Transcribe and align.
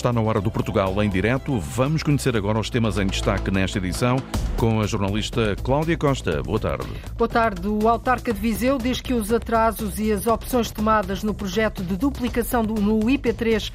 Está 0.00 0.14
na 0.14 0.22
hora 0.22 0.40
do 0.40 0.50
Portugal 0.50 1.02
em 1.02 1.10
direto. 1.10 1.60
Vamos 1.60 2.02
conhecer 2.02 2.34
agora 2.34 2.58
os 2.58 2.70
temas 2.70 2.96
em 2.96 3.06
destaque 3.06 3.50
nesta 3.50 3.76
edição 3.76 4.16
com 4.56 4.80
a 4.80 4.86
jornalista 4.86 5.54
Cláudia 5.62 5.96
Costa. 5.96 6.42
Boa 6.42 6.58
tarde. 6.58 6.88
Boa 7.18 7.28
tarde. 7.28 7.68
O 7.68 7.86
autarca 7.86 8.32
de 8.32 8.40
Viseu 8.40 8.78
diz 8.78 9.00
que 9.02 9.12
os 9.12 9.30
atrasos 9.30 9.98
e 9.98 10.10
as 10.10 10.26
opções 10.26 10.70
tomadas 10.70 11.22
no 11.22 11.34
projeto 11.34 11.82
de 11.82 11.96
duplicação 11.96 12.64
do, 12.64 12.80
no 12.80 13.00
IP3 13.00 13.70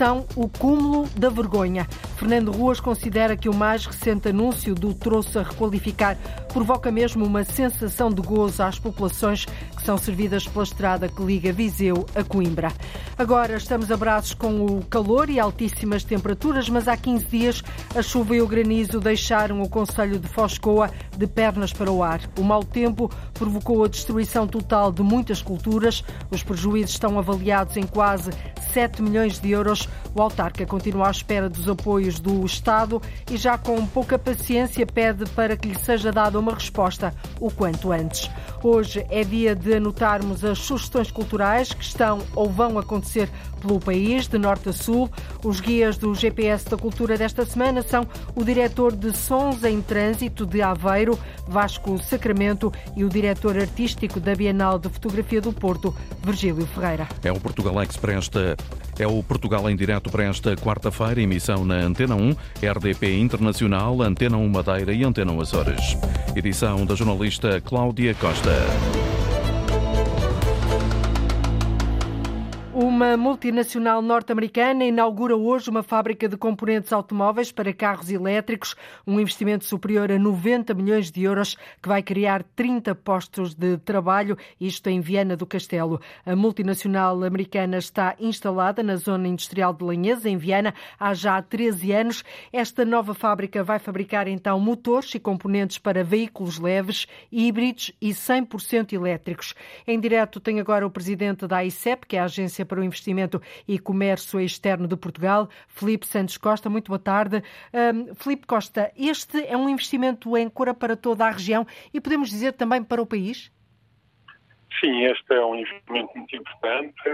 são 0.00 0.24
o 0.34 0.48
cúmulo 0.48 1.06
da 1.14 1.28
vergonha. 1.28 1.86
Fernando 2.16 2.50
Ruas 2.50 2.80
considera 2.80 3.36
que 3.36 3.50
o 3.50 3.54
mais 3.54 3.84
recente 3.84 4.30
anúncio 4.30 4.74
do 4.74 4.94
troço 4.94 5.38
a 5.38 5.42
requalificar 5.42 6.16
provoca 6.54 6.90
mesmo 6.90 7.22
uma 7.22 7.44
sensação 7.44 8.08
de 8.08 8.22
gozo 8.22 8.62
às 8.62 8.78
populações 8.78 9.44
que 9.80 9.86
são 9.86 9.96
servidas 9.96 10.46
pela 10.46 10.62
estrada 10.62 11.08
que 11.08 11.22
liga 11.22 11.52
Viseu 11.52 12.06
a 12.14 12.22
Coimbra. 12.22 12.70
Agora 13.16 13.56
estamos 13.56 13.90
a 13.90 13.96
braços 13.96 14.34
com 14.34 14.66
o 14.66 14.84
calor 14.84 15.30
e 15.30 15.40
altíssimas 15.40 16.04
temperaturas, 16.04 16.68
mas 16.68 16.86
há 16.86 16.96
15 16.96 17.24
dias 17.26 17.64
a 17.96 18.02
chuva 18.02 18.36
e 18.36 18.42
o 18.42 18.46
granizo 18.46 19.00
deixaram 19.00 19.62
o 19.62 19.68
Conselho 19.68 20.18
de 20.18 20.28
Foscoa 20.28 20.90
de 21.16 21.26
pernas 21.26 21.72
para 21.72 21.90
o 21.90 22.02
ar. 22.02 22.20
O 22.38 22.42
mau 22.42 22.62
tempo 22.62 23.10
provocou 23.34 23.84
a 23.84 23.88
destruição 23.88 24.46
total 24.46 24.92
de 24.92 25.02
muitas 25.02 25.42
culturas. 25.42 26.04
Os 26.30 26.42
prejuízos 26.42 26.92
estão 26.92 27.18
avaliados 27.18 27.76
em 27.76 27.86
quase 27.86 28.30
7 28.72 29.02
milhões 29.02 29.40
de 29.40 29.50
euros. 29.50 29.88
O 30.14 30.20
autarca 30.20 30.66
continua 30.66 31.08
à 31.08 31.10
espera 31.10 31.48
dos 31.48 31.68
apoios 31.68 32.20
do 32.20 32.44
Estado 32.44 33.00
e 33.30 33.36
já 33.36 33.56
com 33.56 33.84
pouca 33.86 34.18
paciência 34.18 34.86
pede 34.86 35.24
para 35.30 35.56
que 35.56 35.68
lhe 35.68 35.78
seja 35.78 36.12
dada 36.12 36.38
uma 36.38 36.54
resposta 36.54 37.14
o 37.40 37.50
quanto 37.50 37.92
antes. 37.92 38.30
Hoje 38.62 39.06
é 39.08 39.24
dia 39.24 39.54
de 39.54 39.69
anotarmos 39.72 40.44
as 40.44 40.58
sugestões 40.58 41.10
culturais 41.10 41.72
que 41.72 41.84
estão 41.84 42.20
ou 42.34 42.48
vão 42.48 42.78
acontecer 42.78 43.28
pelo 43.60 43.78
país, 43.78 44.26
de 44.26 44.38
norte 44.38 44.70
a 44.70 44.72
sul. 44.72 45.10
Os 45.44 45.60
guias 45.60 45.96
do 45.96 46.14
GPS 46.14 46.68
da 46.68 46.76
Cultura 46.76 47.16
desta 47.16 47.44
semana 47.44 47.82
são 47.82 48.06
o 48.34 48.42
diretor 48.42 48.94
de 48.94 49.16
Sons 49.16 49.64
em 49.64 49.80
Trânsito 49.82 50.46
de 50.46 50.62
Aveiro, 50.62 51.18
Vasco 51.46 51.98
Sacramento, 51.98 52.72
e 52.96 53.04
o 53.04 53.08
diretor 53.08 53.58
artístico 53.58 54.18
da 54.18 54.34
Bienal 54.34 54.78
de 54.78 54.88
Fotografia 54.88 55.40
do 55.40 55.52
Porto, 55.52 55.94
Virgílio 56.24 56.66
Ferreira. 56.66 57.08
É 57.22 57.30
o 57.30 57.38
Portugal 57.38 57.82
Express 57.82 58.30
é 58.98 59.06
o 59.06 59.22
Portugal 59.22 59.68
em 59.70 59.74
direto 59.74 60.10
para 60.10 60.24
esta 60.24 60.54
quarta-feira, 60.56 61.22
emissão 61.22 61.64
na 61.64 61.76
Antena 61.76 62.14
1, 62.14 62.36
RDP 62.62 63.18
Internacional, 63.18 64.02
Antena 64.02 64.36
1 64.36 64.48
Madeira 64.48 64.92
e 64.92 65.04
Antena 65.04 65.32
1 65.32 65.40
Açores. 65.40 65.96
Edição 66.36 66.84
da 66.84 66.94
jornalista 66.94 67.60
Cláudia 67.62 68.14
Costa. 68.14 69.09
Uma 73.10 73.16
multinacional 73.16 74.00
norte-americana 74.00 74.84
inaugura 74.84 75.36
hoje 75.36 75.68
uma 75.68 75.82
fábrica 75.82 76.28
de 76.28 76.36
componentes 76.36 76.92
automóveis 76.92 77.50
para 77.50 77.72
carros 77.72 78.08
elétricos, 78.08 78.76
um 79.04 79.18
investimento 79.18 79.64
superior 79.64 80.12
a 80.12 80.16
90 80.16 80.72
milhões 80.74 81.10
de 81.10 81.24
euros 81.24 81.56
que 81.82 81.88
vai 81.88 82.04
criar 82.04 82.44
30 82.54 82.94
postos 82.94 83.52
de 83.52 83.78
trabalho, 83.78 84.38
isto 84.60 84.88
em 84.88 85.00
Viana 85.00 85.36
do 85.36 85.44
Castelo. 85.44 86.00
A 86.24 86.36
multinacional 86.36 87.20
americana 87.24 87.78
está 87.78 88.14
instalada 88.20 88.80
na 88.80 88.94
zona 88.94 89.26
industrial 89.26 89.74
de 89.74 89.82
Lanhesa, 89.82 90.30
em 90.30 90.36
Viana, 90.36 90.72
há 90.96 91.12
já 91.12 91.42
13 91.42 91.90
anos. 91.90 92.24
Esta 92.52 92.84
nova 92.84 93.12
fábrica 93.12 93.64
vai 93.64 93.80
fabricar 93.80 94.28
então 94.28 94.60
motores 94.60 95.12
e 95.16 95.18
componentes 95.18 95.78
para 95.78 96.04
veículos 96.04 96.60
leves, 96.60 97.08
híbridos 97.32 97.90
e 98.00 98.10
100% 98.10 98.92
elétricos. 98.92 99.52
Em 99.84 99.98
direto 99.98 100.38
tem 100.38 100.60
agora 100.60 100.86
o 100.86 100.90
presidente 100.92 101.44
da 101.48 101.64
ICEP, 101.64 102.06
que 102.06 102.16
é 102.16 102.20
a 102.20 102.24
Agência 102.26 102.64
para 102.64 102.78
o 102.78 102.84
Investimento 102.84 102.99
e 103.66 103.78
Comércio 103.78 104.40
Externo 104.40 104.86
de 104.86 104.96
Portugal, 104.96 105.48
Felipe 105.68 106.06
Santos 106.06 106.36
Costa. 106.36 106.68
Muito 106.68 106.88
boa 106.88 106.98
tarde. 106.98 107.42
Um, 107.72 108.14
Felipe 108.14 108.46
Costa, 108.46 108.92
este 108.96 109.44
é 109.46 109.56
um 109.56 109.68
investimento 109.68 110.36
em 110.36 110.48
cora 110.48 110.74
para 110.74 110.96
toda 110.96 111.26
a 111.26 111.30
região 111.30 111.66
e 111.92 112.00
podemos 112.00 112.28
dizer 112.30 112.52
também 112.52 112.82
para 112.82 113.00
o 113.00 113.06
país? 113.06 113.52
Sim, 114.80 115.04
este 115.04 115.34
é 115.34 115.44
um 115.44 115.56
investimento 115.56 116.10
muito 116.16 116.36
importante. 116.36 117.10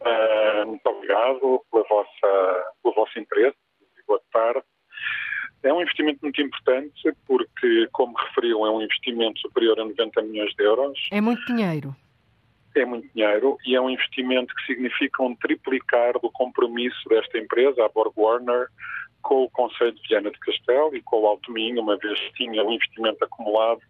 Uh, 0.00 0.66
muito 0.66 0.86
obrigado 0.86 1.64
pela 1.70 1.84
vossa, 1.88 2.72
pelo 2.82 2.94
vosso 2.94 3.18
interesse. 3.18 3.56
Boa 4.06 4.20
tarde. 4.32 4.62
É 5.62 5.72
um 5.72 5.82
investimento 5.82 6.20
muito 6.22 6.40
importante 6.40 7.12
porque, 7.26 7.86
como 7.92 8.16
referiu, 8.16 8.64
é 8.64 8.70
um 8.70 8.80
investimento 8.80 9.38
superior 9.40 9.78
a 9.78 9.84
90 9.84 10.22
milhões 10.22 10.54
de 10.54 10.64
euros. 10.64 10.98
É 11.12 11.20
muito 11.20 11.44
dinheiro 11.44 11.94
é 12.78 12.84
muito 12.84 13.08
dinheiro 13.14 13.56
e 13.66 13.74
é 13.74 13.80
um 13.80 13.90
investimento 13.90 14.54
que 14.54 14.66
significa 14.66 15.22
um 15.22 15.34
triplicar 15.36 16.12
do 16.20 16.30
compromisso 16.30 17.08
desta 17.08 17.38
empresa, 17.38 17.84
a 17.84 17.88
Borg 17.88 18.12
Warner, 18.16 18.68
com 19.22 19.44
o 19.44 19.50
Conselho 19.50 19.92
de 19.92 20.08
Viana 20.08 20.30
de 20.30 20.38
Castelo 20.38 20.94
e 20.94 21.02
com 21.02 21.20
o 21.20 21.26
Alto 21.26 21.52
Minho, 21.52 21.82
uma 21.82 21.96
vez 21.98 22.18
que 22.18 22.32
tinha 22.34 22.64
um 22.64 22.72
investimento 22.72 23.24
acumulado 23.24 23.80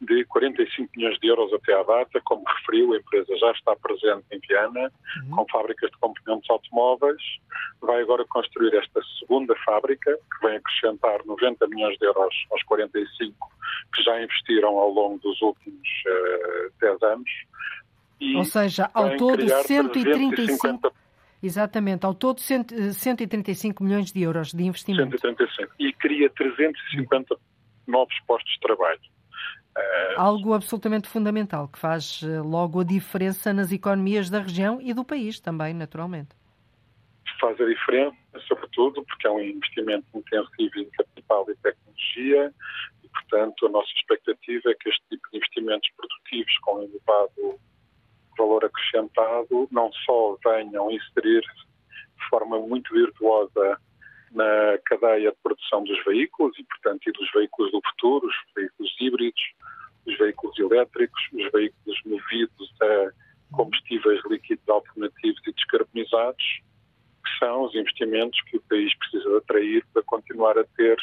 de 0.00 0.24
45 0.26 0.90
milhões 0.96 1.18
de 1.20 1.28
euros 1.28 1.52
até 1.52 1.72
à 1.74 1.82
data. 1.82 2.20
Como 2.24 2.42
referiu, 2.44 2.92
a 2.92 2.96
empresa 2.96 3.36
já 3.36 3.50
está 3.52 3.76
presente 3.76 4.24
em 4.32 4.40
Viana, 4.40 4.90
uhum. 5.22 5.36
com 5.36 5.46
fábricas 5.50 5.90
de 5.90 5.98
componentes 5.98 6.50
automóveis. 6.50 7.22
Vai 7.80 8.02
agora 8.02 8.24
construir 8.28 8.74
esta 8.74 9.00
segunda 9.20 9.54
fábrica, 9.64 10.16
que 10.16 10.46
vem 10.46 10.56
acrescentar 10.56 11.24
90 11.24 11.66
milhões 11.68 11.96
de 11.98 12.06
euros 12.06 12.34
aos 12.50 12.62
45 12.64 13.54
que 13.94 14.02
já 14.02 14.22
investiram 14.22 14.78
ao 14.78 14.90
longo 14.90 15.18
dos 15.18 15.40
últimos 15.40 15.88
uh, 16.06 16.66
eh, 16.66 16.70
10 16.80 17.02
anos. 17.02 17.30
Ou 18.36 18.44
seja, 18.44 18.90
ao 18.94 19.16
todo 19.16 19.48
135. 19.48 20.92
Exatamente, 21.42 22.06
ao 22.06 22.14
todo 22.14 22.40
135 22.40 23.84
milhões 23.84 24.10
de 24.10 24.22
euros 24.22 24.52
de 24.52 24.64
investimento. 24.64 25.18
135. 25.18 25.74
E 25.78 25.92
cria 25.92 26.30
350 26.30 27.36
novos 27.86 28.14
postos 28.26 28.50
de 28.54 28.60
trabalho. 28.60 29.00
Eh, 29.76 30.14
Algo 30.16 30.54
absolutamente 30.54 31.08
fundamental, 31.08 31.68
que 31.68 31.78
faz 31.78 32.22
eh, 32.22 32.40
logo 32.40 32.80
a 32.80 32.84
diferença 32.84 33.52
nas 33.52 33.72
economias 33.72 34.30
da 34.30 34.40
região 34.40 34.80
e 34.80 34.94
do 34.94 35.04
país 35.04 35.40
também, 35.40 35.74
naturalmente. 35.74 36.30
Faz 37.40 37.60
a 37.60 37.64
diferença, 37.66 38.16
sobretudo, 38.48 39.04
porque 39.04 39.26
é 39.26 39.30
um 39.30 39.40
investimento 39.40 40.06
intensivo 40.14 40.78
em 40.78 40.88
capital 40.90 41.44
e 41.50 41.56
tecnologia 41.56 42.54
e, 43.02 43.08
portanto, 43.08 43.66
a 43.66 43.68
nossa 43.68 43.90
expectativa 43.96 44.70
é 44.70 44.74
que 44.74 44.88
este 44.88 45.02
tipo 45.10 45.28
de 45.30 45.36
investimentos 45.36 45.90
produtivos 45.96 46.58
com 46.62 46.82
elevado 46.82 47.60
valor 48.36 48.64
acrescentado 48.64 49.68
não 49.70 49.90
só 50.04 50.36
venham 50.44 50.90
inserir 50.90 51.40
de 51.40 52.28
forma 52.28 52.58
muito 52.58 52.92
virtuosa 52.92 53.78
na 54.32 54.78
cadeia 54.84 55.30
de 55.30 55.36
produção 55.42 55.84
dos 55.84 56.02
veículos 56.04 56.58
e, 56.58 56.64
portanto, 56.64 57.08
e 57.08 57.12
dos 57.12 57.30
veículos 57.32 57.70
do 57.70 57.80
futuro, 57.90 58.26
os 58.26 58.34
veículos 58.54 58.96
híbridos, 59.00 59.42
os 60.06 60.18
veículos 60.18 60.58
elétricos, 60.58 61.22
os 61.32 61.52
veículos 61.52 62.00
movidos 62.04 62.74
a 62.82 63.12
combustíveis 63.56 64.20
líquidos 64.28 64.68
alternativos 64.68 65.40
e 65.46 65.52
descarbonizados, 65.52 66.44
que 67.24 67.38
são 67.38 67.62
os 67.62 67.74
investimentos 67.74 68.40
que 68.42 68.56
o 68.56 68.62
país 68.62 68.92
precisa 68.98 69.38
atrair 69.38 69.84
para 69.92 70.02
continuar 70.02 70.58
a 70.58 70.64
ter 70.76 70.98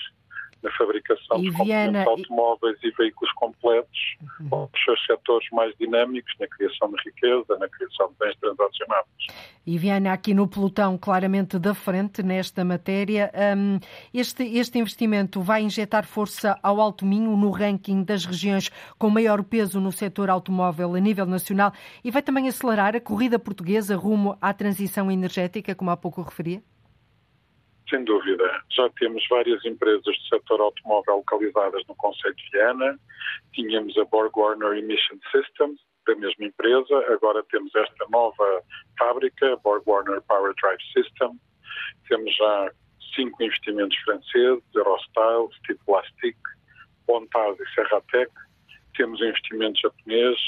na 0.63 0.71
fabricação 0.71 1.37
e 1.39 1.49
de 1.49 1.63
Viana, 1.63 2.03
automóveis 2.03 2.77
e... 2.83 2.87
e 2.87 2.91
veículos 2.91 3.31
completos, 3.33 4.17
uhum. 4.39 4.69
os 4.71 4.83
seus 4.83 5.05
setores 5.05 5.47
mais 5.51 5.73
dinâmicos 5.79 6.33
na 6.39 6.47
criação 6.47 6.91
de 6.91 7.01
riqueza, 7.03 7.57
na 7.57 7.67
criação 7.67 8.07
de 8.09 8.13
bens 8.19 8.35
transacionados. 8.39 9.11
E 9.65 9.77
Viana, 9.77 10.11
aqui 10.11 10.33
no 10.33 10.47
pelotão 10.47 10.97
claramente 10.97 11.59
da 11.59 11.73
frente 11.73 12.23
nesta 12.23 12.65
matéria, 12.65 13.31
um, 13.55 13.79
este, 14.13 14.43
este 14.57 14.79
investimento 14.79 15.39
vai 15.41 15.61
injetar 15.61 16.05
força 16.05 16.57
ao 16.63 16.81
Alto 16.81 17.05
Minho 17.05 17.37
no 17.37 17.51
ranking 17.51 18.03
das 18.03 18.25
regiões 18.25 18.69
com 18.97 19.09
maior 19.09 19.43
peso 19.43 19.79
no 19.79 19.91
setor 19.91 20.29
automóvel 20.29 20.95
a 20.95 20.99
nível 20.99 21.27
nacional 21.27 21.71
e 22.03 22.09
vai 22.09 22.21
também 22.21 22.47
acelerar 22.47 22.95
a 22.95 23.01
corrida 23.01 23.37
portuguesa 23.37 23.95
rumo 23.95 24.35
à 24.41 24.51
transição 24.53 25.11
energética, 25.11 25.75
como 25.75 25.91
há 25.91 25.97
pouco 25.97 26.21
referia? 26.21 26.63
Sem 27.91 28.05
dúvida. 28.05 28.63
Já 28.71 28.89
temos 28.91 29.21
várias 29.29 29.63
empresas 29.65 30.01
do 30.01 30.15
setor 30.29 30.61
automóvel 30.61 31.17
localizadas 31.17 31.85
no 31.89 31.95
Conselho 31.95 32.33
de 32.35 32.49
Viana. 32.51 32.97
Tínhamos 33.53 33.97
a 33.97 34.05
Borg 34.05 34.31
Warner 34.33 34.77
Emission 34.77 35.19
Systems, 35.29 35.77
da 36.07 36.15
mesma 36.15 36.45
empresa. 36.45 36.97
Agora 37.09 37.43
temos 37.51 37.75
esta 37.75 38.05
nova 38.09 38.63
fábrica, 38.97 39.57
Borg 39.57 39.83
Warner 39.85 40.21
Power 40.21 40.53
Drive 40.61 40.81
System. 40.93 41.37
Temos 42.07 42.33
já 42.37 42.71
cinco 43.13 43.43
investimentos 43.43 43.97
franceses, 44.05 44.63
Eurostyle, 44.73 45.49
Steel 45.57 45.79
Plastic, 45.85 46.37
Bontaz 47.05 47.59
e 47.59 47.73
Serratec. 47.75 48.31
Temos 48.95 49.19
investimentos 49.21 49.81
japoneses, 49.81 50.39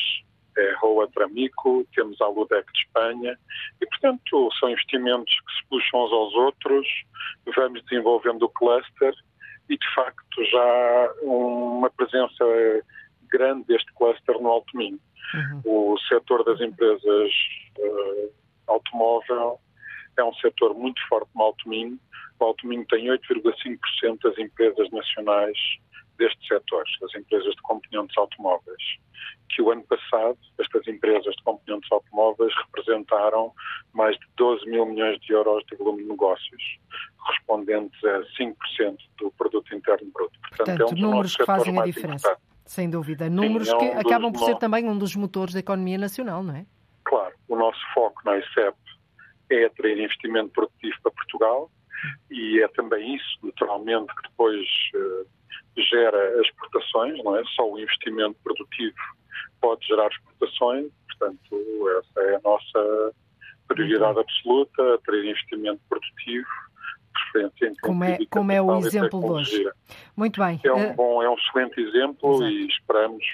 é 0.58 0.74
Roa 0.80 1.08
Tramico, 1.08 1.86
temos 1.96 2.20
a 2.22 2.28
Ludec 2.28 2.72
de 2.74 2.80
Espanha, 2.80 3.38
e, 3.82 3.86
portanto, 3.86 4.50
são 4.60 4.70
investimentos 4.70 5.34
que 5.34 5.54
se 5.54 5.68
puxam 5.70 6.06
uns 6.06 6.12
aos 6.12 6.34
outros, 6.36 6.88
vamos 7.56 7.84
desenvolvendo 7.84 8.44
o 8.44 8.50
cluster 8.50 9.14
e, 9.70 9.78
de 9.78 9.96
facto, 9.96 10.46
já 10.46 11.14
uma 11.22 11.90
presença 11.90 12.44
grande 13.30 13.66
deste 13.66 13.92
cluster 13.94 14.40
no 14.40 14.50
Alto 14.50 14.78
Minho. 14.78 15.00
Uhum. 15.34 15.94
O 15.94 16.00
setor 16.08 16.44
das 16.44 16.62
empresas 16.62 17.32
uh, 17.80 18.34
automóvel 18.68 19.60
é 20.18 20.24
um 20.24 20.34
setor 20.36 20.76
muito 20.76 21.02
forte 21.08 21.30
no 21.36 21.44
Alto 21.44 21.68
Minho. 21.68 21.98
O 22.40 22.46
Alto 22.46 22.68
Minho 22.68 22.86
tem 22.86 23.08
8,5% 23.08 24.20
das 24.24 24.38
empresas 24.38 24.92
nacionais 24.92 25.58
deste 26.18 26.48
setor, 26.48 26.84
as 27.04 27.16
empresas 27.16 27.54
de 27.56 27.62
componentes 27.62 28.18
automóveis, 28.18 28.84
que 29.50 29.62
o 29.62 29.72
ano 29.72 29.84
passado 29.84 30.38
estas 30.60 30.88
empresas 30.88 31.36
de 31.36 31.44
componentes 31.44 31.92
automóveis 31.92 32.54
representaram 32.66 33.54
mais 33.94 34.18
de 34.18 34.26
12 34.38 34.66
mil 34.70 34.86
milhões 34.86 35.20
de 35.22 35.34
euros 35.34 35.64
de 35.70 35.76
volume 35.78 36.04
de 36.04 36.10
negócios, 36.10 36.64
correspondentes 37.18 38.04
a 38.04 38.22
5% 38.42 38.98
do 39.20 39.32
produto 39.32 39.76
interno 39.76 40.10
bruto. 40.12 40.40
Portanto, 40.40 40.78
Portanto 40.78 40.82
é 40.82 40.96
um 40.96 41.10
números 41.10 41.36
que 41.36 41.46
fazem 41.46 41.80
a 41.80 41.84
diferença. 41.84 42.28
Importante. 42.28 42.54
Sem 42.66 42.90
dúvida. 42.90 43.30
Números 43.30 43.68
Sim, 43.68 43.74
é 43.74 43.78
um 43.78 43.80
que 43.80 44.08
acabam 44.08 44.32
por 44.32 44.46
ser 44.46 44.58
também 44.58 44.88
um 44.88 44.98
dos 44.98 45.16
motores 45.16 45.54
da 45.54 45.60
economia 45.60 45.98
nacional, 45.98 46.42
não 46.42 46.56
é? 46.56 46.66
Claro. 47.04 47.36
O 47.48 47.56
nosso 47.56 47.80
foco 47.94 48.22
na 48.26 48.38
ICEP 48.38 48.76
é 49.52 49.66
atrair 49.66 50.00
investimento 50.00 50.50
produtivo 50.50 50.96
para 51.04 51.12
Portugal 51.12 51.70
e 52.32 52.62
é 52.62 52.68
também 52.70 53.16
isso, 53.16 53.38
naturalmente, 53.44 54.14
que 54.16 54.30
depois 54.30 54.68
uh, 54.96 55.28
gera 55.78 56.42
exportações, 56.42 57.24
não 57.24 57.36
é? 57.36 57.44
Só 57.56 57.70
o 57.70 57.80
investimento 57.80 58.36
produtivo 58.44 58.96
pode 59.62 59.86
gerar 59.88 60.08
exportações, 60.08 60.92
portanto, 61.08 61.90
essa 62.00 62.22
é 62.22 62.36
a 62.36 62.42
nossa 62.42 63.14
prioridade 63.68 64.20
absoluta, 64.20 64.96
atrair 64.96 65.26
investimento 65.26 65.82
produtivo, 65.90 66.48
preferência 67.14 67.68
em 67.68 67.76
como 67.82 68.04
é, 68.04 68.18
como 68.30 68.52
é 68.52 68.62
o 68.62 68.78
exemplo 68.80 69.20
de 69.20 69.26
hoje. 69.26 69.72
Muito 70.16 70.40
bem. 70.40 70.60
É 70.64 70.74
um, 70.74 70.80
eh, 70.80 70.94
bom, 70.94 71.24
é 71.24 71.30
um 71.30 71.36
excelente 71.36 71.80
exemplo 71.80 72.36
Exato. 72.36 72.52
e 72.52 72.68
esperamos 72.68 73.26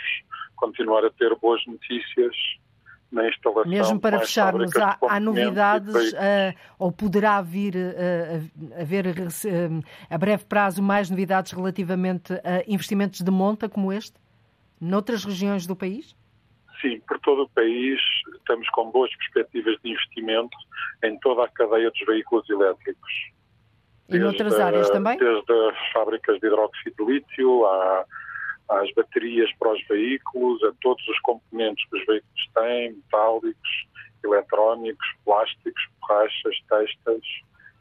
continuar 0.56 1.06
a 1.06 1.10
ter 1.10 1.34
boas 1.36 1.66
notícias 1.66 2.36
na 3.12 3.28
instalação. 3.28 3.70
Mesmo 3.70 4.00
para 4.00 4.20
fecharmos, 4.20 4.76
há, 4.76 4.98
há 5.08 5.20
novidades 5.20 6.14
uh, 6.14 6.56
ou 6.78 6.92
poderá 6.92 7.42
vir 7.42 7.76
uh, 7.76 8.80
haver 8.80 9.08
uh, 9.08 9.84
a 10.10 10.18
breve 10.18 10.46
prazo 10.46 10.82
mais 10.82 11.10
novidades 11.10 11.52
relativamente 11.52 12.34
a 12.34 12.64
investimentos 12.68 13.22
de 13.22 13.32
monta 13.32 13.68
como 13.68 13.92
este, 13.92 14.16
noutras 14.80 15.26
regiões 15.26 15.66
do 15.66 15.76
país? 15.76 16.16
Sim, 16.82 17.02
por 17.08 17.20
todo 17.20 17.44
o 17.44 17.50
país 17.50 18.00
estamos 18.38 18.70
com 18.70 18.90
boas 18.92 19.14
perspectivas 19.18 19.76
de 19.84 19.92
investimento 19.92 20.58
em 21.04 21.18
toda 21.20 21.44
a 21.44 21.48
cadeia 21.50 21.90
dos 21.90 22.06
veículos 22.06 22.50
elétricos. 22.50 23.12
E 24.08 24.14
desde, 24.14 24.26
noutras 24.26 24.60
áreas 24.60 24.90
também? 24.90 25.18
Desde 25.18 25.52
as 25.70 25.92
fábricas 25.92 26.40
de 26.40 26.48
hidróxido 26.48 27.06
de 27.06 27.14
lítio 27.14 27.66
à 27.66 28.06
às 28.70 28.94
baterias 28.94 29.52
para 29.58 29.74
os 29.74 29.88
veículos, 29.88 30.64
a 30.64 30.72
todos 30.82 31.06
os 31.08 31.20
componentes 31.22 31.84
que 31.90 31.98
os 31.98 32.06
veículos 32.06 32.50
têm, 32.54 32.94
metálicos, 32.94 33.88
eletrónicos, 34.24 35.08
plásticos, 35.26 35.84
borrachas, 36.00 36.56
textas 36.70 37.24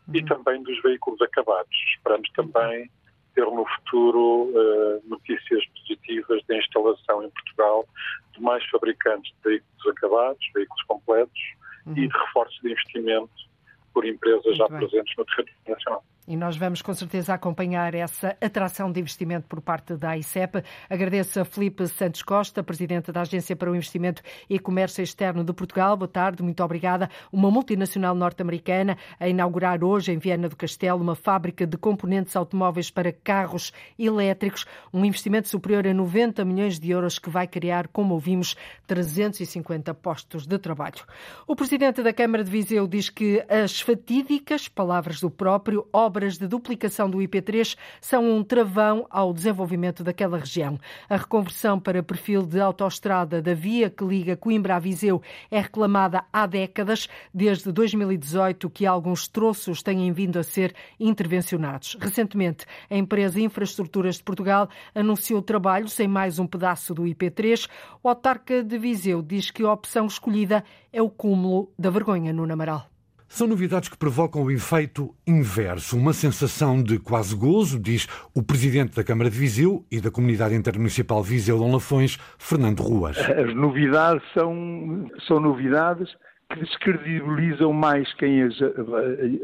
uhum. 0.08 0.14
e 0.14 0.24
também 0.24 0.62
dos 0.62 0.80
veículos 0.82 1.20
acabados. 1.20 1.76
Esperamos 1.96 2.30
também 2.30 2.90
ter 3.34 3.44
no 3.44 3.64
futuro 3.66 4.50
uh, 4.50 5.08
notícias 5.08 5.64
positivas 5.66 6.42
de 6.48 6.58
instalação 6.58 7.22
em 7.22 7.30
Portugal 7.30 7.86
de 8.34 8.42
mais 8.42 8.64
fabricantes 8.70 9.32
de 9.32 9.50
veículos 9.50 9.86
acabados, 9.96 10.50
veículos 10.54 10.82
completos 10.84 11.40
uhum. 11.86 11.92
e 11.92 12.08
de 12.08 12.18
reforço 12.18 12.60
de 12.62 12.72
investimento 12.72 13.48
por 13.92 14.04
empresas 14.04 14.44
Muito 14.44 14.56
já 14.56 14.68
bem. 14.68 14.78
presentes 14.78 15.14
no 15.16 15.24
território 15.24 15.54
nacional. 15.68 16.04
E 16.30 16.36
nós 16.36 16.58
vamos 16.58 16.82
com 16.82 16.92
certeza 16.92 17.32
acompanhar 17.32 17.94
essa 17.94 18.36
atração 18.38 18.92
de 18.92 19.00
investimento 19.00 19.46
por 19.48 19.62
parte 19.62 19.96
da 19.96 20.14
ICEP. 20.14 20.62
Agradeço 20.90 21.40
a 21.40 21.44
Felipe 21.44 21.88
Santos 21.88 22.22
Costa, 22.22 22.62
presidente 22.62 23.10
da 23.10 23.22
Agência 23.22 23.56
para 23.56 23.70
o 23.70 23.74
Investimento 23.74 24.20
e 24.46 24.58
Comércio 24.58 25.02
Externo 25.02 25.42
de 25.42 25.54
Portugal. 25.54 25.96
Boa 25.96 26.06
tarde, 26.06 26.42
muito 26.42 26.62
obrigada. 26.62 27.08
Uma 27.32 27.50
multinacional 27.50 28.14
norte-americana 28.14 28.98
a 29.18 29.26
inaugurar 29.26 29.82
hoje 29.82 30.12
em 30.12 30.18
Viana 30.18 30.50
do 30.50 30.56
Castelo 30.56 31.00
uma 31.00 31.14
fábrica 31.14 31.66
de 31.66 31.78
componentes 31.78 32.36
automóveis 32.36 32.90
para 32.90 33.10
carros 33.10 33.72
elétricos, 33.98 34.66
um 34.92 35.06
investimento 35.06 35.48
superior 35.48 35.86
a 35.86 35.94
90 35.94 36.44
milhões 36.44 36.78
de 36.78 36.90
euros 36.90 37.18
que 37.18 37.30
vai 37.30 37.46
criar, 37.46 37.88
como 37.88 38.12
ouvimos, 38.12 38.54
350 38.86 39.94
postos 39.94 40.46
de 40.46 40.58
trabalho. 40.58 41.06
O 41.46 41.56
presidente 41.56 42.02
da 42.02 42.12
Câmara 42.12 42.44
de 42.44 42.50
Viseu 42.50 42.86
diz 42.86 43.08
que 43.08 43.42
as 43.48 43.80
fatídicas 43.80 44.68
palavras 44.68 45.22
do 45.22 45.30
próprio 45.30 45.88
obras 45.90 46.17
obras 46.18 46.36
de 46.36 46.48
duplicação 46.48 47.08
do 47.08 47.18
IP3 47.18 47.76
são 48.00 48.28
um 48.28 48.42
travão 48.42 49.06
ao 49.08 49.32
desenvolvimento 49.32 50.02
daquela 50.02 50.36
região. 50.36 50.76
A 51.08 51.16
reconversão 51.16 51.78
para 51.78 52.02
perfil 52.02 52.44
de 52.44 52.58
autoestrada 52.58 53.40
da 53.40 53.54
via 53.54 53.88
que 53.88 54.04
liga 54.04 54.36
Coimbra 54.36 54.74
a 54.74 54.78
Viseu 54.80 55.22
é 55.48 55.60
reclamada 55.60 56.24
há 56.32 56.44
décadas, 56.44 57.08
desde 57.32 57.70
2018 57.70 58.68
que 58.68 58.84
alguns 58.84 59.28
troços 59.28 59.80
têm 59.80 60.12
vindo 60.12 60.40
a 60.40 60.42
ser 60.42 60.74
intervencionados. 60.98 61.96
Recentemente, 62.00 62.66
a 62.90 62.96
empresa 62.96 63.40
Infraestruturas 63.40 64.16
de 64.16 64.24
Portugal 64.24 64.68
anunciou 64.92 65.40
trabalho 65.40 65.88
sem 65.88 66.08
mais 66.08 66.40
um 66.40 66.48
pedaço 66.48 66.92
do 66.92 67.04
IP3. 67.04 67.68
O 68.02 68.08
autarca 68.08 68.64
de 68.64 68.76
Viseu 68.76 69.22
diz 69.22 69.52
que 69.52 69.62
a 69.62 69.72
opção 69.72 70.06
escolhida 70.06 70.64
é 70.92 71.00
o 71.00 71.08
cúmulo 71.08 71.72
da 71.78 71.90
vergonha 71.90 72.32
no 72.32 72.44
Namaral. 72.44 72.97
São 73.28 73.46
novidades 73.46 73.90
que 73.90 73.96
provocam 73.96 74.42
o 74.42 74.50
efeito 74.50 75.14
inverso, 75.26 75.98
uma 75.98 76.14
sensação 76.14 76.82
de 76.82 76.98
quase 76.98 77.36
gozo, 77.36 77.78
diz 77.78 78.08
o 78.34 78.42
presidente 78.42 78.96
da 78.96 79.04
Câmara 79.04 79.28
de 79.28 79.38
Viseu 79.38 79.84
e 79.92 80.00
da 80.00 80.10
Comunidade 80.10 80.54
Intermunicipal 80.54 81.22
Viseu 81.22 81.58
Dom 81.58 81.70
Lafões, 81.70 82.18
Fernando 82.38 82.80
Ruas. 82.80 83.18
As 83.18 83.54
novidades 83.54 84.22
são, 84.32 85.10
são 85.26 85.40
novidades 85.40 86.08
que 86.50 86.60
descredibilizam 86.60 87.70
mais 87.70 88.12
quem 88.14 88.42
as, 88.42 88.54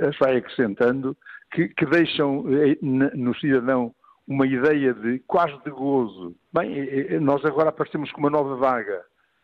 as 0.09 0.17
vai 0.19 0.39
acrescentando, 0.39 1.15
que, 1.53 1.69
que 1.69 1.85
deixam 1.85 2.47
eh, 2.49 2.79
no 2.81 3.37
cidadão 3.37 3.95
uma 4.27 4.47
ideia 4.47 4.95
de 4.95 5.19
quase 5.27 5.63
de 5.63 5.71
gozo. 5.71 6.35
Bem, 6.53 6.73
eh, 6.73 7.07
eh, 7.11 7.21
nós 7.21 7.45
agora 7.45 7.69
aparecemos 7.69 8.11
com 8.13 8.21
uma 8.21 8.31
nova 8.31 8.57
vaga 8.57 9.03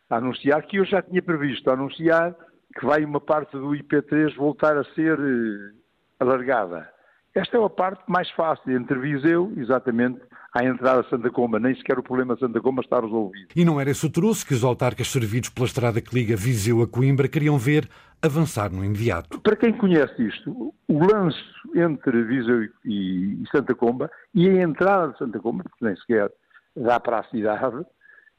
a 0.08 0.16
anunciar, 0.16 0.62
que 0.62 0.78
eu 0.78 0.84
já 0.86 1.02
tinha 1.02 1.22
previsto 1.22 1.70
anunciar 1.70 2.34
que 2.78 2.86
vai 2.86 3.04
uma 3.04 3.20
parte 3.20 3.52
do 3.52 3.70
IP3 3.70 4.34
voltar 4.36 4.76
a 4.76 4.84
ser 4.94 5.18
eh, 5.18 5.72
alargada. 6.18 6.88
Esta 7.34 7.56
é 7.56 7.64
a 7.64 7.70
parte 7.70 8.02
mais 8.08 8.28
fácil 8.30 8.76
entre 8.76 8.98
Viseu, 8.98 9.52
exatamente, 9.56 10.20
à 10.52 10.64
entrada 10.64 11.02
de 11.02 11.10
Santa 11.10 11.30
Comba. 11.30 11.60
Nem 11.60 11.74
sequer 11.76 11.98
o 11.98 12.02
problema 12.02 12.34
de 12.34 12.40
Santa 12.40 12.60
Comba 12.60 12.82
está 12.82 13.00
resolvido. 13.00 13.48
E 13.54 13.64
não 13.64 13.80
era 13.80 13.90
esse 13.90 14.04
o 14.04 14.10
troço 14.10 14.44
que 14.44 14.54
os 14.54 14.64
autarcas 14.64 15.08
servidos 15.08 15.48
pela 15.48 15.66
estrada 15.66 16.00
que 16.00 16.14
liga 16.14 16.34
Viseu 16.36 16.82
a 16.82 16.88
Coimbra 16.88 17.28
queriam 17.28 17.56
ver 17.56 17.88
avançar 18.20 18.70
no 18.70 18.84
imediato. 18.84 19.40
Para 19.40 19.56
quem 19.56 19.72
conhece 19.72 20.26
isto, 20.26 20.74
o 20.88 20.98
lance 20.98 21.38
entre 21.74 22.22
Viseu 22.24 22.68
e 22.84 23.42
Santa 23.52 23.74
Comba 23.74 24.10
e 24.34 24.48
a 24.48 24.62
entrada 24.62 25.12
de 25.12 25.18
Santa 25.18 25.38
Comba, 25.38 25.62
porque 25.62 25.84
nem 25.84 25.96
sequer 25.96 26.30
dá 26.76 26.98
para 26.98 27.20
a 27.20 27.24
cidade, 27.24 27.86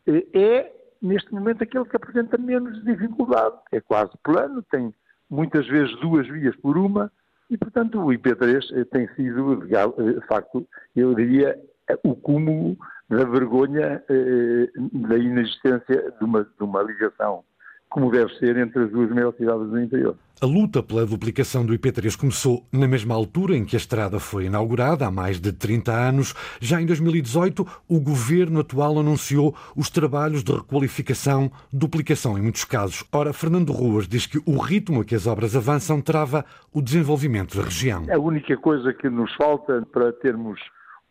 eh, 0.07 0.25
é 0.33 0.80
neste 1.01 1.33
momento 1.33 1.63
aquele 1.63 1.85
que 1.85 1.95
apresenta 1.95 2.37
menos 2.37 2.83
dificuldade. 2.83 3.55
É 3.71 3.81
quase 3.81 4.11
plano, 4.23 4.61
tem 4.63 4.93
muitas 5.29 5.67
vezes 5.67 5.97
duas 5.99 6.27
vias 6.27 6.55
por 6.57 6.77
uma, 6.77 7.11
e 7.49 7.57
portanto 7.57 7.99
o 7.99 8.07
IP3 8.07 8.63
eh, 8.73 8.85
tem 8.85 9.07
sido, 9.15 9.63
eh, 9.63 10.13
de 10.13 10.27
facto, 10.27 10.67
eu 10.95 11.13
diria, 11.15 11.59
eh, 11.89 11.99
o 12.03 12.15
cúmulo 12.15 12.77
da 13.09 13.25
vergonha 13.25 14.01
da 14.93 15.17
inexistência 15.17 16.13
de 16.17 16.23
uma, 16.23 16.45
de 16.45 16.63
uma 16.63 16.81
ligação 16.81 17.43
como 17.91 18.09
deve 18.09 18.33
ser 18.37 18.55
entre 18.57 18.83
as 18.83 18.89
duas 18.89 19.09
maiores 19.09 19.37
cidades 19.37 19.69
do 19.69 19.79
interior. 19.79 20.15
A 20.41 20.45
luta 20.45 20.81
pela 20.81 21.05
duplicação 21.05 21.63
do 21.65 21.73
IP3 21.73 22.17
começou 22.17 22.65
na 22.71 22.87
mesma 22.87 23.13
altura 23.13 23.55
em 23.55 23.65
que 23.65 23.75
a 23.75 23.77
estrada 23.77 24.17
foi 24.17 24.45
inaugurada, 24.45 25.05
há 25.05 25.11
mais 25.11 25.39
de 25.39 25.51
30 25.51 25.91
anos. 25.91 26.33
Já 26.59 26.81
em 26.81 26.85
2018, 26.85 27.67
o 27.89 27.99
governo 27.99 28.61
atual 28.61 28.97
anunciou 28.97 29.53
os 29.75 29.89
trabalhos 29.89 30.41
de 30.41 30.53
requalificação, 30.53 31.51
duplicação 31.71 32.37
em 32.37 32.41
muitos 32.41 32.63
casos. 32.63 33.03
Ora, 33.11 33.33
Fernando 33.33 33.73
Ruas 33.73 34.07
diz 34.07 34.25
que 34.25 34.39
o 34.45 34.57
ritmo 34.57 35.01
a 35.01 35.05
que 35.05 35.13
as 35.13 35.27
obras 35.27 35.53
avançam 35.53 36.01
trava 36.01 36.45
o 36.73 36.81
desenvolvimento 36.81 37.57
da 37.57 37.63
região. 37.63 38.05
A 38.09 38.17
única 38.17 38.55
coisa 38.55 38.93
que 38.93 39.09
nos 39.09 39.35
falta 39.35 39.85
para 39.91 40.13
termos 40.13 40.57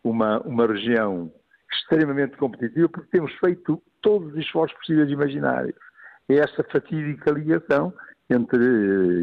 uma, 0.02 0.40
uma 0.40 0.66
região 0.66 1.30
extremamente 1.70 2.38
competitiva, 2.38 2.88
porque 2.88 3.10
temos 3.12 3.32
feito 3.34 3.80
todos 4.00 4.32
os 4.32 4.38
esforços 4.38 4.76
possíveis 4.78 5.10
e 5.10 5.12
imaginários 5.12 5.89
é 6.34 6.44
essa 6.44 6.64
fatídica 6.70 7.30
ligação 7.30 7.92
entre 8.28 8.58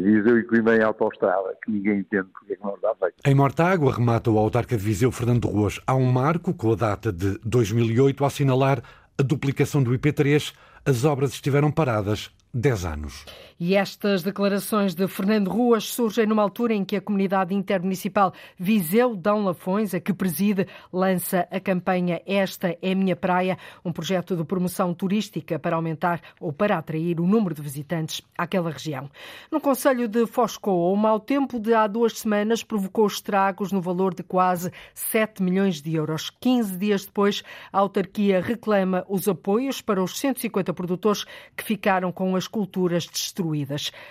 Viseu 0.02 0.38
e 0.38 0.44
Coimbra 0.44 0.76
em 0.76 0.82
autoestrada, 0.82 1.56
que 1.64 1.70
ninguém 1.70 2.00
entende 2.00 2.28
porque 2.32 2.52
é 2.52 2.56
que 2.56 2.62
não 2.62 2.74
está 2.74 2.94
feito. 3.00 3.14
Em 3.24 3.34
Mortágua, 3.34 3.92
remata 3.92 4.30
o 4.30 4.38
autarca 4.38 4.76
de 4.76 4.84
Viseu, 4.84 5.10
Fernando 5.10 5.48
Ruas, 5.48 5.80
há 5.86 5.94
um 5.94 6.12
marco 6.12 6.52
com 6.52 6.72
a 6.72 6.76
data 6.76 7.10
de 7.10 7.38
2008 7.42 8.22
a 8.22 8.26
assinalar 8.26 8.82
a 9.18 9.22
duplicação 9.22 9.82
do 9.82 9.90
IP3 9.92 10.54
as 10.84 11.04
obras 11.04 11.32
estiveram 11.32 11.70
paradas 11.70 12.30
10 12.54 12.84
anos. 12.84 13.24
E 13.60 13.74
estas 13.74 14.22
declarações 14.22 14.94
de 14.94 15.08
Fernando 15.08 15.50
Ruas 15.50 15.82
surgem 15.92 16.26
numa 16.26 16.44
altura 16.44 16.74
em 16.74 16.84
que 16.84 16.94
a 16.94 17.00
comunidade 17.00 17.52
intermunicipal 17.52 18.32
Viseu 18.56 19.16
Dão 19.16 19.42
Lafões, 19.42 19.92
a 19.92 19.98
que 19.98 20.14
preside, 20.14 20.68
lança 20.92 21.48
a 21.50 21.58
campanha 21.58 22.22
Esta 22.24 22.78
é 22.80 22.94
Minha 22.94 23.16
Praia, 23.16 23.58
um 23.84 23.90
projeto 23.90 24.36
de 24.36 24.44
promoção 24.44 24.94
turística 24.94 25.58
para 25.58 25.74
aumentar 25.74 26.20
ou 26.40 26.52
para 26.52 26.78
atrair 26.78 27.18
o 27.18 27.26
número 27.26 27.52
de 27.52 27.60
visitantes 27.60 28.22
àquela 28.38 28.70
região. 28.70 29.10
No 29.50 29.60
Conselho 29.60 30.06
de 30.06 30.24
Foscoa, 30.24 30.92
o 30.92 30.96
mau 30.96 31.18
tempo 31.18 31.58
de 31.58 31.74
há 31.74 31.88
duas 31.88 32.16
semanas 32.16 32.62
provocou 32.62 33.08
estragos 33.08 33.72
no 33.72 33.80
valor 33.80 34.14
de 34.14 34.22
quase 34.22 34.70
7 34.94 35.42
milhões 35.42 35.82
de 35.82 35.96
euros. 35.96 36.30
15 36.40 36.76
dias 36.76 37.04
depois, 37.04 37.42
a 37.72 37.80
autarquia 37.80 38.40
reclama 38.40 39.04
os 39.08 39.26
apoios 39.26 39.80
para 39.80 40.00
os 40.00 40.16
150 40.16 40.72
produtores 40.72 41.24
que 41.56 41.64
ficaram 41.64 42.12
com 42.12 42.36
as 42.36 42.46
culturas 42.46 43.04
destruídas 43.04 43.47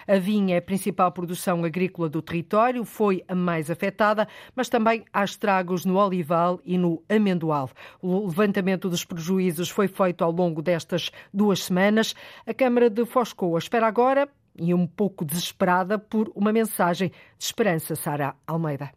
A 0.08 0.18
vinha 0.18 0.56
é 0.56 0.58
a 0.58 0.62
principal 0.62 1.12
produção 1.12 1.64
agrícola 1.64 2.10
do 2.10 2.22
território, 2.22 2.84
foi 2.84 3.24
a 3.28 3.36
mais 3.36 3.70
afetada, 3.70 4.28
mas 4.56 4.70
também 4.70 5.06
há 5.14 5.24
estragos 5.24 5.86
no 5.86 5.98
olival 5.98 6.60
e 6.66 6.78
no 6.78 7.04
amendoal. 7.10 7.70
O 8.02 8.28
levantamento 8.28 8.90
dos 8.90 9.04
prejuízos 9.06 9.70
foi 9.70 9.88
feito 9.88 10.24
ao 10.24 10.32
longo 10.32 10.62
destas 10.62 11.12
duas 11.34 11.64
semanas. 11.64 12.16
A 12.46 12.54
Câmara 12.54 12.90
de 12.90 13.06
Foscoa 13.06 13.60
espera 13.60 13.88
agora, 13.88 14.30
e 14.60 14.74
um 14.74 14.88
pouco 14.88 15.24
desesperada, 15.24 16.00
por 16.00 16.32
uma 16.36 16.52
mensagem 16.52 17.10
de 17.10 17.46
esperança, 17.46 17.96
Sara 17.96 18.36
Almeida. 18.46 18.92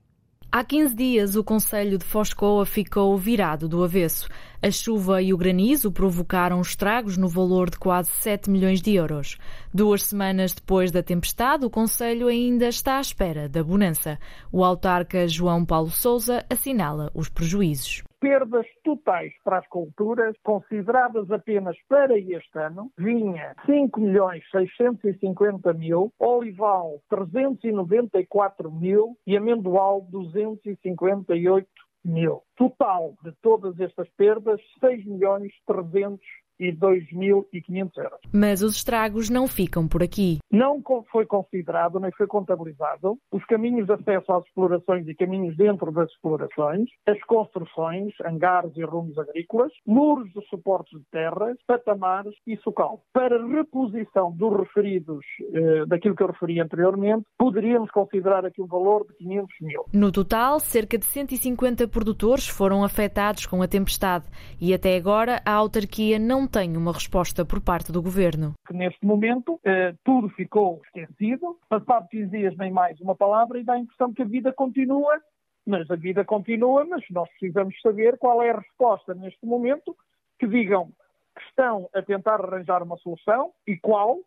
Há 0.52 0.64
15 0.64 0.96
dias, 0.96 1.36
o 1.36 1.44
Conselho 1.44 1.96
de 1.96 2.04
Foscoa 2.04 2.66
ficou 2.66 3.16
virado 3.16 3.68
do 3.68 3.84
avesso. 3.84 4.28
A 4.60 4.68
chuva 4.68 5.22
e 5.22 5.32
o 5.32 5.36
granizo 5.36 5.92
provocaram 5.92 6.60
estragos 6.60 7.16
no 7.16 7.28
valor 7.28 7.70
de 7.70 7.78
quase 7.78 8.10
7 8.10 8.50
milhões 8.50 8.82
de 8.82 8.92
euros. 8.92 9.38
Duas 9.72 10.02
semanas 10.02 10.52
depois 10.52 10.90
da 10.90 11.04
tempestade, 11.04 11.64
o 11.64 11.70
Conselho 11.70 12.26
ainda 12.26 12.66
está 12.66 12.96
à 12.96 13.00
espera 13.00 13.48
da 13.48 13.62
bonança. 13.62 14.18
O 14.50 14.64
autarca 14.64 15.28
João 15.28 15.64
Paulo 15.64 15.90
Souza 15.90 16.44
assinala 16.50 17.12
os 17.14 17.28
prejuízos 17.28 18.02
perdas 18.20 18.66
totais 18.84 19.32
para 19.42 19.58
as 19.58 19.66
culturas, 19.68 20.36
consideradas 20.42 21.30
apenas 21.30 21.76
para 21.88 22.16
este 22.18 22.58
ano, 22.58 22.92
vinha 22.96 23.54
5 23.64 23.98
milhões 24.00 24.44
650 24.50 25.72
mil, 25.72 26.12
olival 26.18 27.00
394 27.08 28.70
mil 28.70 29.16
e 29.26 29.36
amendoal 29.36 30.06
258 30.10 31.66
mil. 32.04 32.42
Total 32.56 33.14
de 33.22 33.32
todas 33.42 33.78
estas 33.80 34.08
perdas, 34.10 34.60
6 34.80 35.04
milhões 35.06 35.52
300 35.66 36.20
e 36.60 36.70
2.500 36.72 37.90
euros. 37.96 38.20
Mas 38.32 38.62
os 38.62 38.76
estragos 38.76 39.30
não 39.30 39.48
ficam 39.48 39.88
por 39.88 40.02
aqui. 40.02 40.38
Não 40.52 40.82
foi 41.10 41.24
considerado, 41.24 41.98
nem 41.98 42.12
foi 42.12 42.26
contabilizado 42.26 43.18
os 43.32 43.44
caminhos 43.46 43.86
de 43.86 43.92
acesso 43.94 44.32
às 44.32 44.44
explorações 44.44 45.08
e 45.08 45.14
caminhos 45.14 45.56
dentro 45.56 45.90
das 45.90 46.10
explorações, 46.10 46.88
as 47.06 47.20
construções, 47.22 48.12
hangares 48.24 48.72
e 48.76 48.84
rumos 48.84 49.16
agrícolas, 49.18 49.72
muros 49.86 50.30
de 50.32 50.46
suportes 50.48 50.98
de 50.98 51.04
terras, 51.10 51.56
patamares 51.66 52.34
e 52.46 52.56
socal. 52.58 53.02
Para 53.12 53.46
reposição 53.46 54.32
dos 54.32 54.58
referidos, 54.58 55.24
eh, 55.54 55.86
daquilo 55.86 56.14
que 56.14 56.22
eu 56.22 56.26
referi 56.26 56.60
anteriormente, 56.60 57.24
poderíamos 57.38 57.90
considerar 57.90 58.44
aqui 58.44 58.60
um 58.60 58.66
valor 58.66 59.06
de 59.06 59.14
500 59.14 59.48
mil. 59.62 59.84
No 59.92 60.12
total, 60.12 60.60
cerca 60.60 60.98
de 60.98 61.06
150 61.06 61.88
produtores 61.88 62.46
foram 62.46 62.84
afetados 62.84 63.46
com 63.46 63.62
a 63.62 63.68
tempestade 63.68 64.26
e 64.60 64.74
até 64.74 64.96
agora 64.96 65.40
a 65.44 65.52
autarquia 65.52 66.18
não 66.18 66.46
tem 66.50 66.76
uma 66.76 66.92
resposta 66.92 67.44
por 67.44 67.60
parte 67.60 67.92
do 67.92 68.02
governo. 68.02 68.54
Neste 68.70 69.06
momento, 69.06 69.60
eh, 69.64 69.94
tudo 70.04 70.28
ficou 70.30 70.80
esquecido. 70.84 71.58
Passado 71.68 72.08
15 72.08 72.30
dias, 72.30 72.56
nem 72.56 72.72
mais 72.72 73.00
uma 73.00 73.14
palavra, 73.14 73.58
e 73.58 73.64
dá 73.64 73.74
a 73.74 73.78
impressão 73.78 74.12
que 74.12 74.22
a 74.22 74.26
vida 74.26 74.52
continua. 74.52 75.20
Mas 75.66 75.90
a 75.90 75.96
vida 75.96 76.24
continua, 76.24 76.84
mas 76.84 77.04
nós 77.10 77.28
precisamos 77.30 77.78
saber 77.80 78.18
qual 78.18 78.42
é 78.42 78.50
a 78.50 78.58
resposta 78.58 79.14
neste 79.14 79.46
momento 79.46 79.96
que 80.38 80.46
digam 80.46 80.90
que 81.36 81.42
estão 81.48 81.88
a 81.94 82.02
tentar 82.02 82.40
arranjar 82.40 82.82
uma 82.82 82.96
solução 82.96 83.52
e 83.66 83.76
qual, 83.76 84.18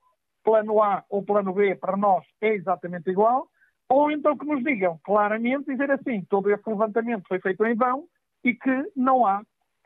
plano 0.43 0.81
A 0.81 1.03
ou 1.09 1.23
plano 1.23 1.53
B, 1.53 1.75
para 1.75 1.97
nós 1.97 2.23
é 2.39 2.53
exatamente 2.53 3.09
igual, 3.09 3.47
ou 3.89 4.11
então 4.11 4.37
que 4.37 4.45
nos 4.45 4.63
digam 4.63 4.99
claramente, 5.03 5.65
dizer 5.65 5.91
assim, 5.91 6.23
todo 6.29 6.49
esse 6.51 6.67
levantamento 6.67 7.27
foi 7.27 7.39
feito 7.39 7.65
em 7.65 7.75
vão 7.75 8.05
e 8.43 8.53
que 8.53 8.91
não 8.95 9.25
há 9.25 9.41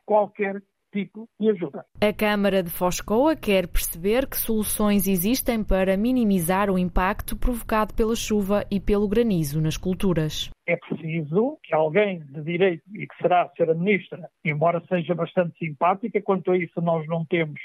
qualquer 0.06 0.62
tipo 0.92 1.28
de 1.40 1.50
ajuda. 1.50 1.86
A 2.02 2.14
Câmara 2.14 2.64
de 2.64 2.70
Foscoa 2.70 3.36
quer 3.36 3.68
perceber 3.68 4.28
que 4.28 4.38
soluções 4.38 5.08
existem 5.08 5.64
para 5.64 5.98
minimizar 5.98 6.70
o 6.70 6.78
impacto 6.78 7.38
provocado 7.38 7.94
pela 7.94 8.16
chuva 8.16 8.66
e 8.72 8.80
pelo 8.80 9.08
granizo 9.08 9.62
nas 9.62 9.78
culturas. 9.78 10.50
É 10.68 10.76
preciso 10.76 11.58
que 11.64 11.74
alguém 11.74 12.20
de 12.20 12.42
direito, 12.44 12.84
e 12.94 13.08
que 13.08 13.18
será 13.22 13.44
a 13.44 13.52
Sra. 13.56 13.74
Ministra, 13.74 14.30
embora 14.44 14.84
seja 14.88 15.14
bastante 15.14 15.58
simpática, 15.58 16.22
quanto 16.22 16.52
a 16.52 16.58
isso 16.58 16.82
nós 16.82 17.08
não 17.08 17.26
temos 17.26 17.60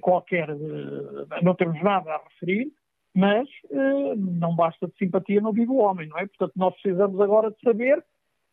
qualquer, 0.00 0.48
eh, 0.50 1.42
não 1.42 1.54
temos 1.54 1.80
nada 1.82 2.12
a 2.12 2.22
referir, 2.24 2.72
mas 3.14 3.48
eh, 3.70 4.14
não 4.16 4.54
basta 4.54 4.86
de 4.86 4.96
simpatia 4.98 5.40
não 5.40 5.52
vive 5.52 5.70
o 5.70 5.78
homem, 5.78 6.08
não 6.08 6.18
é? 6.18 6.26
Portanto, 6.26 6.52
nós 6.56 6.74
precisamos 6.74 7.20
agora 7.20 7.50
de 7.50 7.60
saber 7.62 8.04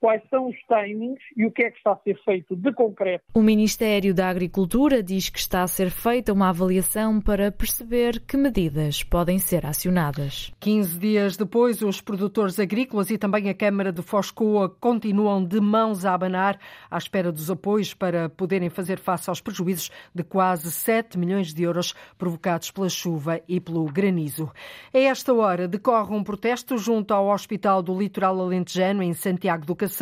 quais 0.03 0.21
são 0.29 0.49
os 0.49 0.57
timings 0.67 1.21
e 1.37 1.45
o 1.45 1.51
que 1.51 1.63
é 1.63 1.71
que 1.71 1.77
está 1.77 1.93
a 1.93 1.95
ser 1.95 2.21
feito 2.25 2.57
de 2.57 2.73
concreto. 2.73 3.23
O 3.33 3.41
Ministério 3.41 4.13
da 4.13 4.27
Agricultura 4.27 5.01
diz 5.01 5.29
que 5.29 5.39
está 5.39 5.63
a 5.63 5.67
ser 5.67 5.89
feita 5.89 6.33
uma 6.33 6.49
avaliação 6.49 7.21
para 7.21 7.49
perceber 7.53 8.19
que 8.19 8.35
medidas 8.35 9.01
podem 9.01 9.39
ser 9.39 9.65
acionadas. 9.65 10.51
15 10.59 10.99
dias 10.99 11.37
depois, 11.37 11.81
os 11.81 12.01
produtores 12.01 12.59
agrícolas 12.59 13.11
e 13.11 13.17
também 13.17 13.47
a 13.47 13.53
Câmara 13.53 13.93
de 13.93 14.01
Foscoa 14.01 14.67
continuam 14.67 15.41
de 15.41 15.61
mãos 15.61 16.03
a 16.03 16.13
abanar 16.13 16.59
à 16.91 16.97
espera 16.97 17.31
dos 17.31 17.49
apoios 17.49 17.93
para 17.93 18.27
poderem 18.27 18.69
fazer 18.69 18.99
face 18.99 19.29
aos 19.29 19.39
prejuízos 19.39 19.89
de 20.13 20.21
quase 20.21 20.69
7 20.69 21.17
milhões 21.17 21.53
de 21.53 21.63
euros 21.63 21.93
provocados 22.17 22.71
pela 22.71 22.89
chuva 22.89 23.39
e 23.47 23.57
pelo 23.57 23.85
granizo. 23.85 24.51
A 24.93 24.99
esta 24.99 25.33
hora 25.33 25.65
decorre 25.65 26.13
um 26.13 26.25
protesto 26.25 26.77
junto 26.77 27.13
ao 27.13 27.29
Hospital 27.29 27.81
do 27.81 27.97
Litoral 27.97 28.37
Alentejano, 28.41 29.01
em 29.01 29.13
Santiago 29.13 29.65
do 29.65 29.73
Cacete, 29.73 29.92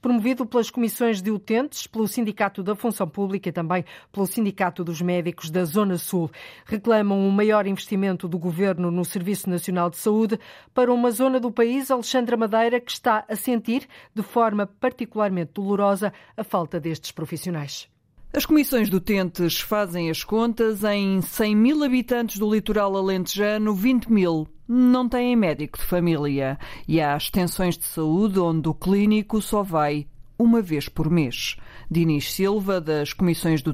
promovido 0.00 0.46
pelas 0.46 0.70
comissões 0.70 1.20
de 1.20 1.30
utentes, 1.30 1.86
pelo 1.86 2.06
Sindicato 2.06 2.62
da 2.62 2.74
Função 2.74 3.08
Pública 3.08 3.48
e 3.48 3.52
também 3.52 3.84
pelo 4.10 4.26
Sindicato 4.26 4.84
dos 4.84 5.00
Médicos 5.00 5.50
da 5.50 5.64
Zona 5.64 5.98
Sul. 5.98 6.30
Reclamam 6.64 7.18
um 7.18 7.30
maior 7.30 7.66
investimento 7.66 8.28
do 8.28 8.38
governo 8.38 8.90
no 8.90 9.04
Serviço 9.04 9.48
Nacional 9.48 9.90
de 9.90 9.96
Saúde 9.96 10.38
para 10.74 10.92
uma 10.92 11.10
zona 11.10 11.38
do 11.38 11.50
país, 11.50 11.90
Alexandra 11.90 12.36
Madeira, 12.36 12.80
que 12.80 12.92
está 12.92 13.24
a 13.28 13.36
sentir 13.36 13.88
de 14.14 14.22
forma 14.22 14.66
particularmente 14.66 15.52
dolorosa 15.54 16.12
a 16.36 16.44
falta 16.44 16.80
destes 16.80 17.12
profissionais. 17.12 17.88
As 18.34 18.46
comissões 18.46 18.88
de 18.88 18.96
utentes 18.96 19.60
fazem 19.60 20.08
as 20.08 20.24
contas 20.24 20.82
em 20.84 21.20
100 21.20 21.54
mil 21.54 21.84
habitantes 21.84 22.38
do 22.38 22.50
litoral 22.50 22.96
alentejano, 22.96 23.74
20 23.74 24.10
mil 24.10 24.48
não 24.72 25.08
têm 25.08 25.36
médico 25.36 25.78
de 25.78 25.84
família 25.84 26.58
e 26.88 27.00
há 27.00 27.16
extensões 27.16 27.76
de 27.76 27.84
saúde 27.84 28.40
onde 28.40 28.68
o 28.68 28.74
clínico 28.74 29.40
só 29.42 29.62
vai 29.62 30.06
uma 30.38 30.62
vez 30.62 30.88
por 30.88 31.10
mês. 31.10 31.56
Dinis 31.90 32.32
Silva, 32.32 32.80
das 32.80 33.12
Comissões 33.12 33.62
de 33.62 33.72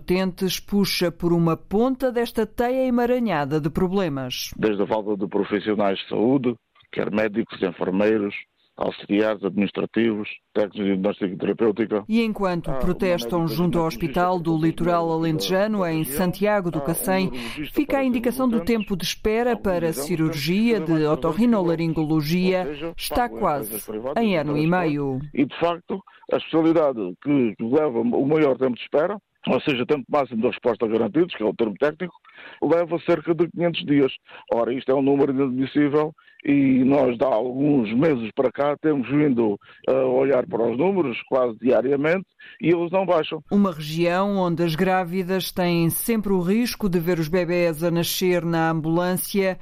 puxa 0.67 1.11
por 1.11 1.33
uma 1.33 1.57
ponta 1.57 2.11
desta 2.11 2.45
teia 2.45 2.87
emaranhada 2.87 3.61
de 3.61 3.71
problemas. 3.71 4.51
Desde 4.57 4.83
a 4.83 4.87
falta 4.87 5.17
de 5.17 5.29
profissionais 5.29 5.99
de 6.01 6.09
saúde, 6.09 6.55
quer 6.93 7.11
médicos, 7.11 7.63
enfermeiros, 7.63 8.35
auxiliares 8.79 9.43
administrativos, 9.45 10.29
técnicos 10.55 10.79
de 10.79 10.85
diagnóstico 10.85 11.37
terapêutica. 11.37 12.05
E 12.09 12.23
enquanto 12.23 12.73
protestam 12.79 13.47
junto 13.47 13.79
ao 13.79 13.87
Hospital 13.87 14.39
do 14.39 14.57
Litoral 14.57 15.11
Alentejano, 15.11 15.85
em 15.85 16.05
Santiago 16.05 16.71
do 16.71 16.81
Cacém, 16.81 17.31
fica 17.73 17.99
a 17.99 18.05
indicação 18.05 18.49
do 18.49 18.65
tempo 18.65 18.97
de 18.97 19.05
espera 19.05 19.57
para 19.57 19.93
cirurgia 19.93 20.81
de 20.81 21.05
otorrinolaringologia 21.05 22.95
está 22.97 23.29
quase 23.29 23.83
em 24.17 24.39
ano 24.39 24.57
e 24.57 24.67
meio. 24.67 25.21
E, 25.35 25.45
de 25.45 25.59
facto, 25.59 26.01
a 26.33 26.37
especialidade 26.37 27.15
que 27.23 27.55
leva 27.61 27.99
o 27.99 28.27
maior 28.27 28.57
tempo 28.57 28.77
de 28.77 28.83
espera 28.83 29.19
ou 29.47 29.61
seja, 29.63 29.87
tempo 29.87 30.05
máximo 30.11 30.43
de 30.43 30.49
resposta 30.49 30.87
garantidos, 30.87 31.35
que 31.35 31.43
é 31.43 31.47
o 31.47 31.55
termo 31.55 31.75
técnico, 31.79 32.15
leva 32.63 32.99
cerca 33.01 33.35
de 33.35 33.49
500 33.49 33.85
dias. 33.85 34.13
Ora, 34.53 34.73
isto 34.73 34.91
é 34.91 34.95
um 34.95 35.03
número 35.03 35.33
inadmissível 35.33 36.15
e 36.45 36.85
nós, 36.85 37.17
há 37.21 37.27
alguns 37.27 37.93
meses 37.95 38.31
para 38.35 38.51
cá, 38.53 38.77
temos 38.77 39.09
vindo 39.09 39.59
a 39.89 39.93
olhar 39.93 40.47
para 40.47 40.63
os 40.63 40.79
números 40.79 41.21
quase 41.29 41.59
diariamente 41.59 42.27
e 42.61 42.69
eles 42.69 42.91
não 42.91 43.05
baixam. 43.05 43.43
Uma 43.51 43.73
região 43.73 44.37
onde 44.37 44.63
as 44.63 44.75
grávidas 44.75 45.53
têm 45.53 45.91
sempre 45.91 46.33
o 46.33 46.41
risco 46.41 46.89
de 46.89 47.01
ver 47.01 47.19
os 47.19 47.29
bebés 47.29 47.83
a 47.83 47.91
nascer 47.91 48.45
na 48.45 48.71
ambulância 48.71 49.59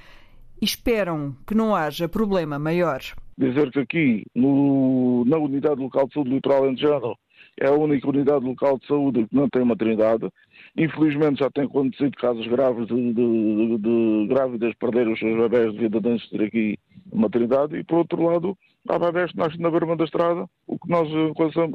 e 0.61 0.65
esperam 0.65 1.35
que 1.47 1.55
não 1.55 1.75
haja 1.75 2.09
problema 2.09 2.59
maior. 2.59 3.01
Dizer 3.39 3.71
que 3.71 3.81
aqui, 3.81 4.25
no, 4.35 5.25
na 5.27 5.37
Unidade 5.37 5.81
Local 5.81 6.07
de 6.09 6.15
Saúde 6.15 6.31
Litoral 6.31 6.65
Alentejano, 6.65 7.15
é 7.61 7.69
a 7.69 7.73
única 7.73 8.09
unidade 8.09 8.45
local 8.45 8.79
de 8.79 8.87
saúde 8.87 9.27
que 9.27 9.35
não 9.35 9.49
tem 9.49 9.65
maternidade 9.65 10.29
Infelizmente 10.77 11.41
já 11.41 11.51
tem 11.51 11.65
acontecido 11.65 12.15
casos 12.17 12.47
graves 12.47 12.87
de, 12.87 13.13
de, 13.15 13.79
de 13.79 14.27
grávidas 14.29 14.75
perderem 14.75 15.13
os 15.13 15.19
seus 15.19 15.37
bebés 15.37 15.73
devido 15.73 15.97
a 15.97 16.01
doenças 16.01 16.29
ter 16.29 16.43
aqui 16.43 16.79
maternidade 17.13 17.77
e, 17.77 17.85
por 17.85 17.99
outro 17.99 18.23
lado, 18.23 18.59
há 18.87 18.99
bebés 18.99 19.33
que 19.33 19.39
nascem 19.39 19.59
na 19.59 19.71
berma 19.71 19.97
da 19.97 20.05
estrada, 20.05 20.47
o 20.67 20.79
que 20.79 20.89
nós 20.89 21.09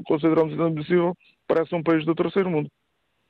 consideramos 0.06 0.54
inadmissível, 0.54 1.18
parece 1.48 1.74
um 1.74 1.82
país 1.82 2.06
do 2.06 2.14
terceiro 2.14 2.50
mundo. 2.50 2.70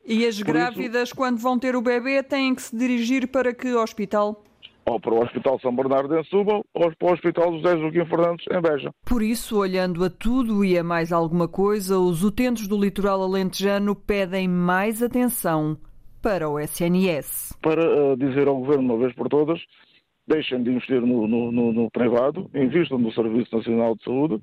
E 0.06 0.26
as 0.26 0.38
por 0.40 0.48
grávidas, 0.48 1.10
isso, 1.10 1.16
quando 1.16 1.38
vão 1.38 1.58
ter 1.58 1.76
o 1.76 1.82
bebê, 1.82 2.22
têm 2.22 2.54
que 2.54 2.62
se 2.62 2.76
dirigir 2.76 3.28
para 3.28 3.54
que 3.54 3.74
hospital? 3.74 4.44
Ou 4.86 5.00
para 5.00 5.14
o 5.14 5.22
Hospital 5.22 5.60
São 5.60 5.76
Bernardo 5.76 6.18
em 6.18 6.24
Setúbal 6.24 6.66
ou 6.74 6.92
para 6.96 7.10
o 7.10 7.14
Hospital 7.14 7.54
José 7.54 7.78
Joaquim 7.78 8.06
Fernandes 8.06 8.46
em 8.52 8.62
Beja. 8.62 8.92
Por 9.06 9.22
isso, 9.22 9.58
olhando 9.58 10.04
a 10.04 10.10
tudo 10.10 10.66
e 10.66 10.78
a 10.78 10.84
mais 10.84 11.12
alguma 11.12 11.48
coisa, 11.48 12.00
os 12.00 12.24
utentes 12.24 12.68
do 12.68 12.80
litoral 12.80 13.22
alentejano 13.22 13.96
pedem 13.96 14.48
mais 14.48 15.02
atenção 15.04 15.78
para 16.22 16.50
o 16.50 16.60
SNS. 16.60 17.58
Para 17.62 18.14
uh, 18.14 18.18
dizer 18.18 18.48
ao 18.48 18.58
Governo, 18.58 18.94
uma 18.94 18.98
vez 18.98 19.14
por 19.16 19.28
todas, 19.28 19.60
deixem 20.28 20.62
de 20.64 20.72
investir 20.72 21.02
no, 21.02 21.28
no, 21.28 21.52
no, 21.52 21.74
no 21.74 21.92
privado, 21.92 22.50
investam 22.54 22.98
no 22.98 23.12
Serviço 23.12 23.56
Nacional 23.56 23.96
de 23.96 24.04
Saúde, 24.04 24.42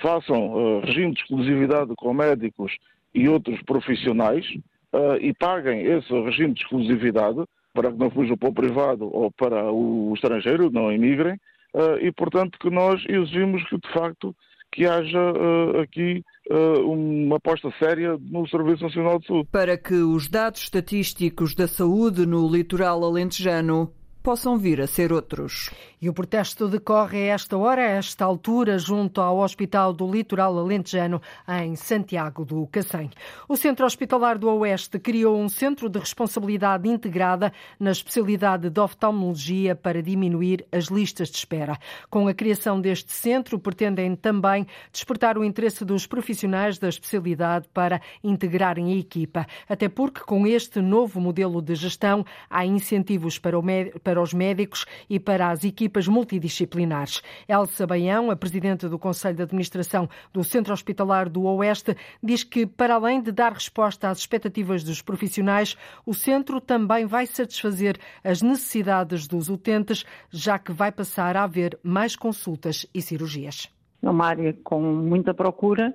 façam 0.00 0.52
uh, 0.54 0.80
regime 0.80 1.12
de 1.12 1.20
exclusividade 1.20 1.92
com 1.96 2.12
médicos 2.12 2.72
e 3.14 3.28
outros 3.28 3.60
profissionais 3.62 4.44
uh, 4.92 5.16
e 5.20 5.32
paguem 5.34 5.82
esse 5.82 6.12
regime 6.12 6.54
de 6.54 6.62
exclusividade 6.62 7.44
para 7.72 7.90
que 7.90 7.98
não 7.98 8.10
fujam 8.10 8.36
para 8.36 8.48
o 8.48 8.54
privado 8.54 9.10
ou 9.12 9.30
para 9.30 9.70
o 9.72 10.12
estrangeiro, 10.14 10.70
não 10.70 10.92
emigrem, 10.92 11.34
uh, 11.74 11.98
e 12.00 12.12
portanto 12.12 12.58
que 12.58 12.70
nós 12.70 13.02
exigimos 13.08 13.62
que 13.68 13.78
de 13.78 13.92
facto 13.92 14.34
que 14.72 14.86
haja 14.86 15.18
uh, 15.18 15.80
aqui 15.80 16.22
uh, 16.50 16.80
uma 16.90 17.36
aposta 17.36 17.72
séria 17.78 18.16
no 18.20 18.48
Serviço 18.48 18.84
Nacional 18.84 19.18
de 19.18 19.26
Saúde. 19.26 19.48
Para 19.50 19.76
que 19.76 19.94
os 19.94 20.28
dados 20.28 20.62
estatísticos 20.62 21.54
da 21.54 21.66
saúde 21.66 22.24
no 22.24 22.48
litoral 22.48 23.02
alentejano 23.04 23.92
possam 24.22 24.58
vir 24.58 24.80
a 24.80 24.86
ser 24.86 25.12
outros. 25.12 25.70
E 26.02 26.08
o 26.08 26.14
protesto 26.14 26.66
decorre 26.66 27.28
a 27.28 27.34
esta 27.34 27.58
hora, 27.58 27.82
a 27.82 27.90
esta 27.90 28.24
altura, 28.24 28.78
junto 28.78 29.20
ao 29.20 29.40
Hospital 29.40 29.92
do 29.92 30.10
Litoral 30.10 30.58
Alentejano, 30.58 31.20
em 31.46 31.76
Santiago 31.76 32.42
do 32.42 32.66
Cacém. 32.68 33.10
O 33.46 33.54
Centro 33.54 33.84
Hospitalar 33.84 34.38
do 34.38 34.48
Oeste 34.48 34.98
criou 34.98 35.38
um 35.38 35.46
centro 35.46 35.90
de 35.90 35.98
responsabilidade 35.98 36.88
integrada 36.88 37.52
na 37.78 37.90
especialidade 37.90 38.70
de 38.70 38.80
oftalmologia 38.80 39.74
para 39.76 40.02
diminuir 40.02 40.64
as 40.72 40.86
listas 40.86 41.28
de 41.28 41.36
espera. 41.36 41.76
Com 42.08 42.28
a 42.28 42.32
criação 42.32 42.80
deste 42.80 43.12
centro, 43.12 43.58
pretendem 43.58 44.16
também 44.16 44.66
despertar 44.90 45.36
o 45.36 45.44
interesse 45.44 45.84
dos 45.84 46.06
profissionais 46.06 46.78
da 46.78 46.88
especialidade 46.88 47.68
para 47.74 48.00
integrarem 48.24 48.90
a 48.94 48.96
equipa. 48.96 49.46
Até 49.68 49.86
porque, 49.86 50.20
com 50.20 50.46
este 50.46 50.80
novo 50.80 51.20
modelo 51.20 51.60
de 51.60 51.74
gestão, 51.74 52.24
há 52.48 52.64
incentivos 52.64 53.38
para 53.38 53.60
para 54.02 54.22
os 54.22 54.32
médicos 54.32 54.86
e 55.08 55.20
para 55.20 55.50
as 55.50 55.62
equipas 55.62 55.89
multidisciplinares. 56.08 57.22
Elsa 57.48 57.86
Baião, 57.86 58.30
a 58.30 58.36
presidente 58.36 58.88
do 58.88 58.98
Conselho 58.98 59.36
de 59.36 59.42
Administração 59.42 60.08
do 60.32 60.44
Centro 60.44 60.72
Hospitalar 60.72 61.28
do 61.28 61.44
Oeste, 61.44 61.96
diz 62.22 62.44
que, 62.44 62.66
para 62.66 62.94
além 62.94 63.20
de 63.20 63.32
dar 63.32 63.52
resposta 63.52 64.08
às 64.08 64.18
expectativas 64.18 64.84
dos 64.84 65.02
profissionais, 65.02 65.76
o 66.04 66.14
centro 66.14 66.60
também 66.60 67.06
vai 67.06 67.26
satisfazer 67.26 67.98
as 68.22 68.42
necessidades 68.42 69.26
dos 69.26 69.48
utentes, 69.48 70.04
já 70.30 70.58
que 70.58 70.72
vai 70.72 70.92
passar 70.92 71.36
a 71.36 71.44
haver 71.44 71.78
mais 71.82 72.16
consultas 72.16 72.86
e 72.94 73.02
cirurgias. 73.02 73.68
É 74.02 74.08
uma 74.08 74.26
área 74.26 74.56
com 74.64 74.80
muita 74.80 75.34
procura, 75.34 75.94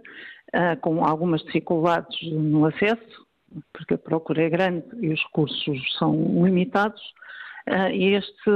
ah, 0.54 0.76
com 0.76 1.04
algumas 1.04 1.42
dificuldades 1.44 2.18
no 2.32 2.66
acesso, 2.66 3.26
porque 3.74 3.94
a 3.94 3.98
procura 3.98 4.44
é 4.44 4.50
grande 4.50 4.86
e 5.02 5.10
os 5.14 5.22
recursos 5.24 5.98
são 5.98 6.14
limitados. 6.44 7.02
Uh, 7.68 7.90
e 7.92 8.14
este 8.14 8.52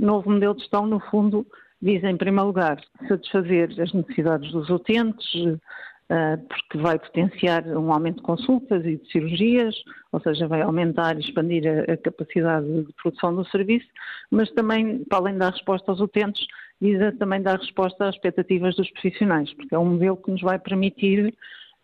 novo 0.00 0.30
modelo 0.30 0.54
de 0.54 0.60
gestão, 0.60 0.86
no 0.86 1.00
fundo, 1.00 1.46
visa, 1.80 2.10
em 2.10 2.16
primeiro 2.16 2.46
lugar, 2.46 2.80
satisfazer 3.08 3.70
as 3.80 3.92
necessidades 3.92 4.50
dos 4.52 4.68
utentes, 4.68 5.34
uh, 5.34 6.38
porque 6.48 6.78
vai 6.78 6.98
potenciar 6.98 7.66
um 7.68 7.92
aumento 7.92 8.16
de 8.16 8.22
consultas 8.22 8.84
e 8.84 8.96
de 8.96 9.12
cirurgias, 9.12 9.74
ou 10.12 10.20
seja, 10.20 10.46
vai 10.48 10.62
aumentar 10.62 11.16
e 11.16 11.20
expandir 11.20 11.64
a, 11.66 11.96
capacidade 11.96 12.66
de 12.66 12.92
produção 13.02 13.34
do 13.34 13.44
serviço, 13.46 13.86
mas 14.30 14.50
também, 14.52 15.04
para 15.04 15.18
além 15.18 15.38
da 15.38 15.50
resposta 15.50 15.90
aos 15.90 16.00
utentes, 16.00 16.46
visa 16.80 17.12
também 17.12 17.42
dar 17.42 17.58
resposta 17.58 18.08
às 18.08 18.14
expectativas 18.14 18.74
dos 18.76 18.90
profissionais, 18.90 19.52
porque 19.54 19.74
é 19.74 19.78
um 19.78 19.92
modelo 19.92 20.16
que 20.16 20.30
nos 20.30 20.40
vai 20.40 20.58
permitir 20.58 21.34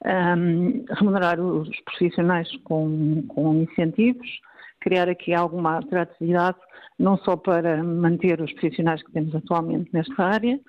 um, 0.04 0.84
remunerar 0.94 1.40
os 1.40 1.68
profissionais 1.80 2.48
com, 2.64 3.22
com 3.28 3.62
incentivos, 3.62 4.28
criar 4.86 5.08
aqui 5.08 5.34
alguma 5.34 5.78
atratividade, 5.78 6.56
não 6.96 7.18
só 7.18 7.36
para 7.36 7.82
manter 7.82 8.40
os 8.40 8.52
profissionais 8.52 9.02
que 9.02 9.10
temos 9.10 9.34
atualmente 9.34 9.90
nesta 9.92 10.22
área, 10.22 10.60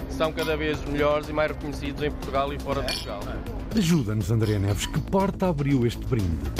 são 0.08 0.32
cada 0.32 0.56
vez 0.56 0.82
melhores 0.86 1.28
e 1.28 1.32
mais 1.32 1.50
reconhecidos 1.50 2.02
em 2.02 2.10
Portugal 2.10 2.52
e 2.52 2.58
fora 2.58 2.82
de 2.82 2.92
Portugal. 2.92 3.20
Ajuda-nos, 3.76 4.30
André 4.30 4.58
Neves, 4.58 4.86
que 4.86 5.00
porta 5.00 5.48
abriu 5.48 5.86
este 5.86 6.04
brinde? 6.06 6.50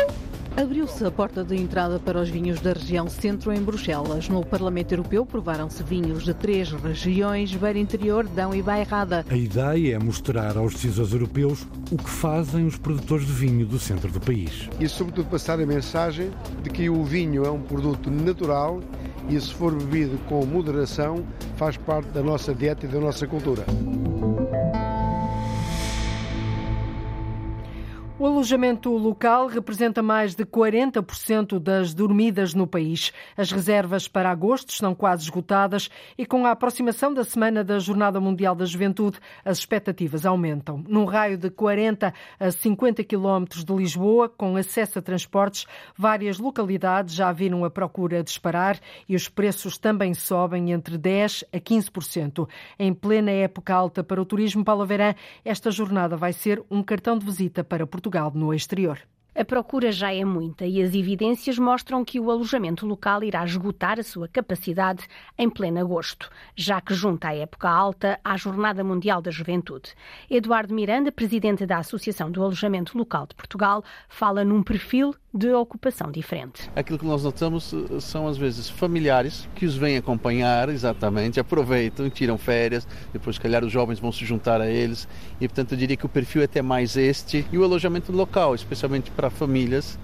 Abriu-se 0.57 1.03
a 1.05 1.11
porta 1.11 1.43
de 1.43 1.57
entrada 1.57 1.99
para 1.99 2.21
os 2.21 2.29
vinhos 2.29 2.61
da 2.61 2.73
região 2.73 3.09
centro 3.09 3.51
em 3.53 3.63
Bruxelas. 3.63 4.29
No 4.29 4.45
Parlamento 4.45 4.93
Europeu 4.93 5.25
provaram-se 5.25 5.83
vinhos 5.83 6.25
de 6.25 6.35
três 6.35 6.71
regiões, 6.71 7.55
Beira 7.55 7.79
Interior, 7.79 8.27
Dão 8.27 8.55
e 8.55 8.61
Bairrada. 8.61 9.25
A 9.31 9.37
ideia 9.37 9.95
é 9.95 9.99
mostrar 9.99 10.59
aos 10.59 10.75
decisores 10.75 11.13
europeus 11.13 11.67
o 11.91 11.97
que 11.97 12.11
fazem 12.11 12.67
os 12.67 12.77
produtores 12.77 13.27
de 13.27 13.33
vinho 13.33 13.65
do 13.65 13.79
centro 13.79 14.11
do 14.11 14.21
país. 14.21 14.69
E, 14.79 14.87
sobretudo, 14.87 15.31
passar 15.31 15.59
a 15.59 15.65
mensagem 15.65 16.31
de 16.63 16.69
que 16.69 16.91
o 16.91 17.05
vinho 17.05 17.45
é 17.45 17.51
um 17.51 17.63
produto 17.63 18.11
natural 18.11 18.81
e 19.31 19.41
se 19.41 19.55
for 19.55 19.73
bebido 19.73 20.19
com 20.29 20.45
moderação, 20.45 21.25
faz 21.57 21.77
parte 21.77 22.09
da 22.09 22.23
nossa 22.23 22.53
dieta 22.53 22.87
e 22.87 22.89
da 22.89 22.99
nossa 22.99 23.27
cultura. 23.27 23.65
O 28.21 28.27
alojamento 28.27 28.91
local 28.91 29.47
representa 29.47 30.03
mais 30.03 30.35
de 30.35 30.45
40% 30.45 31.59
das 31.59 31.95
dormidas 31.95 32.53
no 32.53 32.67
país. 32.67 33.15
As 33.35 33.51
reservas 33.51 34.09
para 34.09 34.31
agosto 34.31 34.69
estão 34.69 34.95
quase 34.95 35.23
esgotadas 35.23 35.89
e, 36.19 36.27
com 36.27 36.45
a 36.45 36.51
aproximação 36.51 37.15
da 37.15 37.25
Semana 37.25 37.65
da 37.65 37.79
Jornada 37.79 38.21
Mundial 38.21 38.55
da 38.55 38.67
Juventude, 38.67 39.19
as 39.43 39.57
expectativas 39.57 40.27
aumentam. 40.27 40.85
Num 40.87 41.07
raio 41.07 41.39
de 41.39 41.49
40 41.49 42.13
a 42.39 42.51
50 42.51 43.03
quilómetros 43.05 43.65
de 43.65 43.73
Lisboa, 43.73 44.29
com 44.29 44.55
acesso 44.55 44.99
a 44.99 45.03
transportes, 45.03 45.67
várias 45.97 46.39
localidades 46.39 47.15
já 47.15 47.33
viram 47.33 47.65
a 47.65 47.71
procura 47.71 48.23
disparar 48.23 48.79
e 49.09 49.17
os 49.17 49.31
preços 49.31 49.79
também 49.79 50.13
sobem 50.13 50.73
entre 50.73 50.99
10% 50.99 51.45
a 51.51 51.59
15%. 51.59 52.47
Em 52.79 52.93
plena 52.93 53.31
época 53.31 53.73
alta 53.73 54.05
para 54.05 54.21
o 54.21 54.27
turismo, 54.27 54.63
Paulo 54.63 54.85
Verã, 54.85 55.15
esta 55.43 55.71
jornada 55.71 56.19
vai 56.19 56.35
ser 56.35 56.63
um 56.71 56.83
cartão 56.83 57.17
de 57.17 57.25
visita 57.25 57.65
para 57.65 57.87
Portugal. 57.87 58.10
Portugal 58.11 58.33
no 58.35 58.53
exterior. 58.53 58.99
A 59.33 59.45
procura 59.45 59.93
já 59.93 60.13
é 60.13 60.25
muita 60.25 60.67
e 60.67 60.83
as 60.83 60.93
evidências 60.93 61.57
mostram 61.57 62.05
que 62.05 62.19
o 62.19 62.29
alojamento 62.29 62.85
local 62.85 63.23
irá 63.23 63.45
esgotar 63.45 64.01
a 64.01 64.03
sua 64.03 64.27
capacidade 64.27 65.07
em 65.39 65.49
pleno 65.49 65.79
agosto, 65.79 66.29
já 66.57 66.81
que 66.81 66.93
junta 66.93 67.29
a 67.29 67.35
época 67.35 67.71
alta 67.71 68.19
à 68.25 68.37
Jornada 68.37 68.83
Mundial 68.83 69.23
da 69.23 69.31
Juventude. 69.31 69.95
Eduardo 70.29 70.75
Miranda, 70.75 71.13
presidente 71.13 71.65
da 71.65 71.79
Associação 71.79 72.29
do 72.29 72.43
Alojamento 72.43 72.99
Local 72.99 73.29
de 73.29 73.37
Portugal, 73.37 73.85
fala 74.09 74.45
num 74.45 74.65
perfil 74.65 75.15
de 75.33 75.53
ocupação 75.53 76.11
diferente. 76.11 76.71
Aquilo 76.75 76.99
que 76.99 77.05
nós 77.05 77.23
notamos 77.23 77.73
eh, 77.73 78.01
são 78.01 78.27
às 78.27 78.37
vezes 78.37 78.69
familiares 78.69 79.49
que 79.55 79.65
os 79.65 79.77
vêm 79.77 79.97
acompanhar, 79.97 80.69
exatamente, 80.69 81.39
aproveitam, 81.39 82.11
tiram 82.11 82.37
férias, 82.37 82.87
depois, 83.13 83.37
se 83.37 83.41
calhar, 83.41 83.65
os 83.65 83.73
jovens 83.73 84.01
vão 84.01 84.11
se 84.11 84.25
juntar 84.25 84.61
a 84.61 84.69
eles 84.69 85.07
e, 85.41 85.47
portanto, 85.47 85.73
eu 85.73 85.79
diria 85.79 85.97
que 85.97 86.07
o 86.07 86.09
perfil 86.09 86.43
é 86.43 86.45
até 86.47 86.61
mais 86.61 86.97
este 86.97 87.47
e 87.53 87.59
o 87.59 87.65
alojamento 87.65 88.11
local, 88.11 88.55
especialmente 88.55 89.11
para 89.11 89.31
famílias 89.31 89.99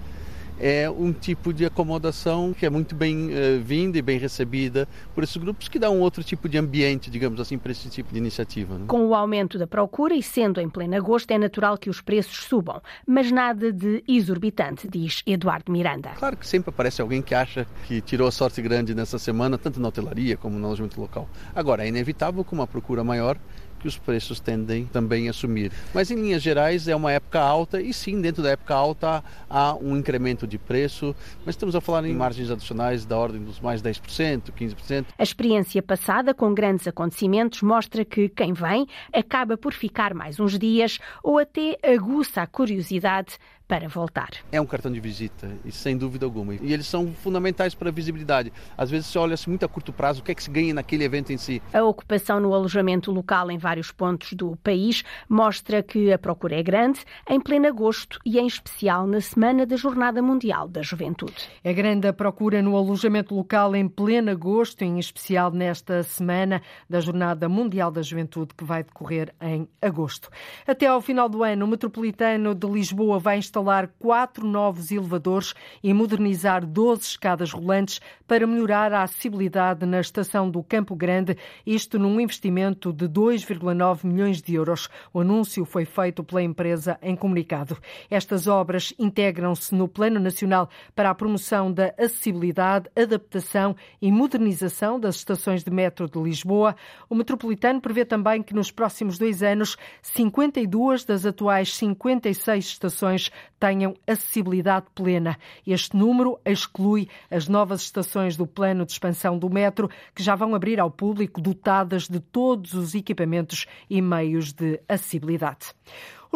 é 0.59 0.89
um 0.89 1.13
tipo 1.13 1.53
de 1.53 1.65
acomodação 1.65 2.53
que 2.53 2.65
é 2.65 2.69
muito 2.69 2.95
bem 2.95 3.29
uh, 3.29 3.61
vinda 3.61 3.97
e 3.97 4.01
bem 4.01 4.17
recebida 4.17 4.87
por 5.13 5.23
esses 5.23 5.37
grupos 5.37 5.67
que 5.67 5.79
dá 5.79 5.89
um 5.89 5.99
outro 5.99 6.23
tipo 6.23 6.49
de 6.49 6.57
ambiente, 6.57 7.09
digamos 7.09 7.39
assim, 7.39 7.57
para 7.57 7.71
esse 7.71 7.89
tipo 7.89 8.11
de 8.11 8.17
iniciativa. 8.17 8.77
Né? 8.77 8.85
Com 8.87 9.07
o 9.07 9.15
aumento 9.15 9.57
da 9.57 9.67
procura 9.67 10.15
e 10.15 10.23
sendo 10.23 10.59
em 10.59 10.69
pleno 10.69 10.95
agosto, 10.95 11.31
é 11.31 11.37
natural 11.37 11.77
que 11.77 11.89
os 11.89 12.01
preços 12.01 12.45
subam, 12.45 12.81
mas 13.05 13.31
nada 13.31 13.71
de 13.71 14.03
exorbitante, 14.07 14.87
diz 14.87 15.21
Eduardo 15.25 15.71
Miranda. 15.71 16.11
Claro 16.17 16.37
que 16.37 16.47
sempre 16.47 16.69
aparece 16.69 17.01
alguém 17.01 17.21
que 17.21 17.35
acha 17.35 17.67
que 17.87 18.01
tirou 18.01 18.27
a 18.27 18.31
sorte 18.31 18.61
grande 18.61 18.95
nessa 18.95 19.19
semana, 19.19 19.57
tanto 19.57 19.79
na 19.79 19.87
hotelaria 19.87 20.37
como 20.37 20.57
no 20.57 20.65
alojamento 20.65 20.99
local. 20.99 21.29
Agora, 21.53 21.85
é 21.85 21.87
inevitável 21.87 22.43
com 22.43 22.55
uma 22.55 22.67
procura 22.67 23.03
maior 23.03 23.37
que 23.79 23.87
os 23.87 23.97
preços 23.97 24.39
tendem 24.39 24.85
também 24.85 25.29
a 25.29 25.33
sumir. 25.33 25.71
Mas 25.93 26.11
em 26.11 26.15
linhas 26.15 26.41
gerais 26.41 26.87
é 26.87 26.95
uma 26.95 27.11
época 27.11 27.39
alta 27.39 27.81
e 27.81 27.93
sim, 27.93 28.21
dentro 28.21 28.43
da 28.43 28.49
época 28.49 28.73
alta 28.73 29.23
há 29.49 29.75
um 29.75 29.97
incremento 29.97 30.47
de 30.47 30.57
preço, 30.57 31.15
mas 31.45 31.55
estamos 31.55 31.75
a 31.75 31.81
falar 31.81 32.05
em 32.05 32.13
margens 32.13 32.49
adicionais 32.49 33.05
da 33.05 33.17
ordem 33.17 33.43
dos 33.43 33.59
mais 33.59 33.81
10%, 33.81 34.51
15%. 34.51 35.05
A 35.17 35.23
experiência 35.23 35.81
passada 35.81 36.33
com 36.33 36.53
grandes 36.53 36.87
acontecimentos 36.87 37.61
mostra 37.61 38.03
que 38.03 38.29
quem 38.29 38.53
vem 38.53 38.87
acaba 39.13 39.57
por 39.57 39.73
ficar 39.73 40.13
mais 40.13 40.39
uns 40.39 40.57
dias 40.57 40.99
ou 41.23 41.37
até 41.37 41.77
aguça 41.83 42.41
a 42.41 42.47
curiosidade 42.47 43.37
para 43.67 43.89
voltar. 43.89 44.29
É 44.51 44.61
um 44.61 44.65
cartão 44.65 44.91
de 44.91 44.99
visita, 44.99 45.51
e 45.65 45.71
sem 45.71 45.97
dúvida 45.97 46.25
alguma. 46.25 46.55
E 46.55 46.71
eles 46.71 46.87
são 46.87 47.07
fundamentais 47.11 47.75
para 47.75 47.89
a 47.89 47.91
visibilidade. 47.91 48.51
Às 48.77 48.89
vezes 48.89 49.07
se 49.07 49.17
olha-se 49.17 49.49
muito 49.49 49.65
a 49.65 49.67
curto 49.67 49.91
prazo 49.91 50.21
o 50.21 50.23
que 50.23 50.31
é 50.31 50.35
que 50.35 50.43
se 50.43 50.49
ganha 50.49 50.73
naquele 50.73 51.03
evento 51.03 51.33
em 51.33 51.37
si. 51.37 51.61
A 51.73 51.83
ocupação 51.83 52.39
no 52.39 52.53
alojamento 52.53 53.11
local 53.11 53.51
em 53.51 53.57
vários 53.57 53.91
pontos 53.91 54.33
do 54.33 54.55
país 54.57 55.03
mostra 55.27 55.83
que 55.83 56.11
a 56.11 56.17
procura 56.17 56.55
é 56.55 56.63
grande 56.63 57.01
em 57.29 57.39
pleno 57.39 57.67
agosto 57.67 58.19
e 58.25 58.39
em 58.39 58.47
especial 58.47 59.05
na 59.05 59.19
semana 59.19 59.65
da 59.65 59.75
Jornada 59.75 60.21
Mundial 60.21 60.67
da 60.67 60.81
Juventude. 60.81 61.49
É 61.63 61.73
grande 61.73 62.07
a 62.07 62.13
procura 62.13 62.61
no 62.61 62.77
alojamento 62.77 63.35
local 63.35 63.75
em 63.75 63.87
pleno 63.87 64.31
agosto, 64.31 64.83
em 64.83 64.97
especial 64.97 65.51
nesta 65.51 66.03
semana 66.03 66.61
da 66.89 67.01
Jornada 67.01 67.49
Mundial 67.49 67.91
da 67.91 68.01
Juventude 68.01 68.53
que 68.55 68.63
vai 68.63 68.83
decorrer 68.83 69.33
em 69.41 69.67
agosto. 69.81 70.29
Até 70.65 70.87
ao 70.87 71.01
final 71.01 71.27
do 71.27 71.43
ano, 71.43 71.65
o 71.65 71.67
Metropolitano 71.67 72.55
de 72.55 72.67
Lisboa 72.67 73.19
vai 73.19 73.37
instalar 73.37 73.56
instalar 73.57 73.89
quatro 73.97 74.45
novos 74.45 74.91
elevadores 74.91 75.55
e 75.83 75.91
modernizar 75.91 76.63
12 76.63 77.01
escadas 77.01 77.51
rolantes 77.51 77.99
para 78.27 78.45
melhorar 78.45 78.93
a 78.93 79.01
acessibilidade 79.01 79.83
na 79.85 79.99
estação 79.99 80.49
do 80.49 80.61
Campo 80.61 80.95
Grande, 80.95 81.35
isto 81.65 81.97
num 81.97 82.19
investimento 82.19 82.93
de 82.93 83.07
2,9 83.07 84.05
milhões 84.05 84.41
de 84.41 84.53
euros. 84.53 84.89
O 85.11 85.21
anúncio 85.21 85.65
foi 85.65 85.85
feito 85.85 86.23
pela 86.23 86.43
empresa 86.43 86.99
em 87.01 87.15
comunicado. 87.15 87.77
Estas 88.11 88.47
obras 88.47 88.93
integram-se 88.99 89.73
no 89.73 89.87
Plano 89.87 90.19
Nacional 90.19 90.69
para 90.95 91.09
a 91.09 91.15
promoção 91.15 91.71
da 91.71 91.93
acessibilidade, 91.97 92.89
adaptação 92.95 93.75
e 93.99 94.11
modernização 94.11 94.99
das 94.99 95.15
estações 95.15 95.63
de 95.63 95.71
metro 95.71 96.07
de 96.07 96.19
Lisboa. 96.19 96.75
O 97.09 97.15
metropolitano 97.15 97.81
prevê 97.81 98.05
também 98.05 98.43
que 98.43 98.53
nos 98.53 98.69
próximos 98.69 99.17
dois 99.17 99.41
anos 99.41 99.77
52 100.03 101.05
das 101.05 101.25
atuais 101.25 101.73
56 101.75 102.65
estações 102.65 103.31
tenham 103.59 103.95
acessibilidade 104.05 104.87
plena. 104.93 105.37
Este 105.65 105.95
número 105.95 106.39
exclui 106.45 107.07
as 107.29 107.47
novas 107.47 107.81
estações 107.81 108.35
do 108.35 108.47
plano 108.47 108.85
de 108.85 108.91
expansão 108.91 109.37
do 109.37 109.49
metro, 109.49 109.89
que 110.13 110.23
já 110.23 110.35
vão 110.35 110.55
abrir 110.55 110.79
ao 110.79 110.91
público 110.91 111.41
dotadas 111.41 112.07
de 112.07 112.19
todos 112.19 112.73
os 112.73 112.95
equipamentos 112.95 113.65
e 113.89 114.01
meios 114.01 114.53
de 114.53 114.79
acessibilidade. 114.87 115.73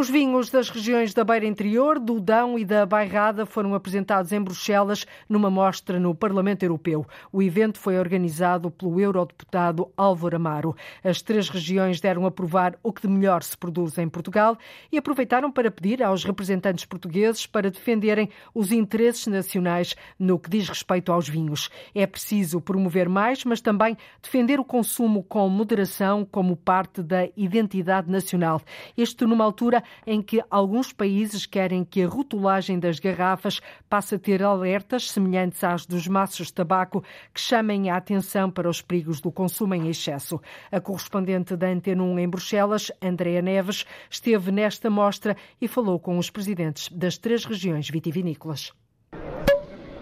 Os 0.01 0.09
vinhos 0.09 0.49
das 0.49 0.67
regiões 0.67 1.13
da 1.13 1.23
Beira 1.23 1.45
Interior, 1.45 1.99
do 1.99 2.19
Dão 2.19 2.57
e 2.57 2.65
da 2.65 2.87
Bairrada 2.87 3.45
foram 3.45 3.75
apresentados 3.75 4.31
em 4.31 4.41
Bruxelas 4.41 5.05
numa 5.29 5.47
mostra 5.47 5.99
no 5.99 6.15
Parlamento 6.15 6.63
Europeu. 6.63 7.05
O 7.31 7.39
evento 7.39 7.77
foi 7.77 7.99
organizado 7.99 8.71
pelo 8.71 8.99
eurodeputado 8.99 9.91
Álvaro 9.95 10.37
Amaro. 10.37 10.75
As 11.03 11.21
três 11.21 11.49
regiões 11.49 12.01
deram 12.01 12.25
a 12.25 12.31
provar 12.31 12.79
o 12.81 12.91
que 12.91 13.03
de 13.03 13.07
melhor 13.07 13.43
se 13.43 13.55
produz 13.55 13.95
em 13.99 14.09
Portugal 14.09 14.57
e 14.91 14.97
aproveitaram 14.97 15.51
para 15.51 15.69
pedir 15.69 16.01
aos 16.01 16.23
representantes 16.23 16.83
portugueses 16.83 17.45
para 17.45 17.69
defenderem 17.69 18.27
os 18.55 18.71
interesses 18.71 19.27
nacionais 19.27 19.95
no 20.17 20.39
que 20.39 20.49
diz 20.49 20.67
respeito 20.67 21.11
aos 21.11 21.29
vinhos. 21.29 21.69
É 21.93 22.07
preciso 22.07 22.59
promover 22.59 23.07
mais, 23.07 23.45
mas 23.45 23.61
também 23.61 23.95
defender 24.19 24.59
o 24.59 24.65
consumo 24.65 25.21
com 25.21 25.47
moderação 25.47 26.25
como 26.25 26.55
parte 26.55 27.03
da 27.03 27.27
identidade 27.37 28.09
nacional. 28.09 28.59
Isto 28.97 29.27
numa 29.27 29.45
altura 29.45 29.83
em 30.05 30.21
que 30.21 30.43
alguns 30.49 30.91
países 30.91 31.45
querem 31.45 31.83
que 31.83 32.03
a 32.03 32.07
rotulagem 32.07 32.79
das 32.79 32.99
garrafas 32.99 33.59
passe 33.89 34.15
a 34.15 34.19
ter 34.19 34.43
alertas 34.43 35.11
semelhantes 35.11 35.63
às 35.63 35.85
dos 35.85 36.07
maços 36.07 36.47
de 36.47 36.53
tabaco 36.53 37.03
que 37.33 37.39
chamem 37.41 37.89
a 37.89 37.97
atenção 37.97 38.49
para 38.49 38.69
os 38.69 38.81
perigos 38.81 39.21
do 39.21 39.31
consumo 39.31 39.75
em 39.75 39.87
excesso. 39.87 40.41
A 40.71 40.79
correspondente 40.79 41.55
da 41.55 41.67
Antena 41.67 42.03
1 42.03 42.19
em 42.19 42.29
Bruxelas, 42.29 42.91
Andrea 43.01 43.41
Neves, 43.41 43.85
esteve 44.09 44.51
nesta 44.51 44.89
mostra 44.89 45.35
e 45.59 45.67
falou 45.67 45.99
com 45.99 46.17
os 46.17 46.29
presidentes 46.29 46.89
das 46.89 47.17
três 47.17 47.45
regiões 47.45 47.89
vitivinícolas. 47.89 48.73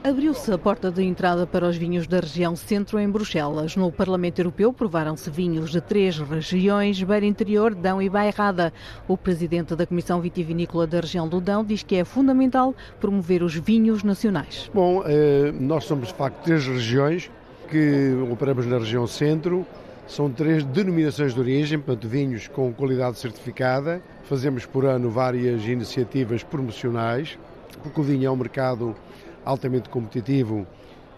Abriu-se 0.02 0.50
a 0.50 0.58
porta 0.58 0.90
de 0.90 1.04
entrada 1.04 1.46
para 1.46 1.68
os 1.68 1.76
vinhos 1.76 2.08
da 2.08 2.22
região 2.22 2.56
centro 2.56 2.98
em 2.98 3.10
Bruxelas. 3.10 3.76
No 3.76 3.92
Parlamento 3.92 4.40
Europeu 4.40 4.72
provaram-se 4.72 5.30
vinhos 5.30 5.72
de 5.72 5.82
três 5.82 6.18
regiões, 6.18 7.04
Beira 7.04 7.26
Interior, 7.26 7.76
Dão 7.76 8.02
e 8.02 8.10
Bairrada. 8.10 8.72
O 9.10 9.18
presidente 9.18 9.76
da 9.76 9.86
Comissão 9.86 10.22
Vitivinícola 10.22 10.88
da 10.88 11.02
região 11.02 11.28
do 11.28 11.42
Dão 11.42 11.66
diz 11.66 11.84
que 11.84 11.98
é 11.98 12.06
fundamental 12.06 12.74
promover 12.98 13.44
os 13.44 13.54
vinhos 13.56 14.02
nacionais. 14.02 14.72
Bom, 14.74 15.04
eh, 15.06 15.52
nós 15.60 15.84
somos 15.84 16.08
de 16.08 16.14
facto 16.14 16.44
três 16.46 16.66
regiões 16.66 17.30
que 17.70 18.14
operamos 18.32 18.66
na 18.68 18.78
região 18.78 19.06
centro. 19.06 19.66
São 20.08 20.32
três 20.32 20.64
denominações 20.64 21.34
de 21.34 21.40
origem, 21.42 21.78
portanto, 21.78 22.08
vinhos 22.08 22.48
com 22.48 22.72
qualidade 22.72 23.20
certificada. 23.20 24.02
Fazemos 24.24 24.66
por 24.66 24.86
ano 24.86 25.10
várias 25.10 25.66
iniciativas 25.66 26.42
promocionais, 26.42 27.38
porque 27.84 28.00
o 28.00 28.04
vinho 28.04 28.28
é 28.28 28.32
um 28.32 28.38
mercado 28.38 28.96
altamente 29.46 29.90
competitivo 29.90 30.66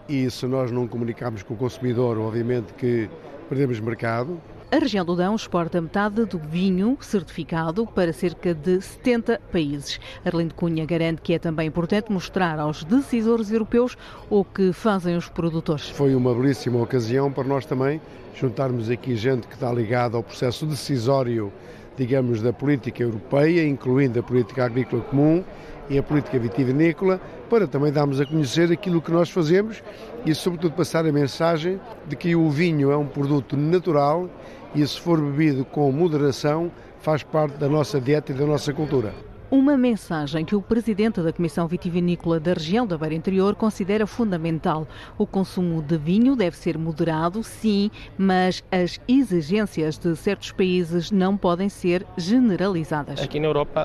e 0.08 0.30
se 0.30 0.46
nós 0.46 0.70
não 0.70 0.86
comunicarmos 0.88 1.42
com 1.42 1.54
o 1.54 1.56
consumidor, 1.56 2.18
obviamente 2.18 2.72
que 2.74 3.08
perdemos 3.48 3.80
mercado. 3.80 4.40
A 4.70 4.78
região 4.78 5.04
do 5.04 5.14
Dão 5.14 5.34
exporta 5.34 5.82
metade 5.82 6.24
do 6.24 6.38
vinho 6.38 6.96
certificado 6.98 7.86
para 7.86 8.10
cerca 8.10 8.54
de 8.54 8.80
70 8.80 9.38
países. 9.52 10.00
Arlindo 10.24 10.54
Cunha 10.54 10.86
garante 10.86 11.20
que 11.20 11.34
é 11.34 11.38
também 11.38 11.68
importante 11.68 12.10
mostrar 12.10 12.58
aos 12.58 12.82
decisores 12.82 13.50
europeus 13.50 13.98
o 14.30 14.42
que 14.42 14.72
fazem 14.72 15.14
os 15.14 15.28
produtores. 15.28 15.90
Foi 15.90 16.14
uma 16.14 16.34
belíssima 16.34 16.80
ocasião 16.80 17.30
para 17.30 17.44
nós 17.44 17.66
também 17.66 18.00
juntarmos 18.34 18.88
aqui 18.88 19.14
gente 19.14 19.46
que 19.46 19.54
está 19.54 19.70
ligada 19.70 20.16
ao 20.16 20.22
processo 20.22 20.64
decisório, 20.64 21.52
digamos, 21.94 22.40
da 22.40 22.52
política 22.52 23.02
europeia, 23.02 23.68
incluindo 23.68 24.18
a 24.20 24.22
política 24.22 24.64
agrícola 24.64 25.02
comum, 25.02 25.44
e 25.92 25.98
a 25.98 26.02
política 26.02 26.38
vitivinícola, 26.38 27.20
para 27.50 27.66
também 27.66 27.92
darmos 27.92 28.18
a 28.18 28.24
conhecer 28.24 28.72
aquilo 28.72 29.02
que 29.02 29.12
nós 29.12 29.28
fazemos 29.28 29.82
e, 30.24 30.34
sobretudo, 30.34 30.74
passar 30.74 31.04
a 31.04 31.12
mensagem 31.12 31.78
de 32.06 32.16
que 32.16 32.34
o 32.34 32.48
vinho 32.48 32.90
é 32.90 32.96
um 32.96 33.06
produto 33.06 33.58
natural 33.58 34.28
e, 34.74 34.86
se 34.86 34.98
for 34.98 35.20
bebido 35.20 35.66
com 35.66 35.92
moderação, 35.92 36.72
faz 37.00 37.22
parte 37.22 37.58
da 37.58 37.68
nossa 37.68 38.00
dieta 38.00 38.32
e 38.32 38.34
da 38.34 38.46
nossa 38.46 38.72
cultura. 38.72 39.31
Uma 39.52 39.76
mensagem 39.76 40.46
que 40.46 40.56
o 40.56 40.62
presidente 40.62 41.20
da 41.20 41.30
Comissão 41.30 41.68
Vitivinícola 41.68 42.40
da 42.40 42.54
região 42.54 42.86
da 42.86 42.96
Beira 42.96 43.14
Interior 43.14 43.54
considera 43.54 44.06
fundamental. 44.06 44.88
O 45.18 45.26
consumo 45.26 45.82
de 45.82 45.98
vinho 45.98 46.34
deve 46.34 46.56
ser 46.56 46.78
moderado, 46.78 47.42
sim, 47.42 47.90
mas 48.16 48.64
as 48.72 48.98
exigências 49.06 49.98
de 49.98 50.16
certos 50.16 50.52
países 50.52 51.10
não 51.10 51.36
podem 51.36 51.68
ser 51.68 52.06
generalizadas. 52.16 53.20
Aqui 53.20 53.38
na 53.38 53.48
Europa 53.48 53.78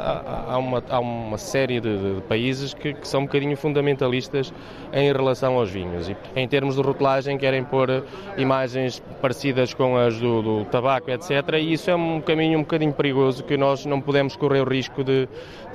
há, 0.47 0.57
uma, 0.57 0.81
há 0.87 0.99
uma, 1.01 1.37
série 1.37 1.81
de, 1.81 2.15
de 2.15 2.21
países 2.21 2.73
que, 2.73 2.93
que, 2.93 3.05
são 3.05 3.23
um 3.23 3.25
bocadinho 3.25 3.57
fundamentalistas 3.57 4.53
em 4.93 5.11
relação 5.11 5.55
aos 5.55 5.69
vinhos. 5.69 6.07
E, 6.07 6.15
em 6.33 6.47
termos 6.47 6.77
de 6.77 6.81
rotulagem, 6.81 7.37
querem 7.37 7.65
pôr 7.65 8.05
imagens 8.37 9.03
parecidas 9.21 9.73
com 9.73 9.97
as 9.97 10.17
do, 10.17 10.41
do 10.41 10.65
tabaco, 10.71 11.11
etc. 11.11 11.31
E 11.59 11.73
isso 11.73 11.91
é 11.91 11.95
um 11.97 12.21
caminho 12.21 12.57
um 12.57 12.61
bocadinho 12.61 12.93
perigoso 12.93 13.43
que 13.43 13.57
nós 13.57 13.85
não 13.85 13.99
podemos 13.99 14.37
correr 14.37 14.61
o 14.61 14.69
risco 14.69 15.03
de 15.03 15.27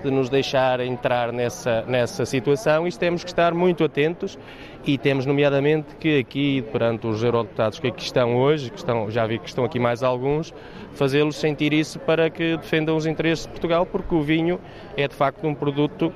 de 0.03 0.11
nos 0.11 0.29
deixar 0.29 0.81
entrar 0.81 1.33
nessa, 1.33 1.83
nessa 1.83 2.27
situação 2.27 2.87
e 2.87 2.93
temos 2.93 3.23
que 3.23 3.31
estar 3.31 3.55
muito 3.55 3.85
atentos 3.85 4.39
e 4.85 4.99
temos 4.99 5.27
nomeadamente 5.27 5.95
que 5.97 6.19
aqui, 6.19 6.63
perante 6.73 7.07
os 7.07 7.23
eurodeputados 7.23 7.79
que 7.79 7.89
aqui 7.89 8.03
estão 8.03 8.37
hoje, 8.37 8.71
que 8.71 8.79
estão, 8.79 9.11
já 9.11 9.27
vi 9.27 9.39
que 9.39 9.49
estão 9.49 9.65
aqui 9.65 9.79
mais 9.79 10.03
alguns, 10.03 10.53
fazê-los 10.95 11.37
sentir 11.37 11.73
isso 11.73 11.99
para 12.01 12.29
que 12.29 12.57
defendam 12.57 12.97
os 12.97 13.07
interesses 13.07 13.47
de 13.47 13.51
Portugal, 13.51 13.87
porque 13.87 14.15
o 14.15 14.23
vinho 14.23 14.61
é 14.97 15.07
de 15.07 15.15
facto 15.15 15.47
um 15.47 15.55
produto 15.55 16.13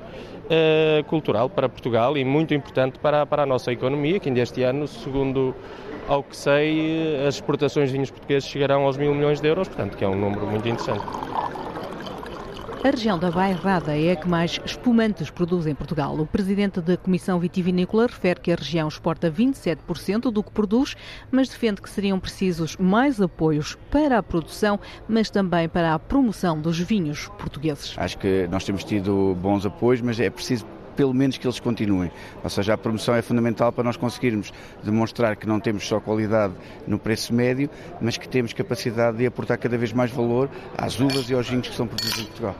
uh, 0.47 1.03
cultural 1.05 1.49
para 1.49 1.69
Portugal 1.69 2.17
e 2.17 2.25
muito 2.25 2.53
importante 2.53 2.99
para, 2.99 3.25
para 3.25 3.43
a 3.43 3.45
nossa 3.45 3.71
economia, 3.71 4.19
que 4.19 4.29
ainda 4.29 4.41
este 4.41 4.63
ano, 4.63 4.87
segundo 4.87 5.55
ao 6.07 6.23
que 6.23 6.35
sei, 6.35 7.25
as 7.27 7.35
exportações 7.35 7.89
de 7.89 7.93
vinhos 7.93 8.11
portugueses 8.11 8.47
chegarão 8.47 8.83
aos 8.83 8.97
mil 8.97 9.13
milhões 9.13 9.41
de 9.41 9.47
euros, 9.47 9.67
portanto 9.67 9.97
que 9.97 10.03
é 10.03 10.07
um 10.07 10.15
número 10.15 10.47
muito 10.47 10.67
interessante. 10.67 11.05
A 12.83 12.91
região 12.91 13.17
da 13.17 13.31
Bairrada 13.31 13.97
é 13.97 14.11
a 14.11 14.15
que 14.15 14.27
mais 14.27 14.59
espumantes 14.63 15.31
produz 15.31 15.65
em 15.65 15.73
Portugal. 15.73 16.15
O 16.15 16.27
presidente 16.27 16.79
da 16.79 16.95
Comissão 16.95 17.39
Vitivinícola 17.39 18.05
refere 18.05 18.39
que 18.39 18.51
a 18.51 18.55
região 18.55 18.87
exporta 18.87 19.31
27% 19.31 20.31
do 20.31 20.43
que 20.43 20.51
produz, 20.51 20.95
mas 21.31 21.49
defende 21.49 21.81
que 21.81 21.89
seriam 21.89 22.19
precisos 22.19 22.77
mais 22.77 23.19
apoios 23.19 23.75
para 23.89 24.19
a 24.19 24.23
produção, 24.23 24.79
mas 25.09 25.29
também 25.29 25.67
para 25.67 25.95
a 25.95 25.99
promoção 25.99 26.61
dos 26.61 26.79
vinhos 26.79 27.27
portugueses. 27.39 27.95
Acho 27.97 28.17
que 28.19 28.47
nós 28.49 28.63
temos 28.63 28.83
tido 28.83 29.35
bons 29.41 29.65
apoios, 29.65 29.99
mas 29.99 30.19
é 30.19 30.29
preciso 30.29 30.65
pelo 30.97 31.13
menos 31.13 31.37
que 31.37 31.47
eles 31.47 31.59
continuem. 31.59 32.11
Ou 32.43 32.49
seja, 32.49 32.73
a 32.73 32.77
promoção 32.77 33.15
é 33.15 33.21
fundamental 33.21 33.71
para 33.71 33.83
nós 33.83 33.95
conseguirmos 33.95 34.51
demonstrar 34.83 35.35
que 35.35 35.47
não 35.47 35.59
temos 35.59 35.87
só 35.87 35.99
qualidade 35.99 36.55
no 36.85 36.97
preço 36.97 37.33
médio, 37.33 37.69
mas 38.01 38.17
que 38.17 38.27
temos 38.27 38.51
capacidade 38.51 39.17
de 39.17 39.25
aportar 39.25 39.57
cada 39.57 39.77
vez 39.77 39.93
mais 39.93 40.11
valor 40.11 40.49
às 40.75 40.99
uvas 40.99 41.29
e 41.29 41.35
aos 41.35 41.47
vinhos 41.47 41.69
que 41.69 41.75
são 41.75 41.87
produzidos 41.87 42.19
em 42.19 42.25
Portugal. 42.25 42.55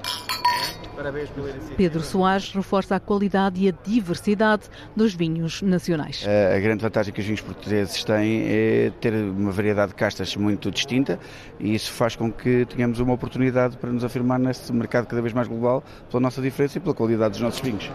Pedro 1.75 2.01
Soares 2.01 2.51
reforça 2.51 2.95
a 2.95 2.99
qualidade 2.99 3.63
e 3.63 3.69
a 3.69 3.73
diversidade 3.83 4.63
dos 4.95 5.13
vinhos 5.13 5.61
nacionais. 5.61 6.25
A 6.27 6.59
grande 6.59 6.81
vantagem 6.81 7.13
que 7.13 7.19
os 7.19 7.25
vinhos 7.25 7.41
portugueses 7.41 8.03
têm 8.03 8.43
é 8.47 8.91
ter 8.99 9.13
uma 9.13 9.51
variedade 9.51 9.89
de 9.89 9.95
castas 9.95 10.35
muito 10.35 10.71
distinta 10.71 11.19
e 11.59 11.75
isso 11.75 11.91
faz 11.91 12.15
com 12.15 12.31
que 12.31 12.65
tenhamos 12.65 12.99
uma 12.99 13.13
oportunidade 13.13 13.77
para 13.77 13.91
nos 13.91 14.03
afirmar 14.03 14.39
nesse 14.39 14.73
mercado 14.73 15.05
cada 15.05 15.21
vez 15.21 15.33
mais 15.33 15.47
global 15.47 15.83
pela 16.09 16.21
nossa 16.21 16.41
diferença 16.41 16.79
e 16.79 16.81
pela 16.81 16.95
qualidade 16.95 17.33
dos 17.33 17.41
nossos 17.41 17.59
vinhos. 17.59 17.91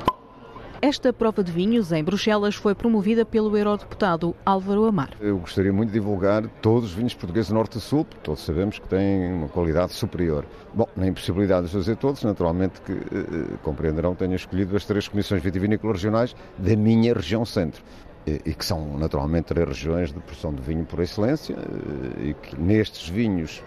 Esta 0.84 1.12
prova 1.12 1.44
de 1.44 1.52
vinhos 1.52 1.92
em 1.92 2.02
Bruxelas 2.02 2.56
foi 2.56 2.74
promovida 2.74 3.24
pelo 3.24 3.56
eurodeputado 3.56 4.34
Álvaro 4.44 4.84
Amar. 4.84 5.10
Eu 5.20 5.38
gostaria 5.38 5.72
muito 5.72 5.90
de 5.90 5.94
divulgar 5.94 6.44
todos 6.60 6.90
os 6.90 6.92
vinhos 6.92 7.14
portugueses 7.14 7.52
norte 7.52 7.78
e 7.78 7.80
sul, 7.80 8.04
porque 8.04 8.20
todos 8.24 8.44
sabemos 8.44 8.80
que 8.80 8.88
têm 8.88 9.32
uma 9.32 9.48
qualidade 9.48 9.92
superior. 9.92 10.44
Bom, 10.74 10.88
na 10.96 11.06
impossibilidade 11.06 11.68
de 11.68 11.72
fazer 11.72 11.94
todos, 11.94 12.24
naturalmente 12.24 12.80
que 12.80 12.94
eh, 12.94 13.56
compreenderão 13.62 14.12
que 14.12 14.24
tenho 14.24 14.34
escolhido 14.34 14.76
as 14.76 14.84
três 14.84 15.06
comissões 15.06 15.40
vitivinícolas 15.40 15.98
regionais 15.98 16.34
da 16.58 16.74
minha 16.74 17.14
região 17.14 17.44
centro 17.44 17.80
e 18.26 18.52
que 18.52 18.64
são 18.64 18.98
naturalmente 18.98 19.46
três 19.46 19.68
regiões 19.68 20.12
de 20.12 20.18
produção 20.18 20.52
de 20.52 20.62
vinho 20.62 20.84
por 20.84 20.98
excelência 20.98 21.54
eh, 21.54 22.30
e 22.30 22.34
que 22.34 22.60
nestes 22.60 23.08
vinhos 23.08 23.62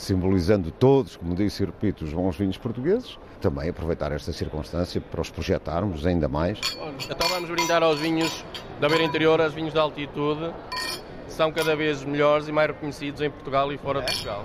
simbolizando 0.00 0.70
todos, 0.70 1.16
como 1.16 1.34
disse 1.34 1.62
e 1.62 1.66
repito, 1.66 2.04
os 2.04 2.12
bons 2.12 2.36
vinhos 2.36 2.56
portugueses. 2.56 3.18
Também 3.40 3.68
aproveitar 3.68 4.10
esta 4.12 4.32
circunstância 4.32 5.00
para 5.00 5.20
os 5.20 5.30
projetarmos 5.30 6.06
ainda 6.06 6.28
mais. 6.28 6.58
Então 7.08 7.28
vamos 7.28 7.50
brindar 7.50 7.82
aos 7.82 8.00
vinhos 8.00 8.44
da 8.80 8.88
beira 8.88 9.04
interior, 9.04 9.40
aos 9.40 9.52
vinhos 9.52 9.72
de 9.72 9.78
altitude. 9.78 10.52
São 11.28 11.52
cada 11.52 11.76
vez 11.76 12.02
melhores 12.02 12.48
e 12.48 12.52
mais 12.52 12.68
reconhecidos 12.68 13.20
em 13.20 13.30
Portugal 13.30 13.72
e 13.72 13.78
fora 13.78 14.00
de 14.00 14.06
Portugal. 14.12 14.44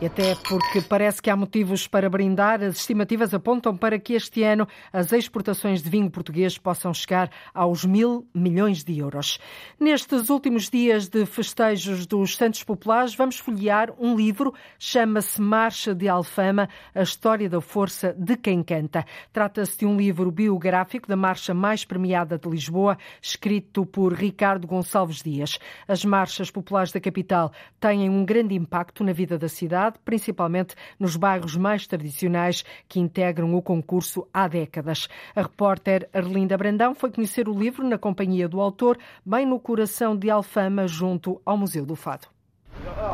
E 0.00 0.06
até 0.06 0.36
porque 0.48 0.80
parece 0.80 1.20
que 1.20 1.28
há 1.28 1.34
motivos 1.34 1.88
para 1.88 2.08
brindar, 2.08 2.62
as 2.62 2.76
estimativas 2.76 3.34
apontam 3.34 3.76
para 3.76 3.98
que 3.98 4.12
este 4.12 4.44
ano 4.44 4.64
as 4.92 5.12
exportações 5.12 5.82
de 5.82 5.90
vinho 5.90 6.08
português 6.08 6.56
possam 6.56 6.94
chegar 6.94 7.28
aos 7.52 7.84
mil 7.84 8.24
milhões 8.32 8.84
de 8.84 8.96
euros. 8.96 9.40
Nestes 9.78 10.30
últimos 10.30 10.70
dias 10.70 11.08
de 11.08 11.26
festejos 11.26 12.06
dos 12.06 12.36
Santos 12.36 12.62
Populares, 12.62 13.16
vamos 13.16 13.40
folhear 13.40 13.92
um 13.98 14.14
livro, 14.14 14.54
chama-se 14.78 15.40
Marcha 15.40 15.92
de 15.92 16.08
Alfama, 16.08 16.68
a 16.94 17.02
história 17.02 17.48
da 17.48 17.60
força 17.60 18.14
de 18.16 18.36
quem 18.36 18.62
canta. 18.62 19.04
Trata-se 19.32 19.78
de 19.78 19.86
um 19.86 19.96
livro 19.96 20.30
biográfico 20.30 21.08
da 21.08 21.16
marcha 21.16 21.52
mais 21.52 21.84
premiada 21.84 22.38
de 22.38 22.48
Lisboa, 22.48 22.96
escrito 23.20 23.84
por 23.84 24.12
Ricardo 24.12 24.64
Gonçalves 24.64 25.24
Dias. 25.24 25.58
As 25.88 26.04
marchas 26.04 26.52
populares 26.52 26.92
da 26.92 27.00
capital 27.00 27.50
têm 27.80 28.08
um 28.08 28.24
grande 28.24 28.54
impacto 28.54 29.02
na 29.02 29.12
vida 29.12 29.36
da 29.36 29.48
cidade 29.48 29.87
cidade, 29.88 29.98
principalmente 30.04 30.74
nos 30.98 31.16
bairros 31.16 31.56
mais 31.56 31.86
tradicionais 31.86 32.64
que 32.88 33.00
integram 33.00 33.54
o 33.54 33.62
concurso 33.62 34.26
há 34.32 34.46
décadas. 34.46 35.08
A 35.34 35.42
repórter 35.42 36.08
Arlinda 36.12 36.56
Brandão 36.56 36.94
foi 36.94 37.10
conhecer 37.10 37.48
o 37.48 37.58
livro 37.58 37.86
na 37.86 37.98
companhia 37.98 38.48
do 38.48 38.60
autor, 38.60 38.98
bem 39.24 39.46
no 39.46 39.58
coração 39.58 40.16
de 40.16 40.30
Alfama, 40.30 40.86
junto 40.86 41.40
ao 41.44 41.56
Museu 41.56 41.84
do 41.84 41.96
Fado. 41.96 42.37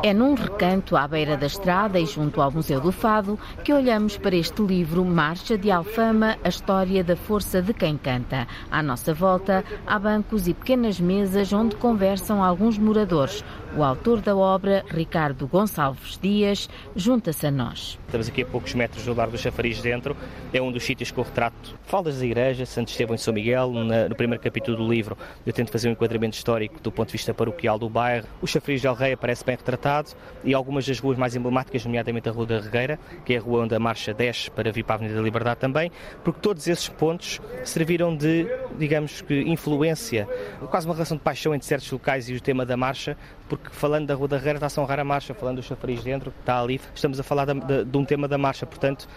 É 0.03 0.13
num 0.13 0.33
recanto 0.33 0.95
à 0.95 1.07
beira 1.07 1.35
da 1.35 1.47
estrada 1.47 1.99
e 1.99 2.05
junto 2.05 2.41
ao 2.41 2.51
Museu 2.51 2.79
do 2.79 2.91
Fado 2.91 3.39
que 3.63 3.73
olhamos 3.73 4.17
para 4.17 4.35
este 4.35 4.61
livro 4.61 5.03
Marcha 5.03 5.57
de 5.57 5.71
Alfama, 5.71 6.37
a 6.43 6.49
história 6.49 7.03
da 7.03 7.15
força 7.15 7.61
de 7.61 7.73
quem 7.73 7.97
canta. 7.97 8.47
À 8.69 8.83
nossa 8.83 9.13
volta 9.13 9.63
há 9.85 9.97
bancos 9.97 10.47
e 10.47 10.53
pequenas 10.53 10.99
mesas 10.99 11.51
onde 11.51 11.75
conversam 11.75 12.43
alguns 12.43 12.77
moradores. 12.77 13.43
O 13.75 13.83
autor 13.83 14.21
da 14.21 14.33
obra, 14.35 14.85
Ricardo 14.87 15.47
Gonçalves 15.47 16.17
Dias, 16.21 16.69
junta-se 16.95 17.47
a 17.47 17.51
nós. 17.51 17.99
Estamos 18.05 18.29
aqui 18.29 18.43
a 18.43 18.45
poucos 18.45 18.73
metros 18.73 19.03
do 19.03 19.13
Lar 19.13 19.29
do 19.29 19.37
Chafariz 19.37 19.81
dentro. 19.81 20.15
É 20.53 20.61
um 20.61 20.71
dos 20.71 20.83
sítios 20.83 21.11
que 21.11 21.17
eu 21.17 21.23
retrato. 21.25 21.77
Faldas 21.83 22.19
da 22.19 22.25
igreja, 22.25 22.65
Santo 22.65 22.87
Estevão 22.87 23.15
e 23.15 23.19
São 23.19 23.33
Miguel. 23.33 23.71
no 23.71 24.15
primeiro 24.15 24.41
capítulo 24.41 24.77
do 24.77 24.87
livro 24.87 25.17
eu 25.45 25.51
tento 25.51 25.71
fazer 25.71 25.89
um 25.89 25.91
enquadramento 25.91 26.37
histórico 26.37 26.79
do 26.81 26.91
ponto 26.91 27.07
de 27.07 27.13
vista 27.13 27.33
paroquial 27.33 27.77
do 27.77 27.89
bairro. 27.89 28.27
O 28.41 28.47
Chafariz 28.47 28.79
de 28.79 28.87
Alreia 28.87 29.17
parece 29.17 29.43
bem 29.43 29.55
retratado 29.65 30.09
e 30.43 30.53
algumas 30.53 30.85
das 30.85 30.99
ruas 30.99 31.17
mais 31.17 31.35
emblemáticas, 31.35 31.83
nomeadamente 31.83 32.29
a 32.29 32.31
Rua 32.31 32.45
da 32.45 32.59
Regueira, 32.59 32.99
que 33.25 33.33
é 33.33 33.37
a 33.37 33.41
rua 33.41 33.63
onde 33.63 33.73
a 33.73 33.79
marcha 33.79 34.13
desce 34.13 34.51
para 34.51 34.71
vir 34.71 34.83
para 34.83 34.95
a 34.95 34.97
Avenida 34.97 35.15
da 35.15 35.23
Liberdade 35.23 35.59
também, 35.59 35.91
porque 36.23 36.39
todos 36.39 36.67
esses 36.67 36.87
pontos 36.87 37.41
serviram 37.63 38.15
de, 38.15 38.47
digamos 38.77 39.21
que, 39.21 39.41
influência, 39.41 40.27
quase 40.69 40.85
uma 40.85 40.93
relação 40.93 41.17
de 41.17 41.23
paixão 41.23 41.55
entre 41.55 41.67
certos 41.67 41.91
locais 41.91 42.29
e 42.29 42.33
o 42.33 42.39
tema 42.39 42.65
da 42.65 42.77
marcha, 42.77 43.17
porque 43.49 43.69
falando 43.71 44.07
da 44.07 44.13
Rua 44.13 44.27
da 44.27 44.37
Regueira 44.37 44.63
está 44.63 44.79
a 44.79 44.83
honrar 44.83 44.99
a 44.99 45.03
marcha, 45.03 45.33
falando 45.33 45.57
do 45.57 45.63
chafariz 45.63 46.03
dentro, 46.03 46.31
que 46.31 46.39
está 46.39 46.61
ali, 46.61 46.79
estamos 46.93 47.19
a 47.19 47.23
falar 47.23 47.45
de, 47.45 47.59
de, 47.59 47.85
de 47.85 47.97
um 47.97 48.05
tema 48.05 48.27
da 48.27 48.37
marcha, 48.37 48.65
portanto, 48.65 49.07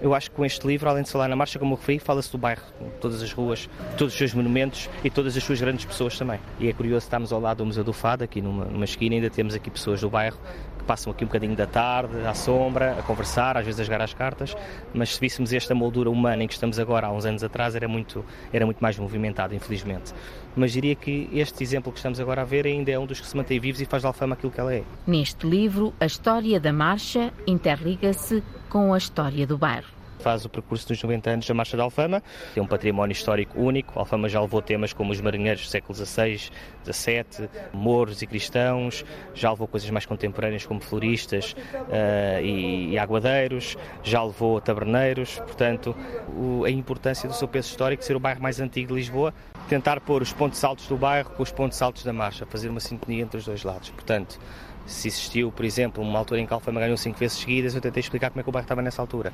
eu 0.00 0.14
acho 0.14 0.30
que 0.30 0.36
com 0.36 0.44
este 0.44 0.66
livro, 0.66 0.88
além 0.88 1.02
de 1.02 1.10
falar 1.10 1.28
na 1.28 1.36
marcha, 1.36 1.58
como 1.58 1.74
eu 1.74 1.78
referi, 1.78 1.98
fala-se 1.98 2.30
do 2.30 2.38
bairro, 2.38 2.62
todas 3.00 3.22
as 3.22 3.32
ruas, 3.32 3.68
todos 3.96 4.12
os 4.12 4.18
seus 4.18 4.34
monumentos 4.34 4.88
e 5.02 5.10
todas 5.10 5.36
as 5.36 5.42
suas 5.42 5.60
grandes 5.60 5.84
pessoas 5.84 6.18
também. 6.18 6.38
E 6.58 6.68
é 6.68 6.72
curioso, 6.72 7.04
estamos 7.04 7.32
ao 7.32 7.40
lado 7.40 7.58
do 7.58 7.66
Museu 7.66 7.84
do 7.84 7.92
Fado, 7.92 8.24
aqui 8.24 8.40
numa, 8.40 8.64
numa 8.66 8.84
esquina, 8.84 9.14
ainda 9.14 9.30
temos 9.30 9.54
aqui 9.54 9.70
pessoas 9.70 10.00
do 10.00 10.10
bairro 10.10 10.38
passam 10.86 11.12
aqui 11.12 11.24
um 11.24 11.26
bocadinho 11.26 11.56
da 11.56 11.66
tarde, 11.66 12.24
à 12.26 12.32
sombra, 12.32 12.96
a 12.98 13.02
conversar, 13.02 13.56
às 13.56 13.64
vezes 13.64 13.80
a 13.80 13.84
jogar 13.84 14.00
as 14.00 14.14
cartas, 14.14 14.56
mas 14.94 15.14
se 15.14 15.20
víssemos 15.20 15.52
esta 15.52 15.74
moldura 15.74 16.08
humana 16.08 16.44
em 16.44 16.46
que 16.46 16.54
estamos 16.54 16.78
agora, 16.78 17.08
há 17.08 17.12
uns 17.12 17.26
anos 17.26 17.42
atrás, 17.42 17.74
era 17.74 17.88
muito, 17.88 18.24
era 18.52 18.64
muito 18.64 18.78
mais 18.78 18.98
movimentado, 18.98 19.54
infelizmente. 19.54 20.14
Mas 20.54 20.72
diria 20.72 20.94
que 20.94 21.28
este 21.32 21.62
exemplo 21.62 21.92
que 21.92 21.98
estamos 21.98 22.20
agora 22.20 22.42
a 22.42 22.44
ver 22.44 22.66
ainda 22.66 22.90
é 22.90 22.98
um 22.98 23.06
dos 23.06 23.20
que 23.20 23.26
se 23.26 23.36
mantém 23.36 23.58
vivos 23.60 23.80
e 23.80 23.84
faz 23.84 24.02
da 24.02 24.08
Alfama 24.08 24.34
aquilo 24.34 24.52
que 24.52 24.60
ela 24.60 24.72
é. 24.72 24.84
Neste 25.06 25.46
livro, 25.46 25.92
a 26.00 26.06
história 26.06 26.58
da 26.58 26.72
marcha 26.72 27.32
interliga-se 27.46 28.42
com 28.68 28.94
a 28.94 28.98
história 28.98 29.46
do 29.46 29.58
bairro. 29.58 29.95
Faz 30.18 30.44
o 30.44 30.48
percurso 30.48 30.88
dos 30.88 31.02
90 31.02 31.30
anos 31.30 31.46
da 31.46 31.54
Marcha 31.54 31.76
da 31.76 31.82
Alfama. 31.82 32.22
Tem 32.54 32.62
um 32.62 32.66
património 32.66 33.12
histórico 33.12 33.60
único. 33.60 33.98
A 33.98 34.02
Alfama 34.02 34.28
já 34.28 34.40
levou 34.40 34.62
temas 34.62 34.92
como 34.92 35.12
os 35.12 35.20
marinheiros 35.20 35.62
do 35.62 35.68
século 35.68 35.94
XVI, 35.94 36.50
XVII, 36.84 37.48
mouros 37.72 38.22
e 38.22 38.26
cristãos, 38.26 39.04
já 39.34 39.50
levou 39.50 39.66
coisas 39.66 39.88
mais 39.90 40.06
contemporâneas 40.06 40.64
como 40.64 40.80
floristas 40.80 41.52
uh, 41.52 42.40
e, 42.42 42.92
e, 42.92 42.98
aguadeiros, 42.98 43.76
já 44.02 44.22
levou 44.22 44.60
taberneiros. 44.60 45.38
Portanto, 45.40 45.94
o, 46.28 46.64
a 46.64 46.70
importância 46.70 47.28
do 47.28 47.34
seu 47.34 47.48
peso 47.48 47.68
histórico 47.68 48.04
ser 48.04 48.16
o 48.16 48.20
bairro 48.20 48.40
mais 48.40 48.60
antigo 48.60 48.88
de 48.88 48.94
Lisboa, 48.94 49.34
tentar 49.68 50.00
pôr 50.00 50.22
os 50.22 50.32
pontos 50.32 50.62
altos 50.62 50.86
do 50.86 50.96
bairro 50.96 51.30
com 51.30 51.42
os 51.42 51.52
pontos 51.52 51.80
altos 51.82 52.04
da 52.04 52.12
marcha, 52.12 52.46
fazer 52.46 52.68
uma 52.68 52.80
sintonia 52.80 53.22
entre 53.22 53.38
os 53.38 53.44
dois 53.44 53.64
lados. 53.64 53.90
Portanto, 53.90 54.38
se 54.86 55.08
existiu, 55.08 55.50
por 55.50 55.64
exemplo, 55.64 56.02
uma 56.02 56.18
altura 56.18 56.40
em 56.40 56.46
que 56.46 56.52
a 56.52 56.56
Alfama 56.56 56.80
ganhou 56.80 56.96
cinco 56.96 57.18
vezes 57.18 57.38
seguidas, 57.38 57.74
eu 57.74 57.80
tentei 57.80 58.00
explicar 58.00 58.30
como 58.30 58.40
é 58.40 58.42
que 58.42 58.48
o 58.48 58.52
bairro 58.52 58.64
estava 58.64 58.82
nessa 58.82 59.02
altura. 59.02 59.32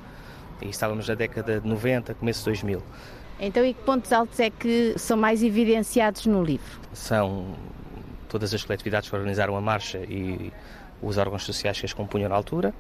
E 0.63 0.71
estávamos 0.71 1.09
na 1.09 1.15
década 1.15 1.61
de 1.61 1.69
90, 1.69 2.15
começo 2.15 2.41
de 2.41 2.45
2000. 2.47 2.83
Então, 3.41 3.65
e 3.65 3.75
que 3.75 3.83
pontos 3.83 4.13
altos 4.13 4.39
é 4.39 4.51
que 4.51 4.95
são 4.97 5.17
mais 5.17 5.43
evidenciados 5.43 6.27
no 6.27 6.45
livro? 6.45 6.81
São 6.93 7.55
todas 8.29 8.55
as 8.55 8.65
coletividades 8.65 9.09
que 9.09 9.17
organizaram 9.17 9.57
a 9.57 9.61
marcha 9.61 9.99
e 9.99 10.53
os 11.03 11.19
órgãos 11.19 11.43
sociais 11.43 11.79
que 11.79 11.85
as 11.85 11.93
compunham 11.93 12.29
na 12.29 12.37
altura, 12.37 12.73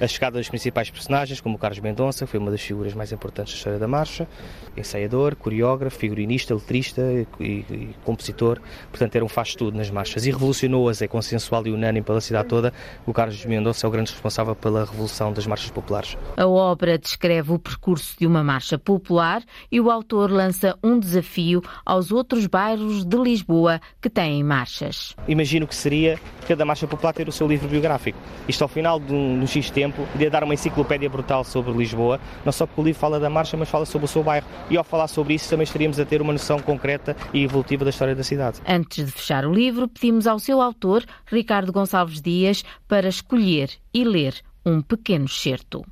a 0.00 0.06
chegada 0.06 0.38
dos 0.38 0.48
principais 0.48 0.90
personagens, 0.90 1.40
como 1.40 1.56
o 1.56 1.58
Carlos 1.58 1.80
Mendonça, 1.80 2.26
foi 2.26 2.38
uma 2.38 2.50
das 2.50 2.60
figuras 2.60 2.94
mais 2.94 3.12
importantes 3.12 3.54
da 3.54 3.58
história 3.58 3.78
da 3.78 3.88
marcha, 3.88 4.28
ensaiador, 4.76 5.34
coreógrafo, 5.34 5.98
figurinista, 5.98 6.54
letrista 6.54 7.02
e, 7.40 7.44
e, 7.44 7.90
compositor, 8.04 8.60
portanto 8.90 9.16
era 9.16 9.24
um 9.24 9.28
faz-tudo 9.28 9.76
nas 9.76 9.90
marchas 9.90 10.26
e 10.26 10.30
revolucionou-as, 10.30 11.02
é 11.02 11.08
consensual 11.08 11.66
e 11.66 11.70
unânime 11.70 12.04
pela 12.04 12.20
cidade 12.20 12.48
toda, 12.48 12.72
o 13.06 13.12
Carlos 13.12 13.44
Mendonça 13.44 13.86
é 13.86 13.88
o 13.88 13.90
grande 13.90 14.12
responsável 14.12 14.54
pela 14.54 14.84
revolução 14.84 15.32
das 15.32 15.46
marchas 15.46 15.70
populares. 15.70 16.16
A 16.36 16.46
obra 16.46 16.98
descreve 16.98 17.52
o 17.52 17.58
percurso 17.58 18.16
de 18.18 18.26
uma 18.26 18.44
marcha 18.44 18.78
popular 18.78 19.42
e 19.70 19.80
o 19.80 19.90
autor 19.90 20.30
lança 20.30 20.78
um 20.82 20.98
desafio 20.98 21.62
aos 21.84 22.12
outros 22.12 22.46
bairros 22.46 23.04
de 23.04 23.16
Lisboa 23.16 23.80
que 24.00 24.08
têm 24.08 24.44
marchas. 24.44 25.14
Imagino 25.26 25.66
que 25.66 25.74
seria 25.74 26.18
cada 26.46 26.64
marcha 26.64 26.86
popular 26.86 27.12
ter 27.12 27.28
o 27.28 27.32
seu 27.32 27.46
livro 27.46 27.68
biográfico. 27.68 28.18
Isto 28.48 28.62
ao 28.62 28.68
final 28.68 28.98
de 28.98 29.12
um, 29.12 29.38
de 29.38 29.44
um 29.44 29.46
X 29.46 29.70
tempo 29.88 30.06
podia 30.12 30.30
dar 30.30 30.44
uma 30.44 30.54
enciclopédia 30.54 31.08
brutal 31.08 31.44
sobre 31.44 31.72
Lisboa, 31.72 32.20
não 32.44 32.52
só 32.52 32.66
porque 32.66 32.80
o 32.80 32.84
livro 32.84 33.00
fala 33.00 33.18
da 33.18 33.30
marcha, 33.30 33.56
mas 33.56 33.68
fala 33.68 33.84
sobre 33.84 34.04
o 34.04 34.08
seu 34.08 34.22
bairro. 34.22 34.46
E 34.70 34.76
ao 34.76 34.84
falar 34.84 35.08
sobre 35.08 35.34
isso, 35.34 35.48
também 35.48 35.64
estaríamos 35.64 35.98
a 35.98 36.04
ter 36.04 36.20
uma 36.20 36.32
noção 36.32 36.58
concreta 36.60 37.16
e 37.32 37.42
evolutiva 37.42 37.84
da 37.84 37.90
história 37.90 38.14
da 38.14 38.22
cidade. 38.22 38.60
Antes 38.66 39.06
de 39.06 39.12
fechar 39.12 39.46
o 39.46 39.52
livro, 39.52 39.88
pedimos 39.88 40.26
ao 40.26 40.38
seu 40.38 40.60
autor, 40.60 41.04
Ricardo 41.26 41.72
Gonçalves 41.72 42.20
Dias, 42.20 42.64
para 42.86 43.08
escolher 43.08 43.70
e 43.92 44.04
ler 44.04 44.34
um 44.64 44.82
pequeno 44.82 45.24
excerto. 45.24 45.84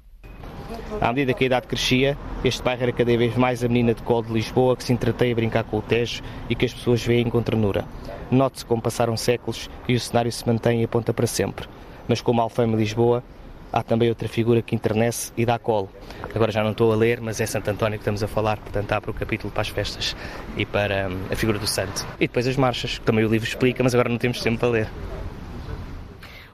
À 1.00 1.08
medida 1.08 1.32
que 1.32 1.44
a 1.44 1.46
idade 1.46 1.66
crescia, 1.66 2.18
este 2.44 2.62
bairro 2.62 2.82
era 2.82 2.92
cada 2.92 3.16
vez 3.16 3.36
mais 3.36 3.62
a 3.62 3.68
menina 3.68 3.94
de 3.94 4.02
colo 4.02 4.24
de 4.24 4.32
Lisboa 4.32 4.76
que 4.76 4.84
se 4.84 4.92
entretém 4.92 5.32
a 5.32 5.34
brincar 5.34 5.64
com 5.64 5.78
o 5.78 5.82
Tejo 5.82 6.22
e 6.50 6.54
que 6.54 6.66
as 6.66 6.74
pessoas 6.74 7.04
veem 7.04 7.30
com 7.30 7.42
ternura. 7.42 7.84
Note-se 8.30 8.64
como 8.64 8.82
passaram 8.82 9.16
séculos 9.16 9.70
e 9.88 9.94
o 9.94 10.00
cenário 10.00 10.32
se 10.32 10.46
mantém 10.46 10.80
e 10.80 10.84
aponta 10.84 11.14
para 11.14 11.26
sempre. 11.26 11.68
Mas 12.08 12.20
como 12.20 12.40
a 12.40 12.44
Alfama 12.44 12.76
Lisboa, 12.76 13.22
há 13.76 13.82
também 13.82 14.08
outra 14.08 14.26
figura 14.26 14.62
que 14.62 14.74
internece 14.74 15.32
e 15.36 15.44
dá 15.44 15.58
colo. 15.58 15.90
Agora 16.34 16.50
já 16.50 16.62
não 16.62 16.70
estou 16.70 16.92
a 16.92 16.96
ler, 16.96 17.20
mas 17.20 17.40
é 17.40 17.46
Santo 17.46 17.70
António 17.70 17.98
que 17.98 18.02
estamos 18.02 18.22
a 18.22 18.28
falar, 18.28 18.56
portanto 18.56 18.90
há 18.92 19.00
para 19.00 19.10
o 19.10 19.14
capítulo 19.14 19.52
para 19.52 19.60
as 19.60 19.68
festas 19.68 20.16
e 20.56 20.64
para 20.64 21.08
hum, 21.08 21.18
a 21.30 21.36
figura 21.36 21.58
do 21.58 21.66
santo. 21.66 22.06
E 22.16 22.26
depois 22.26 22.46
as 22.46 22.56
marchas, 22.56 22.98
que 22.98 23.04
também 23.04 23.24
o 23.24 23.28
livro 23.28 23.46
explica, 23.46 23.82
mas 23.82 23.94
agora 23.94 24.08
não 24.08 24.18
temos 24.18 24.40
tempo 24.40 24.58
para 24.58 24.68
ler. 24.68 24.88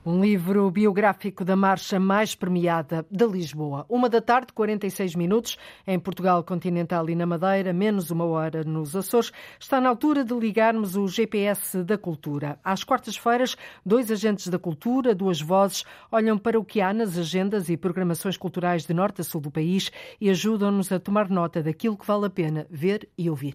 Um 0.05 0.21
livro 0.21 0.69
biográfico 0.69 1.45
da 1.45 1.55
marcha 1.55 2.01
mais 2.01 2.35
premiada 2.35 3.07
de 3.09 3.25
Lisboa. 3.25 3.87
Uma 3.89 4.09
da 4.09 4.21
tarde, 4.21 4.53
46 4.53 5.15
minutos, 5.15 5.57
em 5.87 5.97
Portugal 5.97 6.43
continental 6.43 7.09
e 7.09 7.15
na 7.15 7.25
Madeira, 7.25 7.73
menos 7.73 8.11
uma 8.11 8.25
hora 8.25 8.65
nos 8.65 8.97
Açores. 8.97 9.31
Está 9.61 9.81
na 9.81 9.89
altura 9.89 10.25
de 10.25 10.35
ligarmos 10.35 10.97
o 10.97 11.07
GPS 11.07 11.85
da 11.85 11.97
cultura. 11.97 12.59
Às 12.65 12.83
quartas-feiras, 12.83 13.57
dois 13.87 14.11
agentes 14.11 14.49
da 14.49 14.59
cultura, 14.59 15.15
duas 15.15 15.41
vozes, 15.41 15.85
olham 16.11 16.37
para 16.37 16.59
o 16.59 16.65
que 16.65 16.81
há 16.81 16.93
nas 16.93 17.17
agendas 17.17 17.69
e 17.69 17.77
programações 17.77 18.37
culturais 18.37 18.85
de 18.85 18.93
norte 18.93 19.21
a 19.21 19.25
sul 19.25 19.41
do 19.41 19.53
país 19.53 19.93
e 20.21 20.29
ajudam-nos 20.29 20.91
a 20.91 20.99
tomar 20.99 21.31
nota 21.31 21.63
daquilo 21.63 21.97
que 21.97 22.07
vale 22.07 22.27
a 22.27 22.31
pena 22.31 22.67
ver 22.69 23.09
e 23.17 23.31
ouvir. 23.31 23.55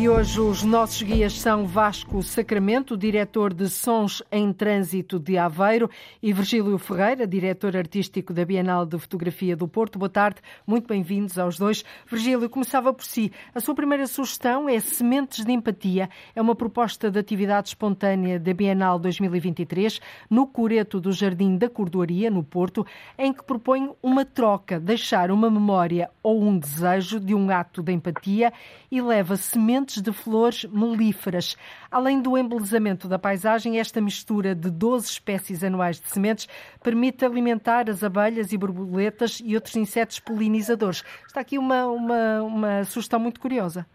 E 0.00 0.08
hoje 0.08 0.40
os 0.40 0.62
nossos 0.62 1.02
guias 1.02 1.32
são 1.40 1.66
Vasco 1.66 2.22
Sacramento, 2.22 2.96
diretor 2.96 3.52
de 3.52 3.68
Sons 3.68 4.22
em 4.30 4.52
Trânsito 4.52 5.18
de 5.18 5.36
Aveiro, 5.36 5.90
e 6.22 6.32
Virgílio 6.32 6.78
Ferreira, 6.78 7.26
diretor 7.26 7.76
artístico 7.76 8.32
da 8.32 8.44
Bienal 8.44 8.86
de 8.86 8.96
Fotografia 8.96 9.56
do 9.56 9.66
Porto. 9.66 9.98
Boa 9.98 10.08
tarde, 10.08 10.40
muito 10.64 10.86
bem-vindos 10.86 11.36
aos 11.36 11.58
dois. 11.58 11.84
Virgílio, 12.06 12.48
começava 12.48 12.94
por 12.94 13.04
si. 13.04 13.32
A 13.52 13.58
sua 13.58 13.74
primeira 13.74 14.06
sugestão 14.06 14.68
é 14.68 14.78
Sementes 14.78 15.44
de 15.44 15.50
Empatia. 15.50 16.08
É 16.32 16.40
uma 16.40 16.54
proposta 16.54 17.10
de 17.10 17.18
atividade 17.18 17.70
espontânea 17.70 18.38
da 18.38 18.54
Bienal 18.54 19.00
2023, 19.00 20.00
no 20.30 20.46
Coreto 20.46 21.00
do 21.00 21.10
Jardim 21.10 21.56
da 21.56 21.68
Cordoaria, 21.68 22.30
no 22.30 22.44
Porto, 22.44 22.86
em 23.18 23.32
que 23.32 23.42
propõe 23.42 23.90
uma 24.00 24.24
troca, 24.24 24.78
deixar 24.78 25.32
uma 25.32 25.50
memória 25.50 26.08
ou 26.22 26.40
um 26.40 26.56
desejo 26.56 27.18
de 27.18 27.34
um 27.34 27.50
ato 27.50 27.82
de 27.82 27.92
empatia 27.92 28.52
e 28.92 29.02
leva 29.02 29.36
sementes 29.36 29.87
sementes 29.88 30.02
de 30.02 30.12
flores 30.12 30.64
melíferas. 30.66 31.56
Além 31.90 32.20
do 32.20 32.36
embelezamento 32.36 33.08
da 33.08 33.18
paisagem, 33.18 33.78
esta 33.78 34.00
mistura 34.00 34.54
de 34.54 34.70
12 34.70 35.06
espécies 35.06 35.64
anuais 35.64 35.98
de 35.98 36.08
sementes 36.08 36.46
permite 36.82 37.24
alimentar 37.24 37.88
as 37.88 38.04
abelhas 38.04 38.52
e 38.52 38.58
borboletas 38.58 39.40
e 39.44 39.54
outros 39.54 39.74
insetos 39.76 40.20
polinizadores. 40.20 41.02
Está 41.26 41.40
aqui 41.40 41.58
uma, 41.58 41.86
uma, 41.86 42.42
uma 42.42 42.84
sugestão 42.84 43.18
muito 43.18 43.40
curiosa. 43.40 43.86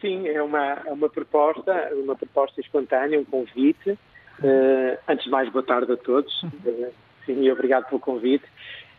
Sim, 0.00 0.28
é 0.28 0.42
uma, 0.42 0.72
é 0.86 0.92
uma 0.92 1.08
proposta, 1.08 1.90
uma 1.94 2.14
proposta 2.14 2.60
espontânea, 2.60 3.18
um 3.18 3.24
convite. 3.24 3.90
Uh, 4.38 4.98
antes 5.08 5.24
de 5.24 5.30
mais, 5.30 5.50
boa 5.50 5.64
tarde 5.64 5.92
a 5.92 5.96
todos. 5.96 6.42
Uh, 6.42 6.92
sim, 7.26 7.42
e 7.42 7.50
obrigado 7.50 7.88
pelo 7.88 8.00
convite. 8.00 8.44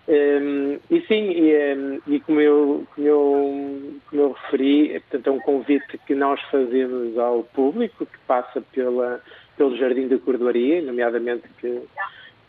Um, 0.08 0.80
e 0.90 1.02
sim, 1.02 1.32
e, 1.32 1.76
um, 1.76 2.02
e, 2.08 2.20
como, 2.22 2.40
eu, 2.40 2.88
como, 2.96 3.08
eu, 3.08 4.00
como 4.10 4.22
eu 4.22 4.32
referi, 4.32 4.94
é, 4.94 5.00
portanto, 5.02 5.28
é 5.28 5.32
um 5.32 5.40
convite 5.40 5.98
que 6.08 6.16
nós 6.16 6.42
fazemos 6.44 7.18
ao 7.18 7.44
público, 7.44 8.06
que 8.06 8.18
passa 8.26 8.62
pela, 8.74 9.22
pelo 9.58 9.76
Jardim 9.76 10.08
da 10.08 10.18
Cordoaria, 10.18 10.82
nomeadamente 10.82 11.44
que, 11.60 11.82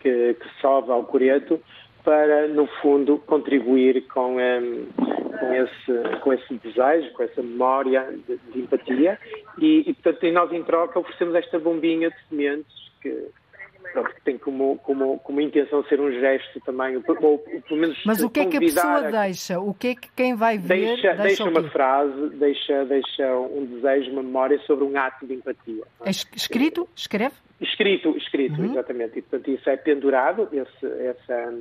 que, 0.01 0.35
que 0.35 0.61
sobe 0.61 0.93
ao 0.93 1.03
Coreto, 1.05 1.61
para, 2.05 2.47
no 2.47 2.69
fundo, 2.81 3.19
contribuir 3.27 4.07
com, 4.07 4.37
um, 4.37 4.87
com, 4.97 5.53
esse, 5.53 6.19
com 6.21 6.33
esse 6.33 6.55
desejo, 6.55 7.13
com 7.13 7.25
essa 7.25 7.43
memória 7.43 8.07
de, 8.29 8.37
de 8.53 8.61
empatia. 8.61 9.19
E, 9.59 9.91
e, 9.91 9.95
portanto, 9.95 10.33
nós, 10.33 10.53
em 10.53 10.63
troca, 10.63 11.01
oferecemos 11.01 11.35
esta 11.35 11.59
bombinha 11.59 12.09
de 12.09 12.17
sementes 12.29 12.73
que 13.03 13.31
pronto, 13.93 14.11
tem 14.25 14.39
como, 14.39 14.79
como, 14.79 15.19
como 15.21 15.41
intenção 15.41 15.85
ser 15.85 16.01
um 16.01 16.11
gesto 16.13 16.61
também, 16.61 16.97
ou, 16.97 17.03
ou 17.23 17.39
pelo 17.39 17.81
menos 17.81 18.03
Mas 18.05 18.23
o 18.23 18.31
que 18.31 18.41
é 18.41 18.47
que 18.47 18.57
a 18.57 18.61
pessoa 18.61 19.09
a... 19.09 19.11
deixa? 19.11 19.61
O 19.61 19.75
que 19.75 19.89
é 19.89 19.95
que 19.95 20.09
quem 20.15 20.35
vai 20.35 20.59
ver 20.59 20.69
deixa? 20.69 21.15
Deixa, 21.15 21.23
deixa 21.23 21.45
uma 21.45 21.71
frase, 21.71 22.31
deixa, 22.37 22.85
deixa 22.85 23.37
um 23.37 23.67
desejo, 23.67 24.13
uma 24.13 24.23
memória 24.23 24.59
sobre 24.61 24.85
um 24.85 24.97
ato 24.97 25.27
de 25.27 25.35
empatia. 25.35 25.85
É 26.05 26.11
escrito? 26.11 26.89
Escreve? 26.95 27.35
Escrito, 27.61 28.17
escrito, 28.17 28.61
uhum. 28.61 28.71
exatamente. 28.71 29.19
E, 29.19 29.23
portanto, 29.23 29.51
isso 29.51 29.69
é 29.69 29.77
pendurado, 29.77 30.49
esse, 30.53 30.87
essa, 30.87 31.55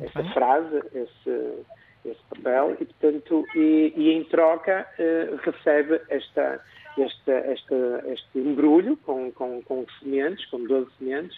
essa 0.00 0.20
uhum. 0.20 0.32
frase, 0.32 0.76
esse, 0.94 1.64
esse 2.04 2.20
papel, 2.30 2.76
e, 2.80 2.84
portanto, 2.84 3.44
e, 3.56 3.92
e 3.96 4.12
em 4.12 4.24
troca 4.24 4.86
uh, 4.98 5.36
recebe 5.50 6.00
esta 6.08 6.60
este, 6.96 7.30
este, 7.52 7.74
este 8.06 8.38
embrulho 8.38 8.96
com, 8.98 9.30
com, 9.32 9.62
com 9.62 9.86
sementes, 10.00 10.44
com 10.46 10.64
12 10.64 10.90
sementes, 10.98 11.36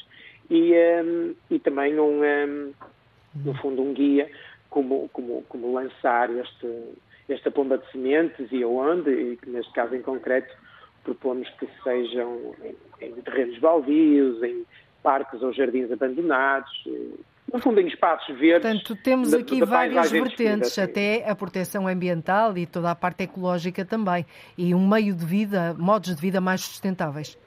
e, 0.51 0.73
um, 1.03 1.35
e 1.51 1.59
também 1.59 1.99
um, 1.99 2.23
um, 2.23 2.73
no 3.45 3.55
fundo 3.55 3.83
um 3.83 3.92
guia 3.92 4.31
como, 4.71 5.09
como, 5.11 5.42
como 5.49 5.73
lançar 5.73 6.31
este, 6.31 6.95
esta 7.29 7.51
pomba 7.51 7.79
de 7.79 7.90
sementes 7.90 8.51
e 8.53 8.62
aonde, 8.62 9.11
e 9.11 9.37
que 9.37 9.51
neste 9.51 9.73
caso 9.73 9.95
em 9.95 10.03
concreto 10.03 10.55
propomos 11.03 11.49
que 11.59 11.69
sejam 11.83 12.55
em, 12.62 13.07
em 13.07 13.12
terrenos 13.23 13.59
baldios, 13.59 14.42
em 14.42 14.64
parques 15.03 15.42
ou 15.42 15.53
jardins 15.53 15.90
abandonados, 15.90 16.85
no 17.53 17.61
fundo, 17.61 17.81
em 17.81 17.87
espaços 17.87 18.37
verdes. 18.39 18.63
Portanto, 18.63 18.97
temos 19.03 19.31
da, 19.31 19.39
aqui 19.39 19.61
da 19.61 19.67
várias 19.67 20.11
vertentes, 20.11 20.79
até 20.79 21.29
a 21.29 21.35
proteção 21.35 21.87
ambiental 21.87 22.57
e 22.59 22.67
toda 22.67 22.91
a 22.91 22.95
parte 22.95 23.25
ecológica 23.25 23.85
também, 23.85 24.27
e 24.59 24.75
um 24.75 24.87
meio 24.87 25.15
de 25.15 25.25
vida, 25.25 25.75
modos 25.79 26.15
de 26.15 26.21
vida 26.21 26.41
mais 26.41 26.61
sustentáveis. 26.63 27.39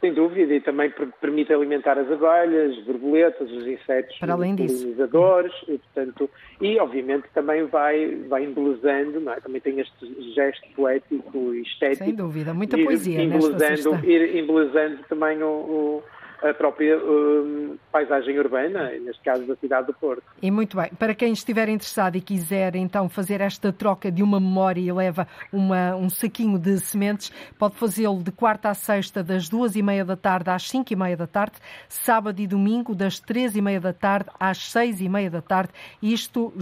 Sem 0.00 0.14
dúvida, 0.14 0.54
e 0.54 0.60
também 0.62 0.90
permite 1.20 1.52
alimentar 1.52 1.98
as 1.98 2.10
abelhas, 2.10 2.74
borboletas, 2.86 3.50
os 3.50 3.66
insetos 3.66 4.16
Para 4.18 4.32
além 4.32 4.56
polinizadores, 4.56 5.52
e, 5.68 5.76
portanto, 5.76 6.30
e 6.58 6.78
obviamente 6.78 7.26
também 7.34 7.66
vai, 7.66 8.16
vai 8.26 8.44
embelezando, 8.44 9.20
não 9.20 9.32
é? 9.32 9.40
também 9.40 9.60
tem 9.60 9.78
este 9.78 10.32
gesto 10.34 10.66
poético 10.74 11.54
e 11.54 11.60
estético. 11.60 12.04
Sem 12.04 12.14
dúvida, 12.14 12.54
muita 12.54 12.78
poesia 12.78 13.20
ir 13.20 13.26
embelezando, 13.26 14.06
ir 14.06 14.36
embelezando 14.36 15.02
também 15.06 15.42
o, 15.42 15.48
o 15.48 16.02
a 16.42 16.54
própria 16.54 16.96
uh, 16.96 17.78
paisagem 17.92 18.38
urbana, 18.38 18.90
neste 18.98 19.22
caso 19.22 19.46
da 19.46 19.54
cidade 19.56 19.88
do 19.88 19.94
Porto. 19.94 20.22
E 20.40 20.50
muito 20.50 20.76
bem. 20.76 20.90
Para 20.98 21.14
quem 21.14 21.32
estiver 21.32 21.68
interessado 21.68 22.16
e 22.16 22.20
quiser 22.20 22.76
então 22.76 23.08
fazer 23.08 23.40
esta 23.40 23.72
troca 23.72 24.10
de 24.10 24.22
uma 24.22 24.40
memória 24.40 24.80
e 24.80 24.92
leva 24.92 25.26
uma, 25.52 25.94
um 25.96 26.08
saquinho 26.08 26.58
de 26.58 26.78
sementes, 26.78 27.30
pode 27.58 27.74
fazê-lo 27.76 28.22
de 28.22 28.32
quarta 28.32 28.70
a 28.70 28.74
sexta, 28.74 29.22
das 29.22 29.48
duas 29.48 29.76
e 29.76 29.82
meia 29.82 30.04
da 30.04 30.16
tarde 30.16 30.50
às 30.50 30.68
cinco 30.68 30.92
e 30.92 30.96
meia 30.96 31.16
da 31.16 31.26
tarde, 31.26 31.56
sábado 31.88 32.40
e 32.40 32.46
domingo, 32.46 32.94
das 32.94 33.18
três 33.20 33.54
e 33.54 33.60
meia 33.60 33.80
da 33.80 33.92
tarde 33.92 34.30
às 34.38 34.70
seis 34.70 35.00
e 35.00 35.08
meia 35.08 35.30
da 35.30 35.42
tarde, 35.42 35.72
isto 36.02 36.52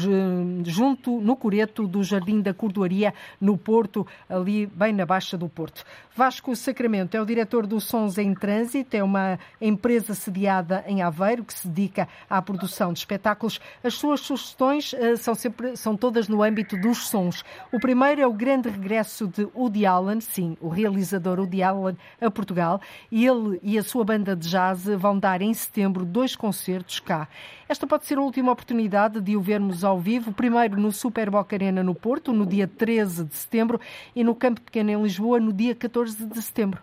junto 0.65 1.21
no 1.21 1.37
Coreto 1.37 1.87
do 1.87 2.03
Jardim 2.03 2.41
da 2.41 2.53
Cordoaria, 2.53 3.15
no 3.41 3.57
Porto, 3.57 4.07
ali 4.29 4.67
bem 4.67 4.93
na 4.93 5.07
Baixa 5.07 5.37
do 5.37 5.49
Porto. 5.49 5.85
Vasco 6.17 6.55
Sacramento 6.57 7.17
é 7.17 7.23
o 7.23 7.25
diretor 7.25 7.67
do 7.67 7.81
Sons 7.81 8.19
em 8.19 8.35
Trânsito, 8.35 8.97
é 8.97 9.03
uma 9.03 9.39
empresa 9.69 10.15
sediada 10.15 10.83
em 10.87 11.03
Aveiro 11.03 11.45
que 11.45 11.55
se 11.55 11.69
dedica 11.69 12.09
à 12.29 12.41
produção 12.43 12.93
de 12.93 12.99
espetáculos. 12.99 13.61
As 13.85 13.95
suas 13.95 14.21
sugestões 14.21 14.93
uh, 14.93 15.17
são, 15.17 15.35
sempre, 15.35 15.77
são 15.77 15.97
todas 15.97 16.29
no 16.29 16.43
âmbito 16.43 16.77
dos 16.77 17.09
sons. 17.09 17.45
O 17.73 17.79
primeiro 17.79 18.21
é 18.21 18.27
o 18.27 18.33
grande 18.33 18.69
regresso 18.69 19.29
de 19.29 19.47
Woody 19.55 19.87
Allen, 19.87 20.21
sim, 20.21 20.57
o 20.61 20.69
realizador 20.69 21.39
Woody 21.39 21.63
Allen 21.63 21.97
a 22.21 22.31
Portugal, 22.31 22.81
ele 23.11 23.61
e 23.63 23.79
a 23.79 23.83
sua 23.83 24.05
banda 24.05 24.35
de 24.35 24.49
jazz 24.49 24.85
vão 24.85 25.19
dar 25.19 25.41
em 25.43 25.53
setembro 25.55 26.05
dois 26.05 26.35
concertos 26.35 27.01
cá. 27.01 27.29
Esta 27.69 27.87
pode 27.87 28.07
ser 28.07 28.19
a 28.19 28.23
última 28.23 28.51
oportunidade 28.51 29.21
de 29.21 29.37
o 29.37 29.41
vermos 29.41 29.85
ao 29.85 30.01
vivo, 30.01 30.33
primeiro 30.33 30.81
no 30.81 30.91
Super 30.91 31.31
Boca 31.31 31.55
Arena 31.55 31.83
no 31.83 31.95
Porto, 31.95 32.33
no 32.33 32.47
dia 32.47 32.67
13 32.67 33.25
de 33.25 33.35
setembro, 33.35 33.81
e 34.17 34.25
no 34.25 34.35
Campo 34.35 34.61
Pequeno 34.61 34.91
em 34.91 35.03
Lisboa, 35.03 35.39
no 35.39 35.53
dia 35.53 35.75
14 35.75 36.25
de 36.25 36.43
setembro. 36.43 36.83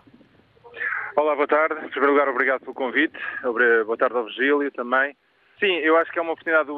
Olá, 1.16 1.34
boa 1.34 1.48
tarde. 1.48 1.82
Em 1.82 1.88
primeiro 1.88 2.12
lugar, 2.12 2.28
obrigado 2.28 2.60
pelo 2.60 2.74
convite. 2.74 3.18
Boa 3.42 3.96
tarde 3.96 4.16
ao 4.16 4.24
Virgílio 4.24 4.70
também. 4.70 5.16
Sim, 5.58 5.76
eu 5.76 5.96
acho 5.96 6.12
que 6.12 6.18
é 6.18 6.22
uma 6.22 6.32
oportunidade, 6.32 6.68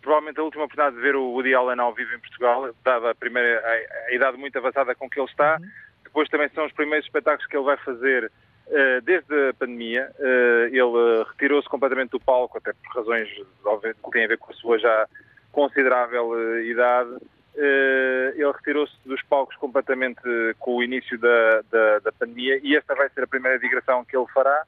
provavelmente 0.00 0.38
a 0.38 0.44
última 0.44 0.64
oportunidade 0.66 0.94
de 0.94 1.02
ver 1.02 1.16
o 1.16 1.32
Woody 1.32 1.52
Allen 1.52 1.80
ao 1.80 1.92
vivo 1.92 2.14
em 2.14 2.20
Portugal, 2.20 2.72
dada 2.84 3.10
a, 3.10 3.14
primeira, 3.16 3.58
a, 3.58 4.06
a 4.06 4.14
idade 4.14 4.36
muito 4.36 4.56
avançada 4.56 4.94
com 4.94 5.10
que 5.10 5.18
ele 5.18 5.26
está. 5.28 5.56
Uhum. 5.60 5.66
Depois 6.04 6.28
também 6.28 6.48
são 6.50 6.64
os 6.64 6.72
primeiros 6.72 7.06
espetáculos 7.06 7.44
que 7.50 7.56
ele 7.56 7.64
vai 7.64 7.76
fazer 7.78 8.30
uh, 8.68 9.00
desde 9.02 9.48
a 9.48 9.54
pandemia. 9.54 10.08
Uh, 10.16 10.66
ele 10.66 11.24
retirou-se 11.30 11.68
completamente 11.68 12.10
do 12.10 12.20
palco, 12.20 12.56
até 12.56 12.72
por 12.72 13.00
razões 13.00 13.28
que 13.28 14.10
têm 14.12 14.26
a 14.26 14.28
ver 14.28 14.38
com 14.38 14.52
a 14.52 14.54
sua 14.54 14.78
já 14.78 15.08
considerável 15.50 16.60
idade. 16.60 17.16
Eh, 17.60 18.34
ele 18.36 18.52
retirou-se 18.52 18.94
dos 19.04 19.20
palcos 19.22 19.56
completamente 19.56 20.22
com 20.60 20.76
o 20.76 20.82
início 20.82 21.18
da, 21.18 21.62
da, 21.68 21.98
da, 21.98 22.12
pandemia 22.12 22.60
e 22.62 22.76
esta 22.76 22.94
vai 22.94 23.08
ser 23.10 23.24
a 23.24 23.26
primeira 23.26 23.58
digressão 23.58 24.04
que 24.04 24.16
ele 24.16 24.26
fará. 24.32 24.62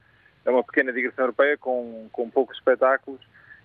É 0.45 0.51
uma 0.51 0.65
pequena 0.65 0.93
digressão 0.93 1.27
europeia 1.27 1.57
com, 1.57 2.09
com 2.11 2.29
poucos 2.29 2.57
espetáculos 2.57 3.21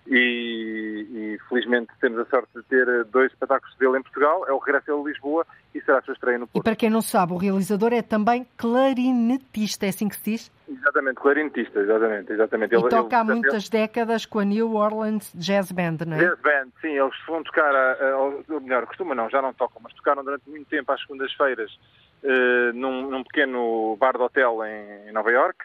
e, 0.08 1.06
e, 1.10 1.38
felizmente 1.48 1.92
temos 2.00 2.18
a 2.20 2.24
sorte 2.26 2.48
de 2.54 2.62
ter 2.64 3.04
dois 3.06 3.32
espetáculos 3.32 3.76
dele 3.76 3.98
em 3.98 4.02
Portugal. 4.02 4.44
É 4.48 4.52
o 4.52 4.58
regresso 4.58 4.92
a 4.92 5.08
Lisboa 5.08 5.46
e 5.74 5.80
será 5.80 5.98
a 5.98 6.02
sua 6.02 6.14
estreia 6.14 6.38
no 6.38 6.46
Porto. 6.46 6.62
E 6.62 6.64
para 6.64 6.76
quem 6.76 6.90
não 6.90 7.02
sabe, 7.02 7.32
o 7.32 7.36
realizador 7.36 7.92
é 7.92 8.02
também 8.02 8.46
clarinetista, 8.56 9.86
é 9.86 9.88
assim 9.88 10.08
que 10.08 10.16
se 10.16 10.30
diz? 10.30 10.52
Exatamente, 10.68 11.16
clarinetista, 11.16 11.80
exatamente. 11.80 12.32
exatamente. 12.32 12.72
E 12.72 12.76
ele, 12.76 12.88
toca 12.88 13.06
ele, 13.06 13.14
há 13.14 13.20
ele, 13.20 13.32
muitas 13.32 13.68
décadas 13.68 14.26
com 14.26 14.38
a 14.38 14.44
New 14.44 14.74
Orleans 14.74 15.32
Jazz 15.34 15.72
Band, 15.72 15.98
não 16.06 16.16
é? 16.16 16.20
Jazz 16.20 16.40
Band, 16.40 16.68
sim, 16.80 16.98
eles 16.98 17.14
vão 17.26 17.42
tocar, 17.42 17.74
a, 17.74 18.16
ou 18.16 18.60
melhor, 18.60 18.86
costuma 18.86 19.14
não, 19.14 19.28
já 19.28 19.42
não 19.42 19.52
tocam, 19.52 19.80
mas 19.82 19.92
tocaram 19.94 20.24
durante 20.24 20.48
muito 20.48 20.68
tempo 20.68 20.90
às 20.92 21.00
segundas-feiras 21.00 21.70
uh, 22.22 22.72
num, 22.74 23.10
num, 23.10 23.22
pequeno 23.24 23.96
bar 23.96 24.16
de 24.16 24.22
hotel 24.22 24.64
em, 24.64 25.08
em 25.08 25.12
Nova 25.12 25.30
York 25.30 25.64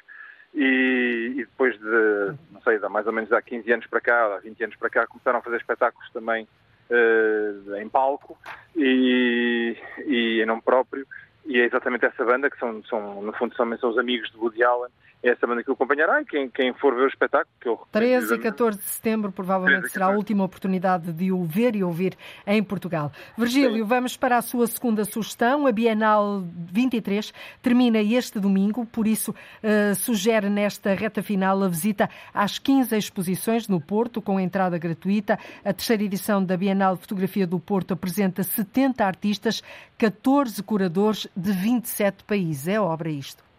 e, 0.53 1.33
e, 1.35 1.45
depois 1.45 1.79
de, 1.79 2.33
não 2.51 2.61
sei, 2.61 2.77
mais 2.89 3.07
ou 3.07 3.13
menos 3.13 3.31
há 3.31 3.41
15 3.41 3.71
anos 3.71 3.87
para 3.87 4.01
cá, 4.01 4.35
há 4.35 4.39
20 4.39 4.63
anos 4.63 4.75
para 4.75 4.89
cá, 4.89 5.07
começaram 5.07 5.39
a 5.39 5.41
fazer 5.41 5.57
espetáculos 5.57 6.09
também 6.11 6.47
uh, 6.89 7.75
em 7.77 7.87
palco 7.87 8.37
e, 8.75 9.77
e 10.05 10.41
em 10.41 10.45
nome 10.45 10.61
próprio. 10.61 11.07
E 11.45 11.59
é 11.59 11.65
exatamente 11.65 12.05
essa 12.05 12.23
banda, 12.23 12.49
que 12.49 12.59
são, 12.59 12.83
são 12.83 13.21
no 13.21 13.33
fundo, 13.33 13.55
são, 13.55 13.77
são 13.77 13.89
os 13.89 13.97
amigos 13.97 14.29
de 14.31 14.37
Woody 14.37 14.63
Allen, 14.63 14.91
é 15.23 15.29
essa 15.29 15.45
banda 15.45 15.63
que 15.63 15.69
o 15.69 15.73
acompanhará 15.73 16.21
e 16.21 16.25
quem, 16.25 16.49
quem 16.49 16.73
for 16.73 16.95
ver 16.95 17.03
o 17.03 17.07
espetáculo. 17.07 17.47
Que 17.59 17.67
eu 17.67 17.79
13 17.91 18.35
e 18.35 18.39
14 18.39 18.77
de 18.77 18.85
setembro 18.85 19.31
provavelmente 19.31 19.89
será 19.89 20.07
a 20.07 20.09
última 20.09 20.43
oportunidade 20.43 21.13
de 21.13 21.31
o 21.31 21.43
ver 21.43 21.75
e 21.75 21.83
ouvir 21.83 22.17
em 22.45 22.63
Portugal. 22.63 23.11
Virgílio, 23.37 23.83
Sim. 23.83 23.83
vamos 23.83 24.17
para 24.17 24.37
a 24.37 24.41
sua 24.41 24.65
segunda 24.65 25.05
sugestão. 25.05 25.67
A 25.67 25.71
Bienal 25.71 26.43
23 26.71 27.33
termina 27.61 27.99
este 27.99 28.39
domingo, 28.39 28.85
por 28.85 29.07
isso 29.07 29.31
uh, 29.31 29.95
sugere 29.95 30.49
nesta 30.49 30.93
reta 30.95 31.21
final 31.21 31.61
a 31.63 31.67
visita 31.67 32.09
às 32.33 32.57
15 32.57 32.97
exposições 32.97 33.67
no 33.67 33.79
Porto, 33.79 34.21
com 34.21 34.39
entrada 34.39 34.77
gratuita. 34.77 35.37
A 35.63 35.73
terceira 35.73 36.03
edição 36.03 36.43
da 36.43 36.57
Bienal 36.57 36.95
de 36.95 37.01
Fotografia 37.01 37.45
do 37.45 37.59
Porto 37.59 37.93
apresenta 37.93 38.41
70 38.43 39.05
artistas, 39.05 39.61
14 39.97 40.63
curadores 40.63 41.27
de 41.35 41.51
27 41.51 42.23
países. 42.23 42.67
É 42.67 42.79
obra 42.79 43.09
isto. 43.09 43.50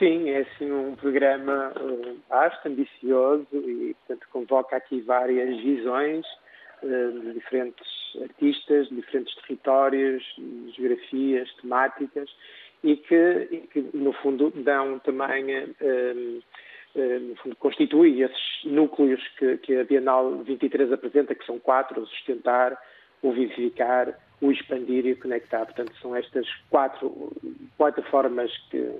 Sim, 0.00 0.30
é 0.30 0.38
assim 0.38 0.72
um 0.72 0.96
programa 0.96 1.74
vasto, 2.26 2.66
ambicioso 2.66 3.46
e, 3.52 3.94
portanto, 3.98 4.26
convoca 4.32 4.74
aqui 4.74 5.02
várias 5.02 5.60
visões 5.60 6.24
uh, 6.82 7.20
de 7.20 7.34
diferentes 7.34 7.86
artistas, 8.22 8.88
de 8.88 8.94
diferentes 8.94 9.34
territórios, 9.42 10.24
geografias, 10.74 11.52
temáticas 11.60 12.30
e 12.82 12.96
que, 12.96 13.48
e 13.50 13.58
que 13.70 13.90
no 13.92 14.14
fundo, 14.14 14.50
dão 14.64 14.98
também, 15.00 15.44
uh, 15.54 16.42
no 16.94 17.36
fundo, 17.36 17.56
constituem 17.56 18.22
esses 18.22 18.64
núcleos 18.64 19.20
que, 19.38 19.58
que 19.58 19.76
a 19.76 19.84
Bienal 19.84 20.38
23 20.38 20.94
apresenta, 20.94 21.34
que 21.34 21.44
são 21.44 21.58
quatro, 21.58 22.00
o 22.00 22.06
sustentar, 22.06 22.74
o 23.20 23.32
vivificar, 23.32 24.18
o 24.40 24.50
expandir 24.50 25.04
e 25.04 25.12
o 25.12 25.20
conectar. 25.20 25.66
Portanto, 25.66 25.92
são 26.00 26.16
estas 26.16 26.48
quatro 26.70 27.36
plataformas 27.76 28.50
que 28.70 28.98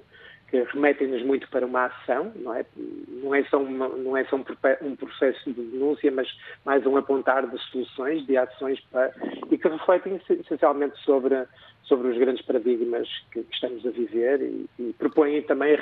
que 0.51 0.63
remetem-nos 0.73 1.23
muito 1.23 1.49
para 1.49 1.65
uma 1.65 1.87
ação, 1.87 2.33
não 2.37 2.55
é? 2.55 2.65
Não 3.23 3.35
é 3.35 3.45
só, 3.45 3.59
uma, 3.59 3.89
não 3.89 4.17
é 4.17 4.25
só 4.25 4.37
um, 4.37 4.45
um, 4.83 4.97
processo 4.97 5.53
de 5.53 5.63
denúncia, 5.63 6.11
mas 6.11 6.29
mais 6.65 6.85
um 6.85 6.97
apontar 6.97 7.47
de 7.49 7.57
soluções, 7.71 8.27
de 8.27 8.37
ações 8.37 8.81
para, 8.91 9.13
e 9.51 9.57
que 9.57 9.69
refletem 9.69 10.21
essencialmente 10.29 10.99
sobre, 11.05 11.47
sobre 11.85 12.09
os 12.09 12.19
grandes 12.19 12.45
paradigmas 12.45 13.09
que, 13.33 13.45
que 13.45 13.55
estamos 13.55 13.87
a 13.87 13.91
viver 13.91 14.43
e, 14.43 14.67
e 14.79 14.93
propõem 14.95 15.41
também 15.43 15.77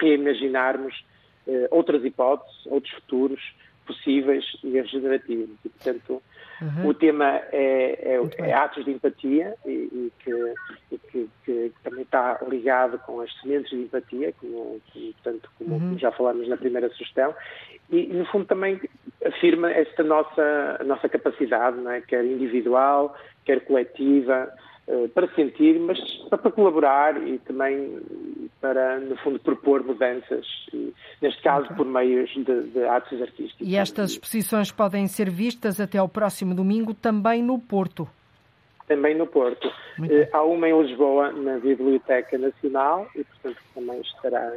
reimaginarmos 0.00 1.04
eh, 1.46 1.68
outras 1.70 2.02
hipóteses, 2.02 2.66
outros 2.66 2.92
futuros 2.94 3.40
possíveis 3.86 4.44
e 4.62 4.70
regenerativos. 4.70 5.56
E, 5.64 5.68
portanto, 5.68 6.22
Uhum. 6.60 6.88
O 6.88 6.94
tema 6.94 7.42
é, 7.52 8.16
é, 8.16 8.20
é, 8.38 8.52
atos 8.54 8.84
de 8.84 8.90
empatia 8.90 9.54
e, 9.66 9.70
e, 9.70 10.12
que, 10.18 10.54
e 10.90 10.98
que, 10.98 11.28
que, 11.44 11.72
também 11.84 12.02
está 12.02 12.38
ligado 12.48 12.98
com 13.00 13.20
as 13.20 13.30
sementes 13.40 13.70
de 13.70 13.82
empatia, 13.82 14.32
como, 14.40 14.80
como, 14.92 15.12
portanto, 15.12 15.50
como 15.58 15.74
uhum. 15.74 15.98
já 15.98 16.10
falamos 16.12 16.48
na 16.48 16.56
primeira 16.56 16.88
sugestão, 16.90 17.34
e 17.90 18.06
no 18.06 18.24
fundo 18.26 18.46
também 18.46 18.80
afirma 19.24 19.70
esta 19.70 20.02
nossa, 20.02 20.80
nossa 20.84 21.08
capacidade, 21.08 21.76
não 21.76 21.90
é? 21.90 22.00
quer 22.00 22.24
individual, 22.24 23.14
quer 23.44 23.60
coletiva, 23.60 24.50
para 25.14 25.28
sentir, 25.34 25.80
mas 25.80 25.98
para 26.30 26.50
colaborar 26.50 27.20
e 27.26 27.38
também 27.40 28.00
para, 28.60 29.00
no 29.00 29.16
fundo, 29.16 29.38
propor 29.40 29.84
mudanças, 29.84 30.46
neste 31.20 31.42
caso 31.42 31.64
okay. 31.64 31.76
por 31.76 31.86
meios 31.86 32.30
de, 32.34 32.62
de 32.70 32.84
atos 32.86 33.20
artísticos. 33.20 33.66
E 33.66 33.76
estas 33.76 34.12
exposições 34.12 34.70
podem 34.70 35.08
ser 35.08 35.28
vistas 35.28 35.80
até 35.80 35.98
ao 35.98 36.08
próximo 36.08 36.54
domingo 36.54 36.94
também 36.94 37.42
no 37.42 37.58
Porto. 37.58 38.08
Também 38.86 39.16
no 39.16 39.26
Porto. 39.26 39.66
Uh, 39.98 40.28
há 40.32 40.42
uma 40.44 40.68
em 40.68 40.82
Lisboa, 40.82 41.32
na 41.32 41.58
Biblioteca 41.58 42.38
Nacional, 42.38 43.08
e 43.16 43.24
portanto 43.24 43.58
também 43.74 44.00
estará 44.00 44.52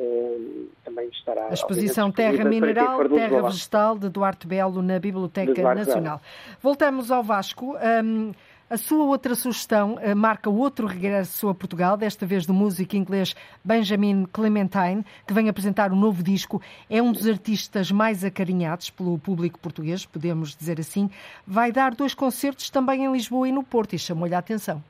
Uh, 0.00 0.68
também 0.84 1.08
estará. 1.08 1.48
A 1.48 1.54
exposição 1.54 2.12
Terra 2.12 2.44
Mineral, 2.44 3.08
Terra 3.08 3.42
Vegetal 3.42 3.98
de 3.98 4.08
Duarte 4.08 4.46
Belo 4.46 4.80
na 4.80 4.96
Biblioteca 5.00 5.74
Nacional. 5.74 6.18
Belo. 6.18 6.58
Voltamos 6.62 7.10
ao 7.10 7.20
Vasco. 7.20 7.74
Um, 8.04 8.32
a 8.70 8.76
sua 8.76 9.04
outra 9.04 9.34
sugestão 9.34 9.94
uh, 9.94 10.16
marca 10.16 10.50
outro 10.50 10.86
regresso 10.86 11.48
a 11.48 11.54
Portugal, 11.54 11.96
desta 11.96 12.26
vez 12.26 12.44
do 12.44 12.52
músico 12.52 12.96
inglês 12.96 13.34
Benjamin 13.64 14.26
Clementine, 14.26 15.04
que 15.26 15.32
vem 15.32 15.48
apresentar 15.48 15.92
um 15.92 15.96
novo 15.96 16.22
disco. 16.22 16.62
É 16.90 17.02
um 17.02 17.12
dos 17.12 17.26
artistas 17.28 17.90
mais 17.90 18.24
acarinhados 18.24 18.90
pelo 18.90 19.18
público 19.18 19.58
português, 19.58 20.04
podemos 20.04 20.54
dizer 20.56 20.78
assim. 20.78 21.10
Vai 21.46 21.72
dar 21.72 21.94
dois 21.94 22.14
concertos 22.14 22.70
também 22.70 23.04
em 23.04 23.12
Lisboa 23.12 23.48
e 23.48 23.52
no 23.52 23.62
Porto 23.62 23.94
e 23.94 23.98
chamou-lhe 23.98 24.34
a 24.34 24.38
atenção. 24.38 24.82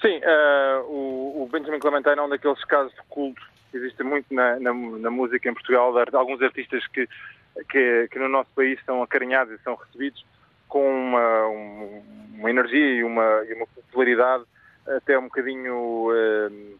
Sim, 0.00 0.18
uh, 0.18 0.82
o, 0.88 1.42
o, 1.42 1.48
Benjamin 1.52 1.78
Clementine 1.78 2.18
é 2.18 2.22
um 2.22 2.28
daqueles 2.28 2.64
casos 2.64 2.92
de 2.94 3.02
culto 3.08 3.50
existe 3.72 4.02
muito 4.02 4.32
na, 4.34 4.58
na, 4.58 4.72
na 4.72 5.10
música 5.10 5.48
em 5.48 5.54
Portugal, 5.54 5.92
de 5.92 6.16
alguns 6.16 6.42
artistas 6.42 6.86
que, 6.88 7.08
que, 7.70 8.08
que, 8.10 8.18
no 8.18 8.28
nosso 8.28 8.50
país 8.54 8.78
são 8.84 9.02
acarinhados 9.02 9.58
e 9.58 9.62
são 9.62 9.74
recebidos 9.74 10.24
com 10.70 10.88
uma, 10.88 11.46
uma 12.38 12.48
energia 12.48 12.94
e 12.94 13.04
uma, 13.04 13.44
e 13.44 13.52
uma 13.52 13.66
popularidade 13.66 14.44
até 14.86 15.18
um 15.18 15.24
bocadinho 15.24 16.08
uh, 16.08 16.78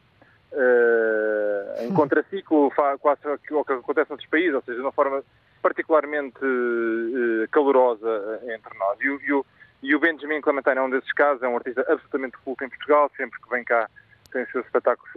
uh, 0.53 1.85
em 1.85 1.93
contraciclo 1.93 2.73
quase 3.01 3.21
ao 3.27 3.39
que 3.39 3.73
acontece 3.73 4.09
noutros 4.09 4.31
países, 4.31 4.55
ou 4.55 4.63
seja, 4.63 4.77
de 4.77 4.83
uma 4.83 4.93
forma 4.93 5.23
particularmente 5.61 6.39
uh, 6.43 7.49
calorosa 7.51 8.41
entre 8.45 8.79
nós. 8.79 8.99
E, 9.01 9.05
e, 9.05 9.33
o, 9.33 9.45
e 9.83 9.95
o 9.95 10.01
Benjamin 10.01 10.41
Clementine 10.41 10.79
é 10.79 10.83
um 10.83 10.91
desses 10.91 11.13
casos, 11.13 11.43
é 11.43 11.49
um 11.49 11.57
artista 11.57 11.83
absolutamente 11.83 12.39
culto 12.45 12.65
em 12.65 12.69
Portugal, 12.69 13.11
sempre 13.17 13.39
que 13.41 13.51
vem 13.51 13.65
cá 13.65 13.89
tem 14.33 14.45
os 14.45 14.51
seus 14.53 14.65
espetáculos 14.65 15.11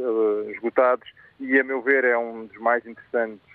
esgotados 0.49 1.07
e, 1.39 1.59
a 1.59 1.63
meu 1.63 1.83
ver, 1.83 2.03
é 2.03 2.17
um 2.17 2.47
dos 2.47 2.57
mais 2.57 2.83
interessantes 2.83 3.52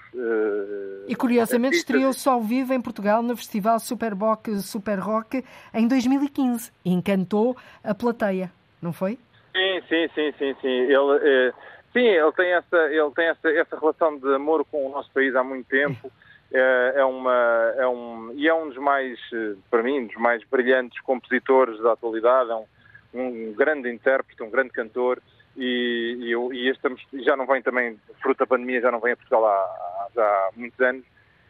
e 1.06 1.14
curiosamente 1.14 1.76
estreou-se 1.76 2.28
ao 2.28 2.40
vivo 2.40 2.72
em 2.72 2.80
Portugal 2.80 3.22
no 3.22 3.36
Festival 3.36 3.78
Super 3.78 4.14
Rock, 4.14 4.56
Super 4.61 4.98
Rock 4.98 5.44
em 5.72 5.86
2015. 5.86 6.72
Encantou 6.84 7.56
a 7.82 7.94
plateia, 7.94 8.50
não 8.80 8.92
foi? 8.92 9.18
Sim, 9.52 9.82
sim, 9.88 10.09
sim, 10.14 10.32
sim, 10.38 10.56
sim. 10.61 10.68
Ele, 10.68 11.18
eh, 11.22 11.52
sim, 11.92 12.06
ele 12.06 12.32
tem, 12.32 12.52
essa, 12.52 12.76
ele 12.76 13.11
tem 13.14 13.26
essa, 13.26 13.48
essa 13.50 13.78
relação 13.78 14.18
de 14.18 14.34
amor 14.34 14.64
com 14.64 14.86
o 14.86 14.90
nosso 14.90 15.11
país 15.12 15.34
há 15.34 15.42
muito 15.42 15.66
tempo. 15.66 16.11
É, 16.50 16.92
é 16.96 17.04
uma, 17.04 17.74
é 17.76 17.86
um, 17.86 18.32
e 18.34 18.48
é 18.48 18.54
um 18.54 18.68
dos 18.68 18.78
mais, 18.78 19.18
eh, 19.32 19.54
para 19.70 19.82
mim, 19.82 20.06
dos 20.06 20.16
mais 20.16 20.42
brilhantes 20.44 21.00
compositores 21.02 21.78
da 21.80 21.92
atualidade. 21.92 22.50
É 22.50 22.54
um, 22.54 22.66
um 23.14 23.52
grande 23.52 23.90
intérprete, 23.90 24.42
um 24.42 24.50
grande 24.50 24.70
cantor 24.70 25.20
e, 25.59 26.16
e, 26.20 26.56
e 26.56 26.70
estamos, 26.70 27.04
já 27.12 27.36
não 27.36 27.46
vem 27.46 27.61
também, 27.61 27.98
fruto 28.22 28.38
da 28.38 28.46
pandemia, 28.46 28.80
já 28.80 28.92
não 28.92 29.00
vem 29.00 29.12
a 29.12 29.16
Portugal 29.16 29.44
há, 29.44 30.09
há 30.16 30.50
muitos 30.56 30.80
anos 30.80 31.04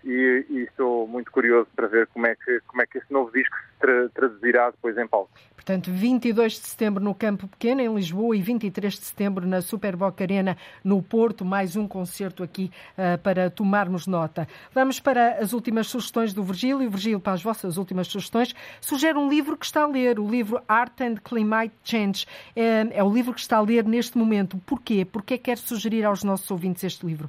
e, 0.04 0.46
e, 0.48 0.62
estou 0.62 1.06
muito 1.06 1.30
curioso 1.30 1.68
para 1.76 1.86
ver 1.86 2.06
como 2.08 2.26
é 2.26 2.34
que, 2.34 2.60
como 2.66 2.82
é 2.82 2.86
que 2.86 2.98
esse 2.98 3.12
novo 3.12 3.30
disco 3.30 3.54
se 3.56 3.78
tra 3.78 4.08
traduzirá 4.08 4.70
depois 4.70 4.96
em 4.96 5.06
palco. 5.06 5.30
Portanto, 5.68 5.90
22 5.90 6.52
de 6.54 6.66
setembro 6.66 7.04
no 7.04 7.14
Campo 7.14 7.46
Pequeno, 7.46 7.82
em 7.82 7.94
Lisboa, 7.94 8.34
e 8.34 8.40
23 8.40 8.90
de 8.90 9.04
setembro 9.04 9.46
na 9.46 9.60
Superboc 9.60 10.18
Arena, 10.22 10.56
no 10.82 11.02
Porto. 11.02 11.44
Mais 11.44 11.76
um 11.76 11.86
concerto 11.86 12.42
aqui 12.42 12.70
uh, 12.96 13.18
para 13.18 13.50
tomarmos 13.50 14.06
nota. 14.06 14.48
Vamos 14.72 14.98
para 14.98 15.32
as 15.32 15.52
últimas 15.52 15.88
sugestões 15.88 16.32
do 16.32 16.42
Virgílio. 16.42 16.88
Virgílio, 16.88 17.20
para 17.20 17.34
as 17.34 17.42
vossas 17.42 17.76
últimas 17.76 18.06
sugestões, 18.06 18.54
sugere 18.80 19.18
um 19.18 19.28
livro 19.28 19.58
que 19.58 19.66
está 19.66 19.82
a 19.82 19.86
ler, 19.86 20.18
o 20.18 20.26
livro 20.26 20.58
Art 20.66 21.02
and 21.02 21.16
Climate 21.22 21.74
Change. 21.84 22.24
É, 22.56 22.86
é 22.90 23.04
o 23.04 23.12
livro 23.12 23.34
que 23.34 23.40
está 23.40 23.58
a 23.58 23.60
ler 23.60 23.84
neste 23.84 24.16
momento. 24.16 24.56
Porquê? 24.64 25.04
Porquê 25.04 25.36
quer 25.36 25.58
sugerir 25.58 26.02
aos 26.06 26.24
nossos 26.24 26.50
ouvintes 26.50 26.82
este 26.82 27.04
livro? 27.04 27.28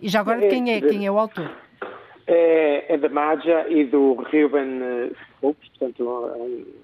E 0.00 0.08
já 0.08 0.20
agora, 0.20 0.40
quem 0.48 0.72
é, 0.72 0.80
quem 0.80 1.04
é 1.04 1.10
o 1.10 1.18
autor? 1.18 1.54
É, 2.26 2.94
é 2.94 2.96
da 2.96 3.10
Maja 3.10 3.68
e 3.68 3.84
do 3.84 4.14
Ruben 4.14 5.12
Foucault, 5.38 5.70
portanto, 5.78 6.30
é 6.34 6.81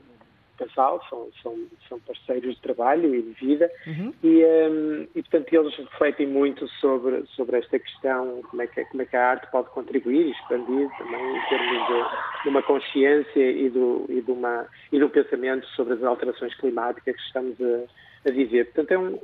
casal, 0.58 1.02
são, 1.08 1.28
são, 1.42 1.56
são 1.88 2.00
parceiros 2.00 2.54
de 2.56 2.60
trabalho 2.60 3.14
e 3.14 3.22
de 3.22 3.32
vida, 3.32 3.70
uhum. 3.86 4.12
e, 4.22 4.44
um, 4.44 5.06
e, 5.14 5.22
portanto, 5.22 5.52
eles 5.52 5.76
refletem 5.76 6.26
muito 6.26 6.66
sobre, 6.80 7.24
sobre 7.28 7.58
esta 7.58 7.78
questão, 7.78 8.42
como 8.50 8.62
é, 8.62 8.66
que, 8.66 8.84
como 8.86 9.02
é 9.02 9.06
que 9.06 9.16
a 9.16 9.30
arte 9.30 9.50
pode 9.50 9.70
contribuir 9.70 10.26
e 10.26 10.30
expandir 10.30 10.88
também 10.98 11.36
em 11.36 11.48
termos 11.48 11.86
de, 11.86 12.42
de 12.42 12.48
uma 12.48 12.62
consciência 12.62 13.50
e, 13.50 13.70
do, 13.70 14.04
e, 14.08 14.20
de 14.20 14.30
uma, 14.30 14.66
e 14.92 14.98
do 14.98 15.08
pensamento 15.08 15.66
sobre 15.68 15.94
as 15.94 16.02
alterações 16.02 16.54
climáticas 16.56 17.16
que 17.16 17.22
estamos 17.22 17.56
a, 17.60 18.28
a 18.28 18.32
viver. 18.32 18.64
Portanto, 18.66 18.90
é 18.92 18.98
um, 18.98 19.18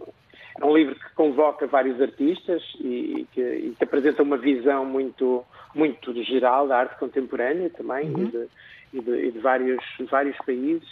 é 0.60 0.64
um 0.64 0.76
livro 0.76 0.94
que 0.94 1.14
convoca 1.14 1.66
vários 1.66 2.00
artistas 2.00 2.62
e 2.80 3.26
que, 3.32 3.40
e 3.40 3.74
que 3.76 3.84
apresenta 3.84 4.22
uma 4.22 4.36
visão 4.36 4.84
muito, 4.84 5.44
muito 5.74 6.12
geral 6.22 6.68
da 6.68 6.78
arte 6.78 6.98
contemporânea 6.98 7.70
também 7.70 8.08
uhum. 8.10 8.22
e, 8.22 8.26
de, 8.26 8.48
e, 8.92 9.00
de, 9.00 9.26
e, 9.26 9.32
de, 9.32 9.38
vários, 9.40 9.84
vários 10.08 10.36
países. 10.38 10.88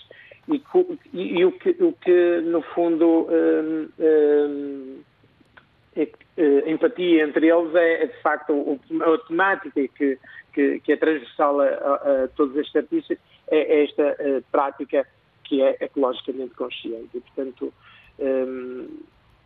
E, 0.49 0.61
e, 1.13 1.45
o, 1.45 1.53
que, 1.53 1.71
o 1.81 1.93
que, 1.93 2.41
no 2.41 2.63
fundo, 2.63 3.29
hum, 3.31 3.89
hum, 3.99 5.01
é, 5.95 6.09
é, 6.37 6.71
empatia 6.71 7.25
entre 7.25 7.49
eles 7.49 7.75
é, 7.75 8.03
é 8.03 8.07
de 8.07 8.21
facto 8.23 8.81
a, 9.01 9.29
temática 9.29 9.89
que, 9.89 10.19
que, 10.53 10.81
que 10.81 10.93
é 10.93 10.97
transversal 10.97 11.61
a, 11.61 11.65
a, 11.65 12.25
a, 12.25 12.29
todos 12.29 12.57
estes 12.57 12.75
artistas, 12.75 13.19
é, 13.49 13.59
é 13.59 13.85
esta 13.85 14.17
uh, 14.19 14.43
prática 14.51 15.07
que 15.45 15.63
é 15.63 15.77
ecologicamente 15.81 16.55
consciente. 16.55 17.11
E, 17.15 17.21
portanto, 17.21 17.73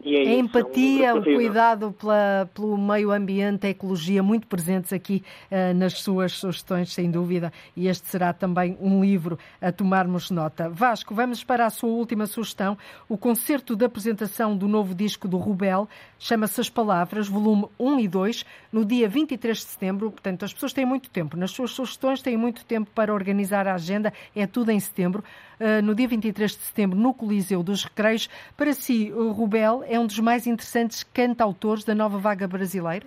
um, 0.04 0.12
é 0.12 0.18
a 0.18 0.34
empatia, 0.34 1.14
o 1.14 1.22
cuidado 1.22 1.92
pela, 1.92 2.48
pelo 2.54 2.76
meio 2.76 3.10
ambiente, 3.10 3.66
a 3.66 3.70
ecologia, 3.70 4.22
muito 4.22 4.46
presentes 4.46 4.92
aqui 4.92 5.24
uh, 5.50 5.74
nas 5.74 5.94
suas 5.94 6.32
sugestões, 6.32 6.92
sem 6.92 7.10
dúvida. 7.10 7.52
E 7.74 7.88
este 7.88 8.06
será 8.08 8.32
também 8.32 8.76
um 8.80 9.00
livro 9.00 9.38
a 9.60 9.72
tomarmos 9.72 10.30
nota. 10.30 10.68
Vasco, 10.68 11.14
vamos 11.14 11.42
para 11.42 11.66
a 11.66 11.70
sua 11.70 11.90
última 11.90 12.26
sugestão. 12.26 12.76
O 13.08 13.16
concerto 13.16 13.74
de 13.74 13.84
apresentação 13.84 14.56
do 14.56 14.68
novo 14.68 14.94
disco 14.94 15.26
do 15.26 15.38
Rubel 15.38 15.88
chama-se 16.18 16.60
As 16.60 16.68
Palavras, 16.68 17.28
volume 17.28 17.66
1 17.78 18.00
e 18.00 18.08
2, 18.08 18.44
no 18.72 18.84
dia 18.84 19.08
23 19.08 19.56
de 19.56 19.64
setembro. 19.64 20.10
Portanto, 20.10 20.44
as 20.44 20.52
pessoas 20.52 20.72
têm 20.72 20.84
muito 20.84 21.10
tempo. 21.10 21.36
Nas 21.36 21.50
suas 21.50 21.70
sugestões 21.70 22.22
têm 22.22 22.36
muito 22.36 22.64
tempo 22.64 22.90
para 22.94 23.12
organizar 23.12 23.66
a 23.66 23.74
agenda. 23.74 24.12
É 24.34 24.46
tudo 24.46 24.70
em 24.70 24.78
setembro. 24.78 25.24
Uh, 25.58 25.82
no 25.82 25.94
dia 25.94 26.06
23 26.06 26.50
de 26.50 26.58
setembro, 26.58 26.98
no 26.98 27.14
Coliseu 27.14 27.62
dos 27.62 27.84
Recreios. 27.84 28.28
Para 28.56 28.74
si, 28.74 29.10
o 29.12 29.32
Rubel 29.32 29.85
é 29.88 29.98
um 29.98 30.06
dos 30.06 30.18
mais 30.18 30.46
interessantes 30.46 31.02
cantautores 31.02 31.84
da 31.84 31.94
nova 31.94 32.18
vaga 32.18 32.46
brasileira? 32.46 33.06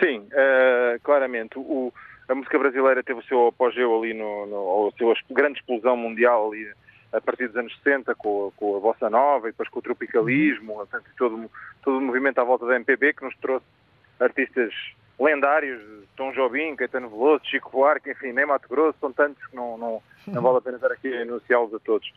Sim, 0.00 0.20
uh, 0.20 1.00
claramente. 1.02 1.58
O, 1.58 1.92
a 2.28 2.34
música 2.34 2.58
brasileira 2.58 3.02
teve 3.02 3.20
o 3.20 3.24
seu 3.24 3.48
apogeu 3.48 3.96
ali, 3.98 4.14
no, 4.14 4.46
no, 4.46 4.88
a 4.88 4.96
sua 4.96 5.14
grande 5.30 5.58
explosão 5.58 5.96
mundial 5.96 6.50
ali 6.50 6.70
a 7.12 7.20
partir 7.20 7.46
dos 7.48 7.56
anos 7.56 7.76
60 7.84 8.14
com, 8.14 8.48
a, 8.48 8.58
com 8.58 8.76
a 8.76 8.80
bossa 8.80 9.10
nova 9.10 9.48
e 9.48 9.52
depois 9.52 9.68
com 9.68 9.80
o 9.80 9.82
tropicalismo, 9.82 10.74
portanto, 10.74 11.04
todo, 11.18 11.50
todo 11.82 11.98
o 11.98 12.00
movimento 12.00 12.38
à 12.38 12.44
volta 12.44 12.66
da 12.66 12.76
MPB 12.76 13.12
que 13.12 13.24
nos 13.24 13.36
trouxe 13.36 13.66
artistas 14.18 14.72
lendários, 15.20 15.82
Tom 16.16 16.32
Jobim, 16.32 16.74
Caetano 16.74 17.10
Veloso, 17.10 17.44
Chico 17.44 17.70
Buarque, 17.70 18.10
enfim, 18.10 18.32
nem 18.32 18.46
Mato 18.46 18.68
Grosso, 18.68 18.98
são 18.98 19.12
tantos 19.12 19.44
que 19.46 19.54
não, 19.54 19.76
não, 19.76 20.02
não 20.26 20.42
vale 20.42 20.58
a 20.58 20.60
pena 20.60 20.76
estar 20.76 20.90
aqui 20.90 21.12
a 21.12 21.22
enunciá-los 21.22 21.74
a 21.74 21.78
todos. 21.78 22.10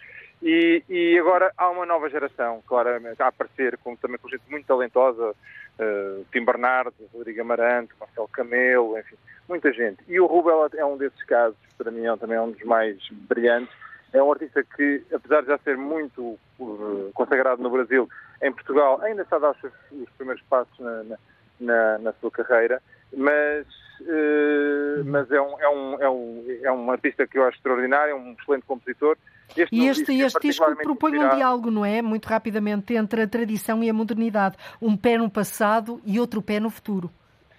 E, 0.47 0.83
e, 0.87 1.17
agora 1.17 1.51
há 1.57 1.71
uma 1.71 1.87
nova 1.87 2.07
geração, 2.07 2.61
claramente, 2.67 3.19
a 3.19 3.29
aparecer, 3.29 3.75
com, 3.79 3.95
também 3.95 4.19
com 4.19 4.29
gente 4.29 4.43
muito 4.47 4.67
talentosa, 4.67 5.31
uh, 5.31 6.25
Tim 6.31 6.45
Bernardo, 6.45 6.93
Rodrigo 7.11 7.41
Amarante, 7.41 7.95
Marcelo 7.99 8.27
Camelo, 8.27 8.95
enfim, 8.95 9.15
muita 9.49 9.73
gente. 9.73 10.03
E 10.07 10.19
o 10.19 10.27
Rubel 10.27 10.69
é 10.75 10.85
um 10.85 10.97
desses 10.97 11.23
casos, 11.23 11.57
para 11.75 11.89
mim 11.89 12.05
é 12.05 12.15
também 12.17 12.37
um 12.37 12.51
dos 12.51 12.61
mais 12.61 12.95
brilhantes. 13.09 13.75
É 14.13 14.21
um 14.21 14.31
artista 14.31 14.63
que, 14.63 15.03
apesar 15.11 15.41
de 15.41 15.47
já 15.47 15.57
ser 15.57 15.77
muito 15.77 16.37
uh, 16.59 17.11
consagrado 17.15 17.63
no 17.63 17.71
Brasil, 17.71 18.07
em 18.39 18.51
Portugal 18.51 19.01
ainda 19.01 19.23
está 19.23 19.37
a 19.37 19.39
dar 19.39 19.51
os, 19.51 19.63
os 19.63 20.09
primeiros 20.11 20.43
passos 20.43 20.77
na, 20.77 21.17
na, 21.59 21.97
na, 21.97 22.13
sua 22.21 22.29
carreira, 22.29 22.79
mas, 23.14 23.68
uh, 24.01 25.06
mas 25.06 25.32
é, 25.32 25.41
um, 25.41 25.60
é, 25.60 25.70
um, 25.70 26.01
é, 26.01 26.10
um, 26.10 26.45
é 26.64 26.72
um 26.72 26.91
artista 26.91 27.28
que 27.28 27.38
eu 27.38 27.43
acho 27.43 27.58
extraordinário, 27.58 28.12
é 28.12 28.16
um 28.16 28.36
excelente 28.39 28.66
compositor 28.66 29.18
este 29.56 29.76
e 29.76 29.88
este, 29.88 30.22
este 30.22 30.39
disco 30.39 30.76
propõe 30.78 31.12
inspirado. 31.12 31.36
um 31.36 31.38
diálogo, 31.38 31.72
não 31.72 31.86
é? 31.86 32.01
Muito 32.01 32.26
rapidamente, 32.26 32.93
entre 32.93 33.22
a 33.22 33.28
tradição 33.28 33.84
e 33.84 33.89
a 33.89 33.93
modernidade. 33.93 34.58
Um 34.82 34.97
pé 34.97 35.18
no 35.18 35.30
passado 35.30 36.01
e 36.06 36.20
outro 36.20 36.41
pé 36.41 36.60
no 36.60 36.70
futuro. 36.70 37.10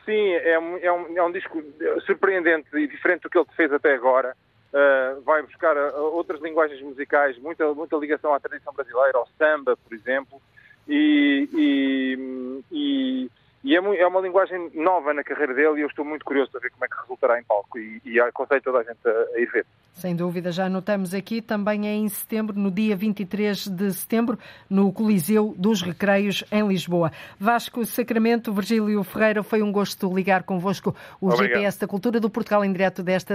Sim, 0.05 0.33
é 0.33 0.59
um, 0.59 0.77
é 0.79 0.93
um, 0.93 1.19
é 1.19 1.23
um 1.23 1.33
disco 1.33 1.63
surpreendente 2.05 2.69
e 2.75 2.87
diferente 2.87 3.23
do 3.23 3.31
que 3.31 3.39
ele 3.39 3.47
fez 3.57 3.73
até 3.73 3.95
agora. 3.95 4.37
Uh, 4.73 5.23
vai 5.23 5.43
buscar 5.43 5.77
uh, 5.77 6.15
outras 6.15 6.41
linguagens 6.43 6.81
musicais, 6.83 7.39
muita, 7.39 7.73
muita 7.73 7.97
ligação 7.97 8.35
à 8.35 8.41
tradição 8.41 8.73
brasileira, 8.75 9.17
ao 9.17 9.27
samba, 9.39 9.77
por 9.77 9.95
exemplo, 9.95 10.41
e, 10.87 11.49
e, 11.55 12.63
e 12.71 13.31
e 13.67 13.75
é, 13.75 13.79
é, 13.79 14.07
uma 14.07 14.21
linguagem 14.21 14.71
nova 14.75 15.13
na 15.13 15.25
carreira 15.25 15.53
dele 15.53 15.81
e 15.81 15.83
eu 15.83 15.89
estou 15.89 16.05
muito 16.05 16.25
curioso 16.25 16.53
para 16.53 16.61
ver 16.61 16.71
como 16.71 16.85
é 16.85 16.89
que 16.89 17.01
resultará 17.01 17.41
em 17.41 17.43
palco 17.43 17.77
e, 17.77 18.01
e 18.05 18.21
aconselho 18.21 18.63
toda 18.63 18.79
a 18.79 18.83
gente 18.85 19.01
a, 19.05 19.37
a 19.37 19.41
ir 19.41 19.51
ver. 19.51 19.67
Sem 19.93 20.15
dúvida, 20.15 20.53
já 20.53 20.69
notamos 20.69 21.13
aqui, 21.13 21.43
também 21.43 21.89
é 21.89 21.93
em 21.93 22.09
setembro, 22.09 22.57
no 22.57 22.71
dia 22.71 22.95
23 22.95 23.67
de 23.67 23.93
setembro, 23.93 24.39
no 24.71 24.93
Coliseu 24.93 25.53
dos 25.59 25.83
Recreios, 25.83 26.45
em 26.53 26.65
Lisboa. 26.69 27.11
Vasco 27.41 27.85
Sacramento, 27.85 28.53
Virgílio 28.53 29.03
Ferreira, 29.03 29.43
foi 29.43 29.63
um 29.63 29.73
gosto 29.73 30.15
ligar 30.15 30.45
convosco 30.45 30.95
o 31.21 31.27
Obrigado. 31.27 31.57
GPS 31.57 31.81
da 31.81 31.89
Cultura 31.89 32.21
do 32.21 32.31
Portugal 32.31 32.65
em 32.65 32.73
direto 32.73 33.03
desta, 33.03 33.35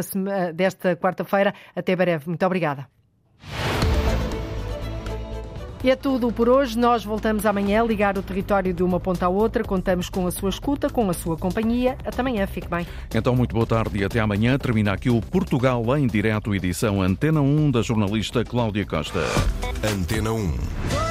desta 0.53 0.95
quarta-feira. 0.95 1.53
Até 1.75 1.93
breve. 1.93 2.29
Muito 2.29 2.45
obrigada. 2.45 2.87
E 5.83 5.89
é 5.89 5.95
tudo 5.95 6.31
por 6.31 6.47
hoje. 6.47 6.77
Nós 6.77 7.03
voltamos 7.03 7.45
amanhã 7.45 7.81
a 7.81 7.85
ligar 7.85 8.17
o 8.17 8.21
território 8.21 8.73
de 8.73 8.83
uma 8.83 8.99
ponta 8.99 9.25
à 9.25 9.29
outra. 9.29 9.63
Contamos 9.63 10.09
com 10.09 10.27
a 10.27 10.31
sua 10.31 10.49
escuta, 10.49 10.89
com 10.89 11.09
a 11.09 11.13
sua 11.13 11.35
companhia. 11.35 11.97
Até 12.05 12.21
amanhã. 12.21 12.45
Fique 12.45 12.67
bem. 12.67 12.85
Então, 13.13 13.35
muito 13.35 13.53
boa 13.53 13.65
tarde 13.65 13.99
e 13.99 14.03
até 14.03 14.19
amanhã. 14.19 14.57
Termina 14.57 14.93
aqui 14.93 15.09
o 15.09 15.21
Portugal 15.21 15.97
em 15.97 16.05
direto, 16.05 16.53
edição 16.53 17.01
Antena 17.01 17.41
1 17.41 17.71
da 17.71 17.81
jornalista 17.81 18.43
Cláudia 18.43 18.85
Costa. 18.85 19.21
Antena 19.83 20.31
1. 20.31 21.10